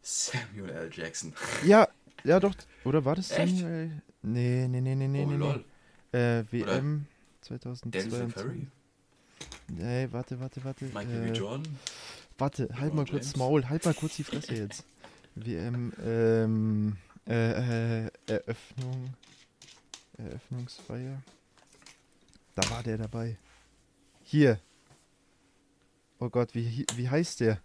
Samuel 0.02 0.70
L. 0.70 0.90
Jackson. 0.92 1.34
Ja, 1.66 1.88
ja 2.24 2.40
doch. 2.40 2.54
Oder 2.84 3.06
war 3.06 3.16
das 3.16 3.32
Echt? 3.32 3.58
Samuel? 3.58 4.02
Nee, 4.22 4.68
nee, 4.68 4.82
nee, 4.82 4.96
nee, 4.96 5.08
nee, 5.08 5.24
oh, 5.24 5.30
nee. 5.30 5.36
lol. 5.38 5.66
nee. 6.12 6.20
Äh, 6.20 6.40
Oder 6.40 6.52
WM 6.52 7.06
Denzel 7.50 7.60
2022. 7.60 8.34
Curry. 8.36 8.68
Nee, 9.70 10.08
warte, 10.12 10.40
warte, 10.40 10.64
warte. 10.64 10.86
Michael 10.86 11.28
äh, 11.28 11.32
B. 11.32 11.38
Jordan. 11.38 11.78
Warte, 12.38 12.64
halt 12.64 12.82
LeBron 12.82 12.96
mal 12.96 13.06
kurz 13.06 13.12
James. 13.12 13.32
das 13.32 13.38
Maul, 13.38 13.70
halt 13.70 13.86
mal 13.86 13.94
kurz 13.94 14.16
die 14.16 14.24
Fresse 14.24 14.56
jetzt. 14.56 14.86
WM, 15.46 15.94
ähm, 16.04 16.98
äh, 17.28 18.06
äh, 18.06 18.12
Eröffnung, 18.28 19.14
Eröffnungsfeier. 20.18 21.22
Da 22.56 22.70
war 22.70 22.84
der 22.84 22.98
dabei. 22.98 23.38
Hier. 24.24 24.60
Oh 26.20 26.30
Gott, 26.30 26.56
wie, 26.56 26.86
wie 26.96 27.10
heißt 27.10 27.42
der? 27.42 27.60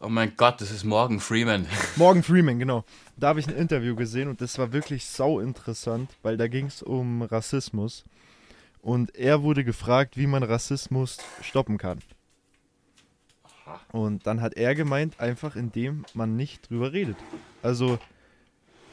Oh 0.00 0.08
mein 0.08 0.36
Gott, 0.36 0.60
das 0.60 0.70
ist 0.70 0.84
Morgan 0.84 1.20
Freeman. 1.20 1.66
Morgan 1.96 2.22
Freeman, 2.22 2.58
genau. 2.58 2.84
Da 3.16 3.28
habe 3.28 3.40
ich 3.40 3.48
ein 3.48 3.56
Interview 3.56 3.96
gesehen 3.96 4.28
und 4.28 4.40
das 4.40 4.58
war 4.58 4.72
wirklich 4.72 5.06
sau 5.06 5.40
interessant, 5.40 6.10
weil 6.22 6.36
da 6.36 6.48
ging 6.48 6.66
es 6.66 6.82
um 6.82 7.22
Rassismus. 7.22 8.04
Und 8.82 9.14
er 9.16 9.42
wurde 9.42 9.64
gefragt, 9.64 10.16
wie 10.16 10.26
man 10.26 10.42
Rassismus 10.42 11.18
stoppen 11.42 11.78
kann. 11.78 11.98
Und 13.92 14.26
dann 14.26 14.40
hat 14.40 14.54
er 14.54 14.74
gemeint, 14.74 15.20
einfach 15.20 15.56
indem 15.56 16.04
man 16.14 16.36
nicht 16.36 16.70
drüber 16.70 16.92
redet. 16.92 17.16
Also, 17.62 17.98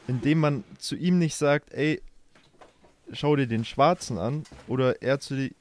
indem 0.06 0.40
man 0.40 0.64
zu 0.78 0.96
ihm 0.96 1.18
nicht 1.18 1.36
sagt, 1.36 1.72
ey, 1.72 2.02
schau 3.12 3.36
dir 3.36 3.46
den 3.46 3.64
Schwarzen 3.64 4.18
an. 4.18 4.44
Oder 4.66 5.02
er 5.02 5.20
zu 5.20 5.36
die, 5.36 5.54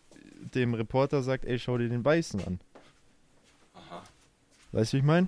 dem 0.53 0.74
Reporter 0.74 1.24
sagt, 1.24 1.45
ey, 1.45 1.59
schau 1.59 1.78
dir 1.78 1.89
den 1.89 2.03
Weißen 2.03 2.43
an. 2.43 2.59
Aha. 3.74 4.03
Weißt 4.72 4.93
du, 4.93 4.97
wie 4.97 4.99
ich 4.99 5.05
meine? 5.05 5.28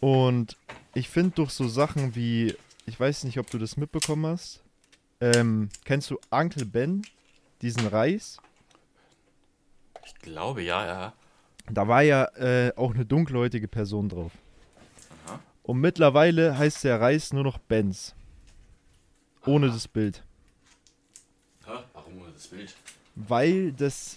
Und 0.00 0.56
ich 0.94 1.08
finde 1.08 1.36
durch 1.36 1.50
so 1.50 1.68
Sachen 1.68 2.14
wie, 2.14 2.56
ich 2.86 2.98
weiß 2.98 3.24
nicht, 3.24 3.38
ob 3.38 3.50
du 3.50 3.58
das 3.58 3.76
mitbekommen 3.76 4.26
hast. 4.26 4.62
Ähm, 5.20 5.68
kennst 5.84 6.10
du 6.10 6.18
Uncle 6.30 6.64
Ben? 6.64 7.02
Diesen 7.62 7.86
Reis? 7.86 8.38
Ich 10.06 10.14
glaube, 10.14 10.62
ja, 10.62 10.86
ja. 10.86 11.12
Da 11.68 11.86
war 11.88 12.02
ja 12.02 12.24
äh, 12.36 12.72
auch 12.76 12.94
eine 12.94 13.04
dunkelhäutige 13.04 13.68
Person 13.68 14.08
drauf. 14.08 14.32
Aha. 15.26 15.40
Und 15.62 15.80
mittlerweile 15.80 16.56
heißt 16.58 16.84
der 16.84 17.00
Reis 17.00 17.32
nur 17.32 17.44
noch 17.44 17.58
Benz. 17.58 18.14
Ohne 19.46 19.66
Aha. 19.66 19.74
das 19.74 19.88
Bild. 19.88 20.22
Hä? 21.66 21.72
Warum 21.92 22.20
ohne 22.22 22.32
das 22.32 22.46
Bild? 22.48 22.74
Weil 23.14 23.72
das 23.72 24.16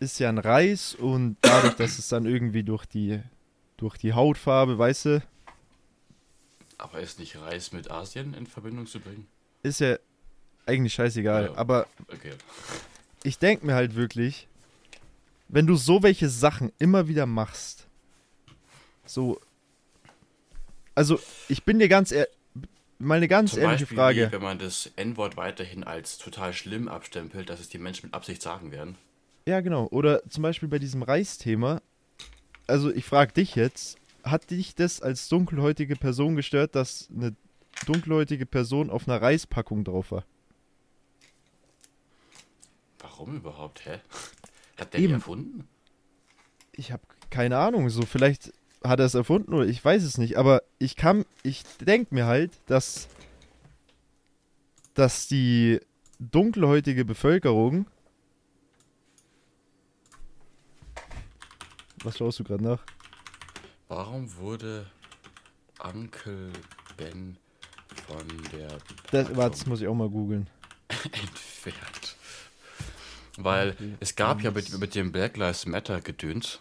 ist 0.00 0.18
ja 0.18 0.28
ein 0.28 0.38
Reis 0.38 0.94
und 0.94 1.36
dadurch, 1.42 1.74
dass 1.74 1.98
es 1.98 2.08
dann 2.08 2.24
irgendwie 2.26 2.62
durch 2.62 2.86
die, 2.86 3.20
durch 3.76 3.96
die 3.98 4.12
Hautfarbe, 4.12 4.78
weißt 4.78 5.04
du, 5.06 5.22
Aber 6.78 7.00
ist 7.00 7.18
nicht 7.18 7.36
Reis 7.40 7.72
mit 7.72 7.90
Asien 7.90 8.34
in 8.34 8.46
Verbindung 8.46 8.86
zu 8.86 9.00
bringen? 9.00 9.26
ist 9.64 9.80
ja 9.80 9.96
eigentlich 10.66 10.94
scheißegal. 10.94 11.46
Ja. 11.46 11.54
Aber 11.56 11.86
Okay. 12.12 12.32
ich 13.24 13.38
denke 13.38 13.66
mir 13.66 13.74
halt 13.74 13.96
wirklich, 13.96 14.46
wenn 15.48 15.66
du 15.66 15.76
so 15.76 16.02
welche 16.02 16.28
Sachen 16.28 16.72
immer 16.78 17.08
wieder 17.08 17.26
machst, 17.26 17.86
so, 19.04 19.40
also 20.94 21.18
ich 21.48 21.64
bin 21.64 21.78
dir 21.78 21.88
ganz 21.88 22.12
ehrlich, 22.12 22.32
mal 22.98 23.16
eine 23.16 23.28
ganz 23.28 23.52
Zum 23.52 23.60
ehrliche 23.60 23.84
Beispiel, 23.84 23.96
Frage. 23.96 24.28
Wie, 24.28 24.32
wenn 24.32 24.42
man 24.42 24.58
das 24.58 24.90
N-Wort 24.96 25.36
weiterhin 25.36 25.84
als 25.84 26.18
total 26.18 26.52
schlimm 26.52 26.88
abstempelt, 26.88 27.48
dass 27.48 27.60
es 27.60 27.68
die 27.68 27.78
Menschen 27.78 28.06
mit 28.06 28.14
Absicht 28.14 28.42
sagen 28.42 28.72
werden. 28.72 28.96
Ja, 29.46 29.60
genau. 29.60 29.86
Oder 29.86 30.28
zum 30.28 30.42
Beispiel 30.42 30.68
bei 30.68 30.78
diesem 30.78 31.02
Reisthema. 31.02 31.80
Also 32.66 32.92
ich 32.92 33.04
frage 33.04 33.32
dich 33.32 33.54
jetzt, 33.54 33.96
hat 34.22 34.50
dich 34.50 34.74
das 34.74 35.00
als 35.00 35.28
dunkelhäutige 35.28 35.96
Person 35.96 36.36
gestört, 36.36 36.74
dass 36.74 37.08
eine 37.14 37.34
dunkelhäutige 37.86 38.44
Person 38.44 38.90
auf 38.90 39.08
einer 39.08 39.22
Reispackung 39.22 39.84
drauf 39.84 40.12
war? 40.12 40.24
Warum 42.98 43.36
überhaupt, 43.36 43.86
hä? 43.86 44.00
Hat 44.78 44.92
der 44.92 45.00
Eben. 45.00 45.08
die 45.08 45.14
erfunden? 45.14 45.68
Ich 46.72 46.92
habe 46.92 47.02
keine 47.30 47.58
Ahnung. 47.58 47.90
So 47.90 48.02
vielleicht 48.02 48.52
hat 48.82 49.00
er 49.00 49.06
es 49.06 49.14
erfunden 49.14 49.52
oder 49.54 49.66
ich 49.66 49.84
weiß 49.84 50.02
es 50.04 50.18
nicht. 50.18 50.36
Aber 50.36 50.62
ich 50.78 50.96
kann, 50.96 51.24
ich 51.42 51.64
denke 51.80 52.14
mir 52.14 52.26
halt, 52.26 52.52
dass 52.66 53.08
dass 54.94 55.28
die 55.28 55.80
dunkelhäutige 56.18 57.04
Bevölkerung 57.04 57.86
Was 62.04 62.16
schaust 62.18 62.38
du 62.38 62.44
gerade 62.44 62.62
nach? 62.62 62.84
Warum 63.88 64.34
wurde 64.36 64.86
Uncle 65.82 66.52
Ben 66.96 67.36
von 68.06 68.26
der 68.52 68.68
Das, 69.10 69.34
warte, 69.36 69.56
das 69.58 69.66
muss 69.66 69.80
ich 69.80 69.88
auch 69.88 69.94
mal 69.94 70.08
googeln. 70.08 70.48
entfernt? 71.04 71.97
Weil 73.38 73.70
Okay. 73.70 73.94
es 74.00 74.16
gab 74.16 74.42
ja 74.42 74.50
mit, 74.50 74.78
mit 74.78 74.94
dem 74.94 75.12
Black 75.12 75.36
Lives 75.36 75.66
Matter 75.66 76.00
Gedöns, 76.00 76.60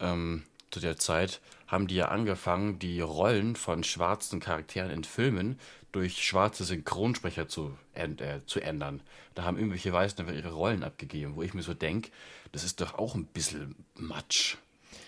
ähm, 0.00 0.44
zu 0.70 0.80
der 0.80 0.96
Zeit, 0.98 1.40
haben 1.66 1.86
die 1.86 1.96
ja 1.96 2.08
angefangen, 2.08 2.78
die 2.78 3.00
Rollen 3.00 3.56
von 3.56 3.84
schwarzen 3.84 4.40
Charakteren 4.40 4.90
in 4.90 5.04
Filmen 5.04 5.58
durch 5.92 6.22
schwarze 6.24 6.64
Synchronsprecher 6.64 7.48
zu, 7.48 7.76
äh, 7.94 8.08
zu 8.46 8.60
ändern. 8.60 9.00
Da 9.34 9.44
haben 9.44 9.56
irgendwelche 9.56 9.92
Weißen 9.92 10.20
einfach 10.20 10.34
ihre 10.34 10.52
Rollen 10.52 10.84
abgegeben, 10.84 11.36
wo 11.36 11.42
ich 11.42 11.54
mir 11.54 11.62
so 11.62 11.74
denke, 11.74 12.10
das 12.52 12.64
ist 12.64 12.80
doch 12.80 12.94
auch 12.94 13.14
ein 13.14 13.26
bisschen 13.26 13.74
much. 13.96 14.58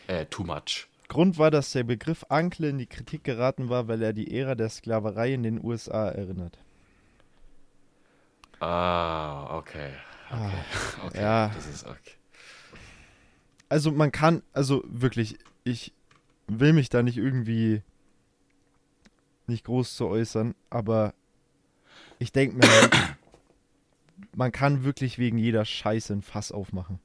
Äh, 0.06 0.26
too 0.26 0.44
much. 0.44 0.88
Grund 1.08 1.38
war, 1.38 1.50
dass 1.50 1.72
der 1.72 1.84
Begriff 1.84 2.24
Ankle 2.28 2.68
in 2.70 2.78
die 2.78 2.86
Kritik 2.86 3.24
geraten 3.24 3.68
war, 3.68 3.88
weil 3.88 4.02
er 4.02 4.12
die 4.12 4.34
Ära 4.36 4.54
der 4.54 4.68
Sklaverei 4.70 5.34
in 5.34 5.42
den 5.42 5.62
USA 5.62 6.08
erinnert. 6.08 6.58
Ah, 8.60 9.56
okay. 9.58 9.92
Okay. 10.30 11.06
okay. 11.06 11.20
ja. 11.20 11.48
Das 11.48 11.66
ist 11.66 11.86
okay. 11.86 12.12
Also 13.68 13.92
man 13.92 14.12
kann, 14.12 14.42
also 14.52 14.82
wirklich, 14.86 15.38
ich 15.64 15.92
will 16.46 16.72
mich 16.72 16.88
da 16.88 17.02
nicht 17.02 17.18
irgendwie 17.18 17.82
nicht 19.46 19.64
groß 19.64 19.96
zu 19.96 20.06
äußern, 20.06 20.54
aber 20.70 21.14
ich 22.18 22.32
denke 22.32 22.56
mir 22.56 22.68
halt, 22.68 23.16
man 24.34 24.52
kann 24.52 24.84
wirklich 24.84 25.18
wegen 25.18 25.38
jeder 25.38 25.64
Scheiße 25.64 26.12
ein 26.12 26.22
Fass 26.22 26.52
aufmachen. 26.52 27.00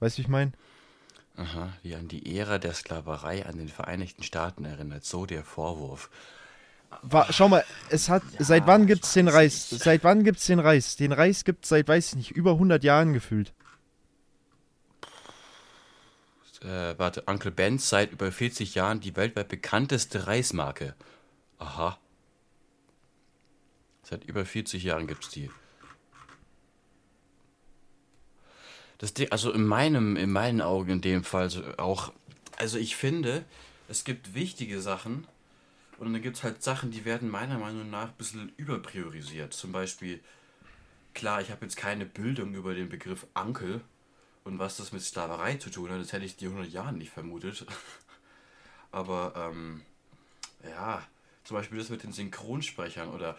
Weißt 0.00 0.16
du, 0.16 0.18
wie 0.18 0.22
ich 0.22 0.28
meine? 0.28 0.52
Aha, 1.36 1.72
die 1.84 1.94
an 1.94 2.08
die 2.08 2.38
Ära 2.38 2.58
der 2.58 2.72
Sklaverei 2.74 3.46
an 3.46 3.58
den 3.58 3.68
Vereinigten 3.68 4.22
Staaten 4.22 4.64
erinnert. 4.64 5.04
So 5.04 5.26
der 5.26 5.44
Vorwurf. 5.44 6.10
Wa- 7.02 7.26
Schau 7.30 7.48
mal, 7.48 7.64
es 7.90 8.08
hat, 8.08 8.22
seit 8.38 8.66
wann 8.66 8.86
gibt's 8.86 9.12
den 9.12 9.28
Reis? 9.28 9.70
Seit 9.70 10.02
wann 10.04 10.24
gibt's 10.24 10.46
den 10.46 10.58
Reis? 10.58 10.96
Den 10.96 11.12
Reis 11.12 11.44
gibt's 11.44 11.68
seit, 11.68 11.86
weiß 11.88 12.08
ich 12.10 12.16
nicht, 12.16 12.30
über 12.32 12.52
100 12.52 12.82
Jahren 12.84 13.12
gefühlt. 13.12 13.52
Äh, 16.62 16.98
warte, 16.98 17.22
Uncle 17.26 17.50
Ben 17.52 17.78
seit 17.78 18.12
über 18.12 18.32
40 18.32 18.74
Jahren 18.74 18.98
die 19.00 19.14
weltweit 19.14 19.48
bekannteste 19.48 20.26
Reismarke. 20.26 20.94
Aha. 21.58 21.98
Seit 24.02 24.24
über 24.24 24.44
40 24.44 24.82
Jahren 24.82 25.06
gibt's 25.06 25.28
die. 25.28 25.50
Das 28.98 29.12
Ding, 29.12 29.30
also 29.30 29.52
in 29.52 29.64
meinem, 29.66 30.16
in 30.16 30.30
meinen 30.32 30.62
Augen 30.62 30.90
in 30.90 31.00
dem 31.02 31.24
Fall 31.24 31.50
auch, 31.76 32.12
also 32.56 32.78
ich 32.78 32.96
finde, 32.96 33.44
es 33.88 34.04
gibt 34.04 34.34
wichtige 34.34 34.80
Sachen 34.80 35.26
und 35.98 36.12
dann 36.12 36.22
gibt 36.22 36.36
es 36.36 36.42
halt 36.42 36.62
Sachen, 36.62 36.90
die 36.90 37.04
werden 37.04 37.30
meiner 37.30 37.58
Meinung 37.58 37.90
nach 37.90 38.08
ein 38.08 38.16
bisschen 38.18 38.52
überpriorisiert. 38.56 39.54
Zum 39.54 39.72
Beispiel, 39.72 40.20
klar, 41.14 41.40
ich 41.40 41.50
habe 41.50 41.64
jetzt 41.64 41.76
keine 41.76 42.04
Bildung 42.04 42.54
über 42.54 42.74
den 42.74 42.88
Begriff 42.88 43.26
Uncle 43.34 43.80
und 44.44 44.58
was 44.58 44.76
das 44.76 44.92
mit 44.92 45.02
Sklaverei 45.02 45.56
zu 45.56 45.70
tun 45.70 45.90
hat, 45.90 46.00
das 46.00 46.12
hätte 46.12 46.24
ich 46.24 46.36
die 46.36 46.46
100 46.46 46.70
Jahren 46.70 46.98
nicht 46.98 47.10
vermutet. 47.10 47.66
Aber, 48.92 49.32
ähm, 49.36 49.82
ja, 50.62 51.02
zum 51.44 51.56
Beispiel 51.56 51.78
das 51.78 51.88
mit 51.88 52.02
den 52.02 52.12
Synchronsprechern 52.12 53.08
oder. 53.08 53.38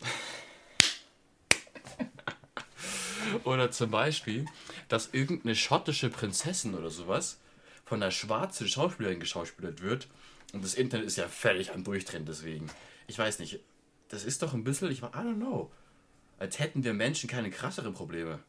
oder 3.44 3.70
zum 3.70 3.90
Beispiel, 3.90 4.46
dass 4.88 5.10
irgendeine 5.12 5.56
schottische 5.56 6.10
Prinzessin 6.10 6.74
oder 6.74 6.90
sowas 6.90 7.38
von 7.84 8.02
einer 8.02 8.10
schwarzen 8.10 8.68
Schauspielerin 8.68 9.20
geschauspielert 9.20 9.82
wird. 9.82 10.08
Und 10.52 10.64
das 10.64 10.74
Internet 10.74 11.06
ist 11.06 11.16
ja 11.16 11.28
völlig 11.28 11.72
am 11.72 11.84
Durchdrehen 11.84 12.24
deswegen. 12.24 12.66
Ich 13.06 13.18
weiß 13.18 13.38
nicht, 13.38 13.60
das 14.08 14.24
ist 14.24 14.42
doch 14.42 14.54
ein 14.54 14.64
bisschen, 14.64 14.90
ich 14.90 15.00
I 15.02 15.04
don't 15.06 15.36
know. 15.36 15.70
Als 16.38 16.58
hätten 16.58 16.82
wir 16.84 16.94
Menschen 16.94 17.28
keine 17.28 17.50
krasseren 17.50 17.92
Probleme. 17.94 18.40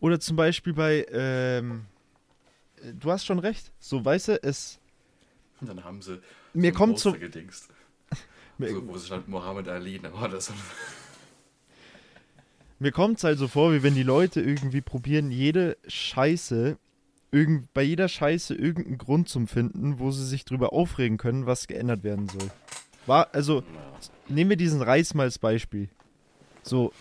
Oder 0.00 0.18
zum 0.20 0.36
Beispiel 0.36 0.72
bei, 0.72 1.06
ähm, 1.10 1.86
äh, 2.82 2.92
du 2.94 3.10
hast 3.10 3.24
schon 3.26 3.38
recht, 3.38 3.72
so 3.78 4.04
weißt 4.04 4.28
du, 4.28 4.42
es, 4.42 4.78
Und 5.60 5.68
dann 5.68 5.84
haben 5.84 6.02
sie 6.02 6.20
Mir 6.52 6.72
so 6.72 6.78
kommt 6.78 6.98
so- 6.98 7.12
gedingst. 7.12 7.68
So, 8.58 8.88
wo 8.88 8.98
stand 8.98 9.28
Mohammed 9.28 9.68
Ali, 9.68 9.98
dann 9.98 10.14
war 10.14 10.30
das 10.30 10.50
mir 12.78 12.92
kommt 12.92 13.18
es 13.18 13.24
halt 13.24 13.38
so 13.38 13.48
vor, 13.48 13.72
wie 13.72 13.82
wenn 13.82 13.94
die 13.94 14.02
Leute 14.02 14.40
irgendwie 14.40 14.80
probieren, 14.80 15.30
jede 15.30 15.76
Scheiße, 15.86 16.78
irgend, 17.36 17.72
bei 17.74 17.82
jeder 17.82 18.08
Scheiße 18.08 18.54
irgendeinen 18.54 18.98
Grund 18.98 19.28
zum 19.28 19.46
finden, 19.46 19.98
wo 19.98 20.10
sie 20.10 20.24
sich 20.24 20.44
drüber 20.44 20.72
aufregen 20.72 21.18
können, 21.18 21.44
was 21.44 21.66
geändert 21.66 22.02
werden 22.02 22.28
soll. 22.28 22.50
War, 23.06 23.34
also, 23.34 23.62
nehmen 24.28 24.50
wir 24.50 24.56
diesen 24.56 24.80
Reis 24.82 25.12
mal 25.14 25.24
als 25.24 25.38
Beispiel. 25.38 25.88
So, 26.62 26.92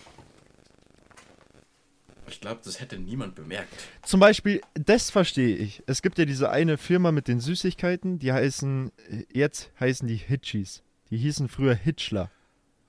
Ich 2.27 2.41
glaube, 2.41 2.59
das 2.63 2.79
hätte 2.81 2.97
niemand 2.97 3.36
bemerkt. 3.36 3.73
Zum 4.03 4.19
Beispiel, 4.19 4.61
das 4.73 5.09
verstehe 5.09 5.55
ich. 5.55 5.83
Es 5.86 6.01
gibt 6.01 6.17
ja 6.17 6.25
diese 6.25 6.49
eine 6.49 6.77
Firma 6.77 7.11
mit 7.11 7.27
den 7.27 7.39
Süßigkeiten, 7.39 8.19
die 8.19 8.33
heißen, 8.33 8.91
jetzt 9.31 9.71
heißen 9.79 10.07
die 10.07 10.17
Hitchies. 10.17 10.83
Die 11.11 11.17
hießen 11.17 11.47
früher 11.47 11.75
Hitchler. 11.75 12.31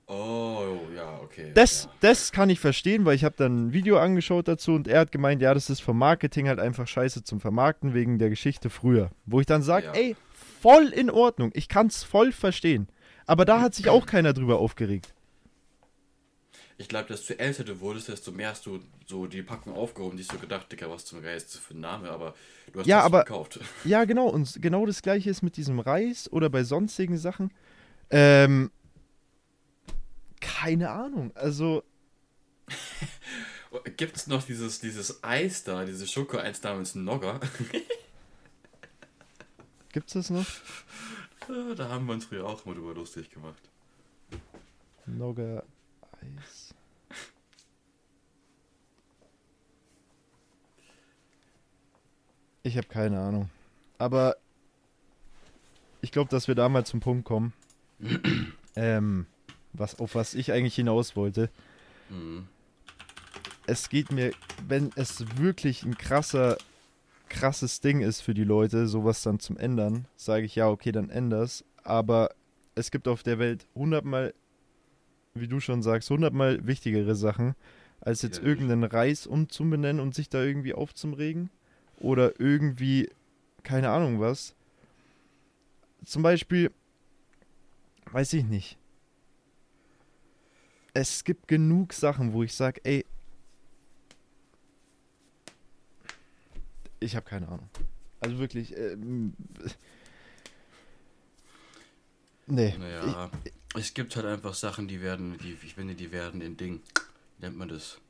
Oh, 0.08 0.78
ja, 0.94 1.18
okay. 1.20 1.50
Das, 1.54 1.84
ja. 1.84 1.90
das 2.00 2.30
kann 2.30 2.48
ich 2.48 2.60
verstehen, 2.60 3.04
weil 3.04 3.16
ich 3.16 3.24
habe 3.24 3.34
dann 3.36 3.66
ein 3.68 3.72
Video 3.72 3.98
angeschaut 3.98 4.46
dazu 4.46 4.72
und 4.72 4.86
er 4.86 5.00
hat 5.00 5.10
gemeint, 5.12 5.42
ja, 5.42 5.52
das 5.52 5.68
ist 5.68 5.80
vom 5.80 5.98
Marketing 5.98 6.46
halt 6.48 6.60
einfach 6.60 6.86
scheiße 6.86 7.24
zum 7.24 7.40
Vermarkten 7.40 7.92
wegen 7.92 8.18
der 8.18 8.30
Geschichte 8.30 8.70
früher. 8.70 9.10
Wo 9.26 9.40
ich 9.40 9.46
dann 9.46 9.62
sage, 9.62 9.86
Ja. 9.86 9.92
ey, 9.94 10.16
voll 10.60 10.88
in 10.88 11.10
Ordnung, 11.10 11.50
ich 11.54 11.68
kann 11.68 11.88
es 11.88 12.04
voll 12.04 12.30
verstehen. 12.30 12.88
Aber 13.26 13.44
da 13.44 13.60
hat 13.60 13.74
sich 13.74 13.88
auch 13.88 14.06
keiner 14.06 14.32
drüber 14.32 14.58
aufgeregt. 14.60 15.12
Ich 16.78 16.88
glaube, 16.88 17.06
desto 17.08 17.32
älter 17.34 17.64
du 17.64 17.80
wurdest, 17.80 18.08
desto 18.08 18.30
mehr 18.32 18.50
hast 18.50 18.66
du 18.66 18.78
so 19.06 19.26
die 19.26 19.42
Packung 19.42 19.74
aufgehoben, 19.74 20.18
die 20.18 20.22
so 20.22 20.36
gedacht, 20.36 20.70
Digga, 20.70 20.90
was 20.90 21.06
zum 21.06 21.22
Geist 21.22 21.56
für 21.58 21.72
ein 21.74 21.80
Name, 21.80 22.10
aber 22.10 22.34
du 22.72 22.80
hast 22.80 22.86
Ja, 22.86 22.98
das 22.98 23.06
aber- 23.06 23.24
gekauft. 23.24 23.58
Ja, 23.84 24.04
genau. 24.04 24.26
Und 24.28 24.60
genau 24.60 24.84
das 24.86 25.00
gleiche 25.02 25.30
ist 25.30 25.42
mit 25.42 25.56
diesem 25.56 25.80
Reis 25.80 26.30
oder 26.30 26.50
bei 26.50 26.64
sonstigen 26.64 27.16
Sachen. 27.16 27.50
Ähm, 28.10 28.70
keine 30.40 30.90
Ahnung. 30.90 31.32
Also, 31.34 31.82
Gibt 33.96 34.16
es 34.16 34.26
noch 34.26 34.42
dieses, 34.42 34.80
dieses 34.80 35.22
Eis 35.22 35.64
da, 35.64 35.84
dieses 35.84 36.10
Schoko-Eis 36.10 36.62
namens 36.62 36.94
Nogger? 36.94 37.40
gibt's 39.92 40.14
das 40.14 40.30
noch? 40.30 40.46
da 41.76 41.88
haben 41.88 42.06
wir 42.06 42.14
uns 42.14 42.24
früher 42.24 42.44
auch 42.44 42.66
immer 42.66 42.74
drüber 42.74 42.94
lustig 42.94 43.30
gemacht. 43.30 43.70
Nogger 45.06 45.62
Eis. 46.20 46.74
Ich 52.64 52.76
habe 52.76 52.88
keine 52.88 53.20
Ahnung. 53.20 53.48
Aber 53.98 54.36
ich 56.00 56.10
glaube, 56.10 56.30
dass 56.30 56.48
wir 56.48 56.56
da 56.56 56.68
mal 56.68 56.84
zum 56.84 56.98
Punkt 56.98 57.24
kommen. 57.24 57.52
ähm, 58.76 59.26
was, 59.78 59.98
auf 59.98 60.14
was 60.14 60.34
ich 60.34 60.52
eigentlich 60.52 60.74
hinaus 60.74 61.16
wollte. 61.16 61.50
Mhm. 62.08 62.48
Es 63.66 63.88
geht 63.88 64.12
mir, 64.12 64.32
wenn 64.68 64.90
es 64.94 65.24
wirklich 65.38 65.82
ein 65.82 65.98
krasser, 65.98 66.56
krasses 67.28 67.80
Ding 67.80 68.00
ist 68.00 68.20
für 68.20 68.34
die 68.34 68.44
Leute, 68.44 68.86
sowas 68.86 69.22
dann 69.22 69.40
zum 69.40 69.56
Ändern, 69.56 70.06
sage 70.16 70.46
ich 70.46 70.54
ja, 70.54 70.68
okay, 70.68 70.92
dann 70.92 71.10
änders. 71.10 71.64
Aber 71.82 72.30
es 72.74 72.90
gibt 72.90 73.08
auf 73.08 73.22
der 73.22 73.38
Welt 73.38 73.66
hundertmal, 73.74 74.34
wie 75.34 75.48
du 75.48 75.60
schon 75.60 75.82
sagst, 75.82 76.10
hundertmal 76.10 76.66
wichtigere 76.66 77.14
Sachen, 77.16 77.54
als 78.00 78.22
jetzt 78.22 78.38
Ja, 78.38 78.44
irgendeinen 78.44 78.84
Reis 78.84 79.26
umzubenennen 79.26 80.00
und 80.00 80.14
sich 80.14 80.28
da 80.28 80.42
irgendwie 80.42 80.74
aufzumregen. 80.74 81.50
Oder 81.98 82.38
irgendwie, 82.38 83.10
keine 83.62 83.90
Ahnung 83.90 84.20
was. 84.20 84.54
Zum 86.04 86.22
Beispiel, 86.22 86.70
weiß 88.12 88.32
ich 88.34 88.44
nicht. 88.44 88.78
Es 90.98 91.24
gibt 91.24 91.46
genug 91.46 91.92
Sachen, 91.92 92.32
wo 92.32 92.42
ich 92.42 92.54
sage, 92.54 92.80
ey, 92.82 93.04
ich 97.00 97.14
habe 97.14 97.28
keine 97.28 97.48
Ahnung. 97.48 97.68
Also 98.20 98.38
wirklich, 98.38 98.74
ähm, 98.74 99.34
nee. 102.46 102.74
Naja, 102.78 103.30
es 103.74 103.92
gibt 103.92 104.16
halt 104.16 104.24
einfach 104.24 104.54
Sachen, 104.54 104.88
die 104.88 105.02
werden, 105.02 105.36
die, 105.36 105.58
ich 105.62 105.74
finde, 105.74 105.94
die 105.94 106.12
werden 106.12 106.40
in 106.40 106.56
Ding, 106.56 106.80
wie 107.36 107.44
nennt 107.44 107.58
man 107.58 107.68
das? 107.68 108.00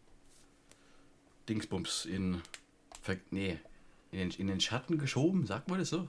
Dingsbums 1.48 2.04
in, 2.04 2.40
nee, 3.32 3.58
in 4.12 4.18
den, 4.18 4.30
in 4.30 4.46
den 4.46 4.60
Schatten 4.60 4.96
geschoben, 4.96 5.44
sagt 5.44 5.66
man 5.66 5.80
das 5.80 5.88
so? 5.88 6.08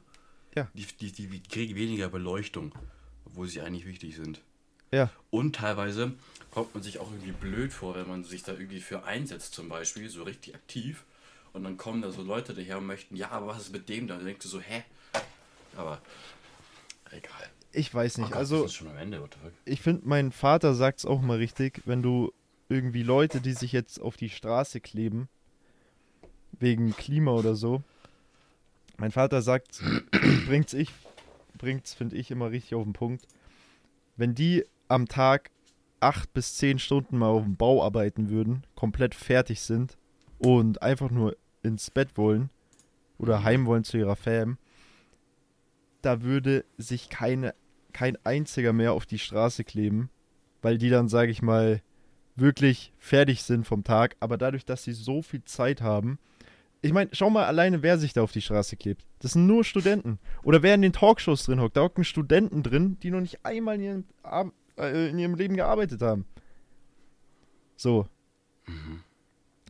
Ja. 0.53 0.69
Die, 0.75 0.85
die, 0.85 1.11
die 1.11 1.41
kriegen 1.41 1.75
weniger 1.75 2.09
Beleuchtung, 2.09 2.71
obwohl 3.25 3.47
sie 3.47 3.61
eigentlich 3.61 3.87
wichtig 3.87 4.15
sind. 4.15 4.43
Ja, 4.91 5.09
Und 5.31 5.55
teilweise 5.55 6.13
kommt 6.51 6.73
man 6.73 6.81
sich 6.81 6.99
auch 6.99 7.11
irgendwie 7.11 7.33
blöd 7.33 7.73
vor, 7.73 7.95
wenn 7.95 8.07
man 8.07 8.23
sich 8.23 8.43
da 8.43 8.53
irgendwie 8.53 8.79
für 8.79 9.03
einsetzt, 9.03 9.53
zum 9.53 9.69
Beispiel, 9.69 10.09
so 10.09 10.23
richtig 10.23 10.55
aktiv. 10.55 11.03
Und 11.53 11.63
dann 11.63 11.77
kommen 11.77 12.01
da 12.01 12.11
so 12.11 12.21
Leute 12.21 12.53
daher 12.53 12.77
und 12.77 12.85
möchten, 12.85 13.15
ja, 13.15 13.29
aber 13.31 13.47
was 13.47 13.63
ist 13.63 13.73
mit 13.73 13.89
dem 13.89 14.07
da? 14.07 14.13
Und 14.13 14.21
dann 14.21 14.27
denkst 14.27 14.43
du 14.43 14.49
so, 14.49 14.59
hä? 14.61 14.83
Aber, 15.75 16.01
egal. 17.11 17.49
ich 17.71 17.93
weiß 17.93 18.17
Oh 18.17 18.21
nicht. 18.21 18.31
Gott, 18.31 18.39
also, 18.39 18.67
ich 19.65 19.81
finde, 19.81 20.07
mein 20.07 20.31
Vater 20.31 20.73
sagt 20.73 20.99
es 20.99 21.05
auch 21.05 21.21
mal 21.21 21.37
richtig, 21.37 21.81
wenn 21.85 22.01
du 22.01 22.31
irgendwie 22.69 23.03
Leute, 23.03 23.41
die 23.41 23.53
sich 23.53 23.71
jetzt 23.71 23.99
auf 24.01 24.17
die 24.17 24.29
Straße 24.29 24.81
kleben, 24.81 25.29
wegen 26.59 26.95
Klima 26.95 27.31
oder 27.31 27.55
so. 27.55 27.83
Mein 28.97 29.11
Vater 29.11 29.41
sagt, 29.41 29.81
bringt's 30.47 30.73
ich, 30.73 30.89
bringt's, 31.57 31.93
finde 31.93 32.15
ich, 32.15 32.31
immer 32.31 32.51
richtig 32.51 32.75
auf 32.75 32.83
den 32.83 32.93
Punkt. 32.93 33.27
Wenn 34.15 34.33
die 34.33 34.65
am 34.87 35.07
Tag 35.07 35.51
acht 35.99 36.33
bis 36.33 36.55
zehn 36.55 36.79
Stunden 36.79 37.17
mal 37.17 37.27
auf 37.27 37.43
dem 37.43 37.55
Bau 37.55 37.83
arbeiten 37.83 38.29
würden, 38.29 38.63
komplett 38.75 39.15
fertig 39.15 39.61
sind 39.61 39.97
und 40.39 40.81
einfach 40.81 41.09
nur 41.09 41.35
ins 41.63 41.89
Bett 41.91 42.17
wollen 42.17 42.49
oder 43.17 43.43
heim 43.43 43.65
wollen 43.65 43.83
zu 43.83 43.97
ihrer 43.97 44.15
Fam, 44.15 44.57
da 46.01 46.21
würde 46.21 46.65
sich 46.77 47.09
keine, 47.09 47.55
kein 47.93 48.17
einziger 48.23 48.73
mehr 48.73 48.93
auf 48.93 49.05
die 49.05 49.19
Straße 49.19 49.63
kleben, 49.63 50.09
weil 50.61 50.77
die 50.77 50.89
dann, 50.89 51.09
sage 51.09 51.31
ich 51.31 51.41
mal, 51.41 51.81
wirklich 52.35 52.93
fertig 52.99 53.41
sind 53.41 53.65
vom 53.65 53.83
Tag. 53.83 54.15
Aber 54.19 54.37
dadurch, 54.37 54.65
dass 54.65 54.83
sie 54.83 54.93
so 54.93 55.23
viel 55.23 55.43
Zeit 55.43 55.81
haben, 55.81 56.19
ich 56.83 56.93
meine, 56.93 57.09
schau 57.13 57.31
mal 57.31 57.45
alleine, 57.45 57.81
wer 57.81 57.97
sich 57.97 58.13
da 58.13 58.21
auf 58.21 58.31
die 58.31 58.41
Straße 58.41 58.77
klebt. 58.77 59.03
Das 59.19 59.33
sind 59.33 59.47
nur 59.47 59.63
Studenten. 59.63 60.19
Oder 60.43 60.61
wer 60.61 60.75
in 60.75 60.83
den 60.83 60.93
Talkshows 60.93 61.43
drin 61.43 61.59
hockt. 61.59 61.75
Da 61.75 61.81
hocken 61.81 62.03
Studenten 62.03 62.61
drin, 62.61 62.97
die 63.01 63.09
noch 63.09 63.19
nicht 63.19 63.43
einmal 63.43 63.75
in 63.75 63.81
ihrem, 63.81 64.03
Ar- 64.21 64.51
äh, 64.77 65.09
in 65.09 65.19
ihrem 65.19 65.35
Leben 65.35 65.55
gearbeitet 65.55 66.01
haben. 66.01 66.25
So. 67.75 68.07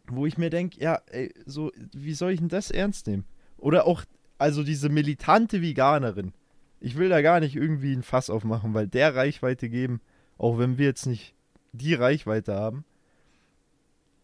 Wo 0.08 0.26
ich 0.26 0.38
mir 0.38 0.50
denke, 0.50 0.80
ja, 0.80 1.02
ey, 1.08 1.34
so, 1.46 1.72
wie 1.94 2.14
soll 2.14 2.32
ich 2.32 2.40
denn 2.40 2.50
das 2.50 2.72
ernst 2.72 3.08
nehmen? 3.08 3.26
Oder 3.58 3.86
auch, 3.86 4.04
also 4.38 4.64
diese 4.64 4.90
militante 4.90 5.62
Veganerin. 5.62 6.34
Ich 6.80 6.96
will 6.96 7.10
da 7.10 7.22
gar 7.22 7.40
nicht 7.40 7.56
irgendwie 7.56 7.94
ein 7.94 8.04
Fass 8.04 8.30
aufmachen, 8.30 8.74
weil 8.74 8.88
der 8.88 9.16
Reichweite 9.16 9.70
geben, 9.70 10.00
auch 10.38 10.58
wenn 10.58 10.78
wir 10.78 10.86
jetzt 10.86 11.08
nicht 11.08 11.34
die 11.72 11.94
Reichweite 11.94 12.56
haben. 12.56 12.86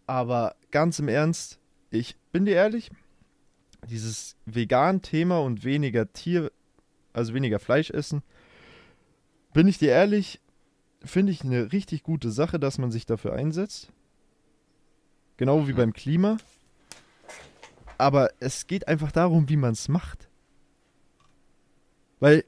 Aber 0.06 0.56
ganz 0.72 1.00
im 1.00 1.08
Ernst, 1.08 1.60
ich 1.90 2.16
bin 2.32 2.46
dir 2.46 2.56
ehrlich, 2.56 2.92
dieses 3.90 4.36
Vegan-Thema 4.46 5.40
und 5.40 5.64
weniger 5.64 6.12
Tier, 6.14 6.52
also 7.12 7.34
weniger 7.34 7.60
Fleisch 7.60 7.90
essen, 7.90 8.24
bin 9.54 9.68
ich 9.68 9.78
dir 9.78 9.92
ehrlich, 9.92 10.40
finde 11.04 11.32
ich 11.32 11.44
eine 11.44 11.72
richtig 11.72 12.04
gute 12.04 12.32
Sache, 12.32 12.60
dass 12.60 12.78
man 12.78 12.92
sich 12.92 13.06
dafür 13.06 13.34
einsetzt. 13.34 13.90
Genau 15.38 15.68
wie 15.68 15.74
beim 15.74 15.94
Klima. 15.94 16.38
Aber 17.98 18.32
es 18.40 18.68
geht 18.68 18.88
einfach 18.88 19.12
darum, 19.12 19.50
wie 19.50 19.58
man 19.58 19.74
es 19.74 19.88
macht. 19.88 20.30
Weil 22.20 22.44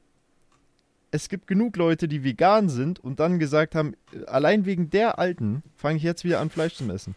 es 1.11 1.29
gibt 1.29 1.47
genug 1.47 1.77
Leute, 1.77 2.07
die 2.07 2.23
vegan 2.23 2.69
sind 2.69 2.99
und 2.99 3.19
dann 3.19 3.39
gesagt 3.39 3.75
haben, 3.75 3.95
allein 4.27 4.65
wegen 4.65 4.89
der 4.89 5.17
Alten 5.19 5.63
fange 5.75 5.97
ich 5.97 6.03
jetzt 6.03 6.23
wieder 6.23 6.39
an, 6.39 6.49
Fleisch 6.49 6.75
zu 6.75 6.89
essen. 6.91 7.15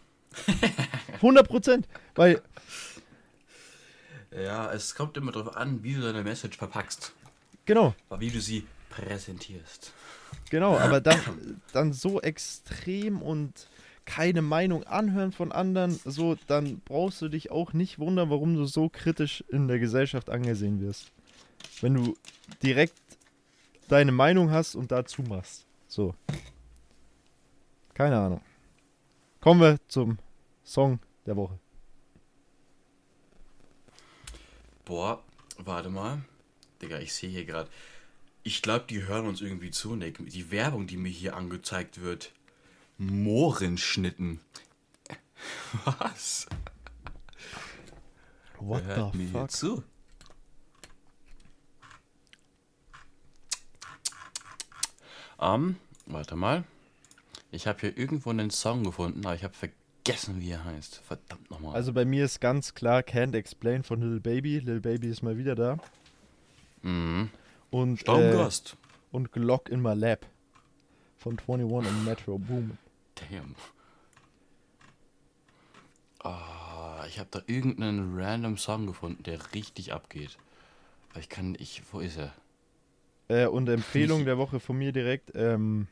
100 1.15 1.47
Prozent. 1.49 1.87
Weil, 2.15 2.41
Ja, 4.31 4.71
es 4.71 4.95
kommt 4.95 5.17
immer 5.17 5.31
darauf 5.31 5.55
an, 5.57 5.83
wie 5.83 5.95
du 5.95 6.01
deine 6.01 6.23
Message 6.23 6.57
verpackst. 6.57 7.13
genau, 7.65 7.93
Aber 8.09 8.21
wie 8.21 8.29
du 8.29 8.39
sie 8.39 8.65
präsentierst. 8.89 9.93
Genau, 10.49 10.77
aber 10.77 11.01
dann, 11.01 11.61
dann 11.73 11.93
so 11.93 12.21
extrem 12.21 13.21
und 13.21 13.67
keine 14.05 14.41
Meinung 14.41 14.83
anhören 14.83 15.31
von 15.31 15.51
anderen, 15.51 15.99
so, 16.03 16.35
dann 16.47 16.79
brauchst 16.79 17.21
du 17.21 17.29
dich 17.29 17.51
auch 17.51 17.73
nicht 17.73 17.99
wundern, 17.99 18.29
warum 18.29 18.55
du 18.55 18.65
so 18.65 18.89
kritisch 18.89 19.43
in 19.49 19.67
der 19.67 19.79
Gesellschaft 19.79 20.29
angesehen 20.29 20.81
wirst. 20.81 21.11
Wenn 21.81 21.93
du 21.93 22.17
direkt 22.63 22.95
deine 23.87 24.11
Meinung 24.11 24.51
hast 24.51 24.75
und 24.75 24.91
dazu 24.91 25.21
machst. 25.21 25.65
So. 25.87 26.15
Keine 27.93 28.17
Ahnung. 28.17 28.41
Kommen 29.41 29.61
wir 29.61 29.77
zum 29.87 30.17
Song 30.63 30.99
der 31.25 31.35
Woche. 31.35 31.59
Boah, 34.85 35.21
warte 35.57 35.89
mal. 35.89 36.21
Digga, 36.81 36.99
ich 36.99 37.13
sehe 37.13 37.29
hier 37.29 37.45
gerade. 37.45 37.69
Ich 38.49 38.63
glaube, 38.63 38.85
die 38.89 39.05
hören 39.05 39.27
uns 39.27 39.41
irgendwie 39.41 39.69
zu. 39.69 39.95
Ne? 39.95 40.11
Die 40.11 40.49
Werbung, 40.49 40.87
die 40.87 40.97
mir 40.97 41.11
hier 41.11 41.35
angezeigt 41.35 42.01
wird. 42.01 42.31
Mohrenschnitten. 42.97 44.39
Was? 45.85 46.47
What 48.57 48.87
Wer 48.87 48.95
hört 48.95 49.11
the 49.11 49.17
mir 49.19 49.27
hier 49.27 49.41
fuck? 49.41 49.51
zu? 49.51 49.83
Ähm, 55.39 55.75
warte 56.07 56.35
mal. 56.35 56.63
Ich 57.51 57.67
habe 57.67 57.81
hier 57.81 57.95
irgendwo 57.99 58.31
einen 58.31 58.49
Song 58.49 58.83
gefunden, 58.83 59.23
aber 59.27 59.35
ich 59.35 59.43
habe 59.43 59.53
vergessen, 59.53 60.41
wie 60.41 60.49
er 60.49 60.63
heißt. 60.63 61.01
Verdammt 61.07 61.51
nochmal. 61.51 61.75
Also 61.75 61.93
bei 61.93 62.03
mir 62.03 62.25
ist 62.25 62.41
ganz 62.41 62.73
klar 62.73 63.01
Can't 63.01 63.35
Explain 63.35 63.83
von 63.83 64.01
Lil 64.01 64.19
Baby. 64.19 64.57
Lil 64.57 64.81
Baby 64.81 65.09
ist 65.09 65.21
mal 65.21 65.37
wieder 65.37 65.53
da. 65.53 65.77
mhm. 66.81 67.29
Und, 67.71 67.93
äh, 67.93 67.97
Staumgast. 67.97 68.77
und 69.11 69.31
Glock 69.31 69.69
in 69.69 69.81
My 69.81 69.93
Lap 69.93 70.25
von 71.17 71.37
21 71.37 71.65
und 71.65 72.05
Metro 72.05 72.37
Boom. 72.37 72.77
Damn. 73.15 73.55
Ah, 76.21 77.03
ich 77.07 77.19
habe 77.19 77.29
da 77.31 77.41
irgendeinen 77.47 78.19
random 78.19 78.57
Song 78.57 78.87
gefunden, 78.87 79.23
der 79.23 79.53
richtig 79.53 79.93
abgeht. 79.93 80.37
Aber 81.11 81.19
ich 81.19 81.29
kann, 81.29 81.55
ich, 81.59 81.81
wo 81.91 81.99
ist 81.99 82.17
er? 82.17 82.33
Äh, 83.27 83.47
und 83.47 83.69
Empfehlung 83.69 84.25
der 84.25 84.37
Woche 84.37 84.59
von 84.59 84.77
mir 84.77 84.91
direkt. 84.91 85.31
Ähm, 85.35 85.87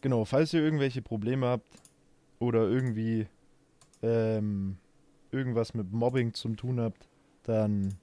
genau, 0.00 0.24
falls 0.24 0.52
ihr 0.52 0.62
irgendwelche 0.62 1.02
Probleme 1.02 1.46
habt 1.46 1.66
oder 2.38 2.68
irgendwie 2.68 3.26
ähm, 4.02 4.76
irgendwas 5.32 5.74
mit 5.74 5.92
Mobbing 5.92 6.34
zu 6.34 6.48
tun 6.50 6.80
habt, 6.80 7.08
dann 7.44 7.94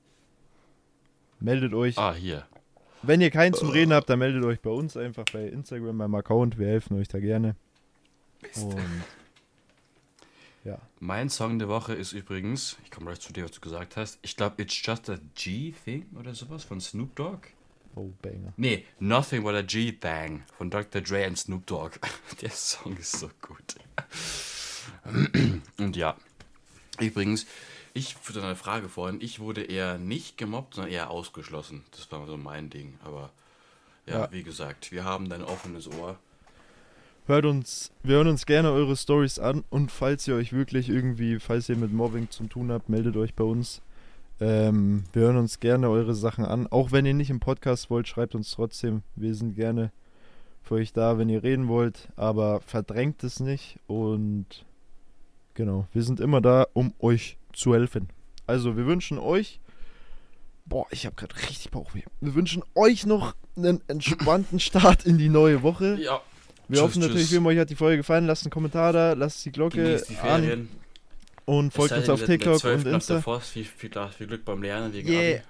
meldet 1.40 1.74
euch. 1.74 1.98
Ah, 1.98 2.14
hier. 2.14 2.46
Wenn 3.04 3.22
ihr 3.22 3.30
keinen 3.30 3.54
zum 3.54 3.70
Reden 3.70 3.94
habt, 3.94 4.10
dann 4.10 4.20
meldet 4.20 4.44
euch 4.44 4.60
bei 4.60 4.72
uns 4.72 4.98
einfach 4.98 5.26
bei 5.32 5.48
Instagram, 5.48 5.98
beim 5.98 6.16
Account. 6.16 6.58
Wir 6.58 6.68
helfen 6.68 6.98
euch 6.98 7.08
da 7.08 7.20
gerne. 7.20 7.56
Und 8.56 8.76
ja. 10.68 10.80
Mein 11.00 11.30
Song 11.30 11.60
der 11.60 11.70
Woche 11.70 11.94
ist 11.94 12.12
übrigens, 12.12 12.76
ich 12.84 12.92
komme 12.92 13.06
gleich 13.06 13.22
zu 13.22 13.32
dir, 13.32 13.46
was 13.46 13.52
du 13.52 13.62
gesagt 13.62 13.96
hast. 13.96 14.20
Ich 14.22 14.36
glaube, 14.36 14.62
It's 14.62 14.78
Just 14.86 15.10
a 15.10 15.18
G-Thing 15.36 16.08
oder 16.20 16.36
sowas 16.36 16.66
von 16.66 16.82
Snoop 16.82 17.16
Dogg. 17.16 17.48
Oh, 17.96 18.12
Banger. 18.22 18.54
Nee, 18.58 18.84
Nothing 19.00 19.44
But 19.44 19.56
a 19.56 19.62
G-Thing 19.62 20.44
von 20.58 20.70
Dr. 20.70 21.02
Dre 21.02 21.26
und 21.28 21.38
Snoop 21.38 21.66
Dogg. 21.66 22.00
Der 22.42 22.50
Song 22.50 22.98
ist 22.98 23.14
so 23.14 23.30
gut. 23.42 23.76
Und 25.78 25.96
ja, 25.96 26.18
übrigens, 27.00 27.46
ich 27.94 28.16
für 28.16 28.34
deine 28.34 28.56
Frage 28.56 28.90
vorhin, 28.90 29.22
ich 29.22 29.40
wurde 29.40 29.62
eher 29.64 29.98
nicht 29.98 30.38
gemobbt, 30.38 30.76
sondern 30.76 30.92
eher 30.94 31.10
ausgeschlossen. 31.10 31.84
Das 31.92 32.12
war 32.12 32.26
so 32.28 32.38
mein 32.38 32.70
Ding. 32.70 32.94
Aber 33.04 33.32
ja, 34.06 34.20
Ja. 34.22 34.32
wie 34.32 34.44
gesagt, 34.44 34.92
wir 34.92 35.04
haben 35.04 35.30
dein 35.30 35.44
offenes 35.44 35.88
Ohr. 35.88 36.18
Hört 37.26 37.46
uns, 37.46 37.92
wir 38.04 38.16
hören 38.16 38.30
uns 38.30 38.46
gerne 38.46 38.72
eure 38.72 38.96
Stories 38.96 39.38
an 39.38 39.66
und 39.70 39.92
falls 39.92 40.26
ihr 40.30 40.36
euch 40.36 40.54
wirklich 40.54 40.88
irgendwie, 40.88 41.40
falls 41.40 41.68
ihr 41.68 41.76
mit 41.76 41.92
Mobbing 41.92 42.30
zu 42.30 42.46
tun 42.46 42.72
habt, 42.72 42.88
meldet 42.88 43.18
euch 43.18 43.34
bei 43.34 43.44
uns. 43.44 43.82
Ähm, 44.40 45.04
wir 45.12 45.24
hören 45.24 45.36
uns 45.38 45.60
gerne 45.60 45.90
eure 45.90 46.14
Sachen 46.16 46.46
an. 46.46 46.68
Auch 46.68 46.92
wenn 46.94 47.06
ihr 47.06 47.14
nicht 47.14 47.30
im 47.30 47.40
Podcast 47.42 47.90
wollt, 47.90 48.08
schreibt 48.08 48.34
uns 48.36 48.52
trotzdem. 48.52 49.02
Wir 49.16 49.36
sind 49.36 49.56
gerne 49.56 49.92
für 50.64 50.76
euch 50.76 50.94
da, 50.94 51.18
wenn 51.18 51.28
ihr 51.28 51.44
reden 51.44 51.68
wollt, 51.68 52.08
aber 52.16 52.62
verdrängt 52.62 53.24
es 53.24 53.40
nicht 53.42 53.78
und 53.88 54.46
genau, 55.58 55.88
wir 55.92 56.04
sind 56.04 56.22
immer 56.22 56.40
da, 56.40 56.68
um 56.72 56.94
euch 57.00 57.38
zu 57.52 57.74
helfen. 57.74 58.08
Also, 58.46 58.78
wir 58.78 58.86
wünschen 58.86 59.20
euch 59.20 59.60
Boah, 60.70 60.86
ich 60.92 61.06
habe 61.06 61.16
gerade 61.16 61.34
richtig 61.36 61.72
Bauchweh. 61.72 62.02
Wir 62.20 62.36
wünschen 62.36 62.62
euch 62.76 63.06
noch 63.06 63.36
einen 63.56 63.82
entspannten 63.88 64.60
Start 64.60 65.06
in 65.06 65.18
die 65.18 65.30
neue 65.30 65.64
Woche. 65.64 65.98
Ja, 66.00 66.22
Wir 66.68 66.76
Tschüss, 66.76 66.82
hoffen 66.82 67.02
natürlich, 67.02 67.32
wie 67.32 67.38
immer, 67.38 67.50
euch 67.50 67.60
hat 67.60 67.70
die 67.70 67.76
Folge 67.76 67.98
gefallen. 67.98 68.26
Lasst 68.26 68.44
einen 68.44 68.52
Kommentar 68.52 68.92
da, 68.92 69.14
lasst 69.14 69.46
die 69.46 69.52
Glocke 69.52 70.04
die 70.10 70.18
an 70.18 70.68
und 71.46 71.74
folgt 71.74 71.94
uns 71.94 72.10
auf 72.10 72.22
TikTok 72.22 72.60
12. 72.60 72.86
und 72.86 72.94
Insta. 72.94 73.22
viel, 73.40 73.64
viel, 73.64 73.92
viel 74.18 74.28
Glück 74.28 74.44
beim 74.44 74.62
Lernen 74.62 74.92
wegen 74.92 75.08
Yeah. 75.08 75.42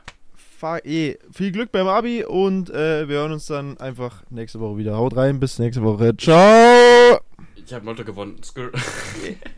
Abi. 0.62 0.90
Eh. 0.90 1.18
Viel 1.32 1.52
Glück 1.52 1.72
beim 1.72 1.88
Abi 1.88 2.24
und 2.24 2.70
äh, 2.70 3.08
wir 3.08 3.18
hören 3.18 3.32
uns 3.32 3.48
dann 3.48 3.80
einfach 3.80 4.24
nächste 4.30 4.60
Woche 4.60 4.78
wieder. 4.78 4.96
Haut 4.98 5.16
rein, 5.16 5.40
bis 5.40 5.58
nächste 5.58 5.84
Woche. 5.84 6.16
Ciao! 6.18 7.20
Ich 7.56 7.74
habe 7.74 7.86
Lotto 7.86 8.04
gewonnen. 8.04 8.40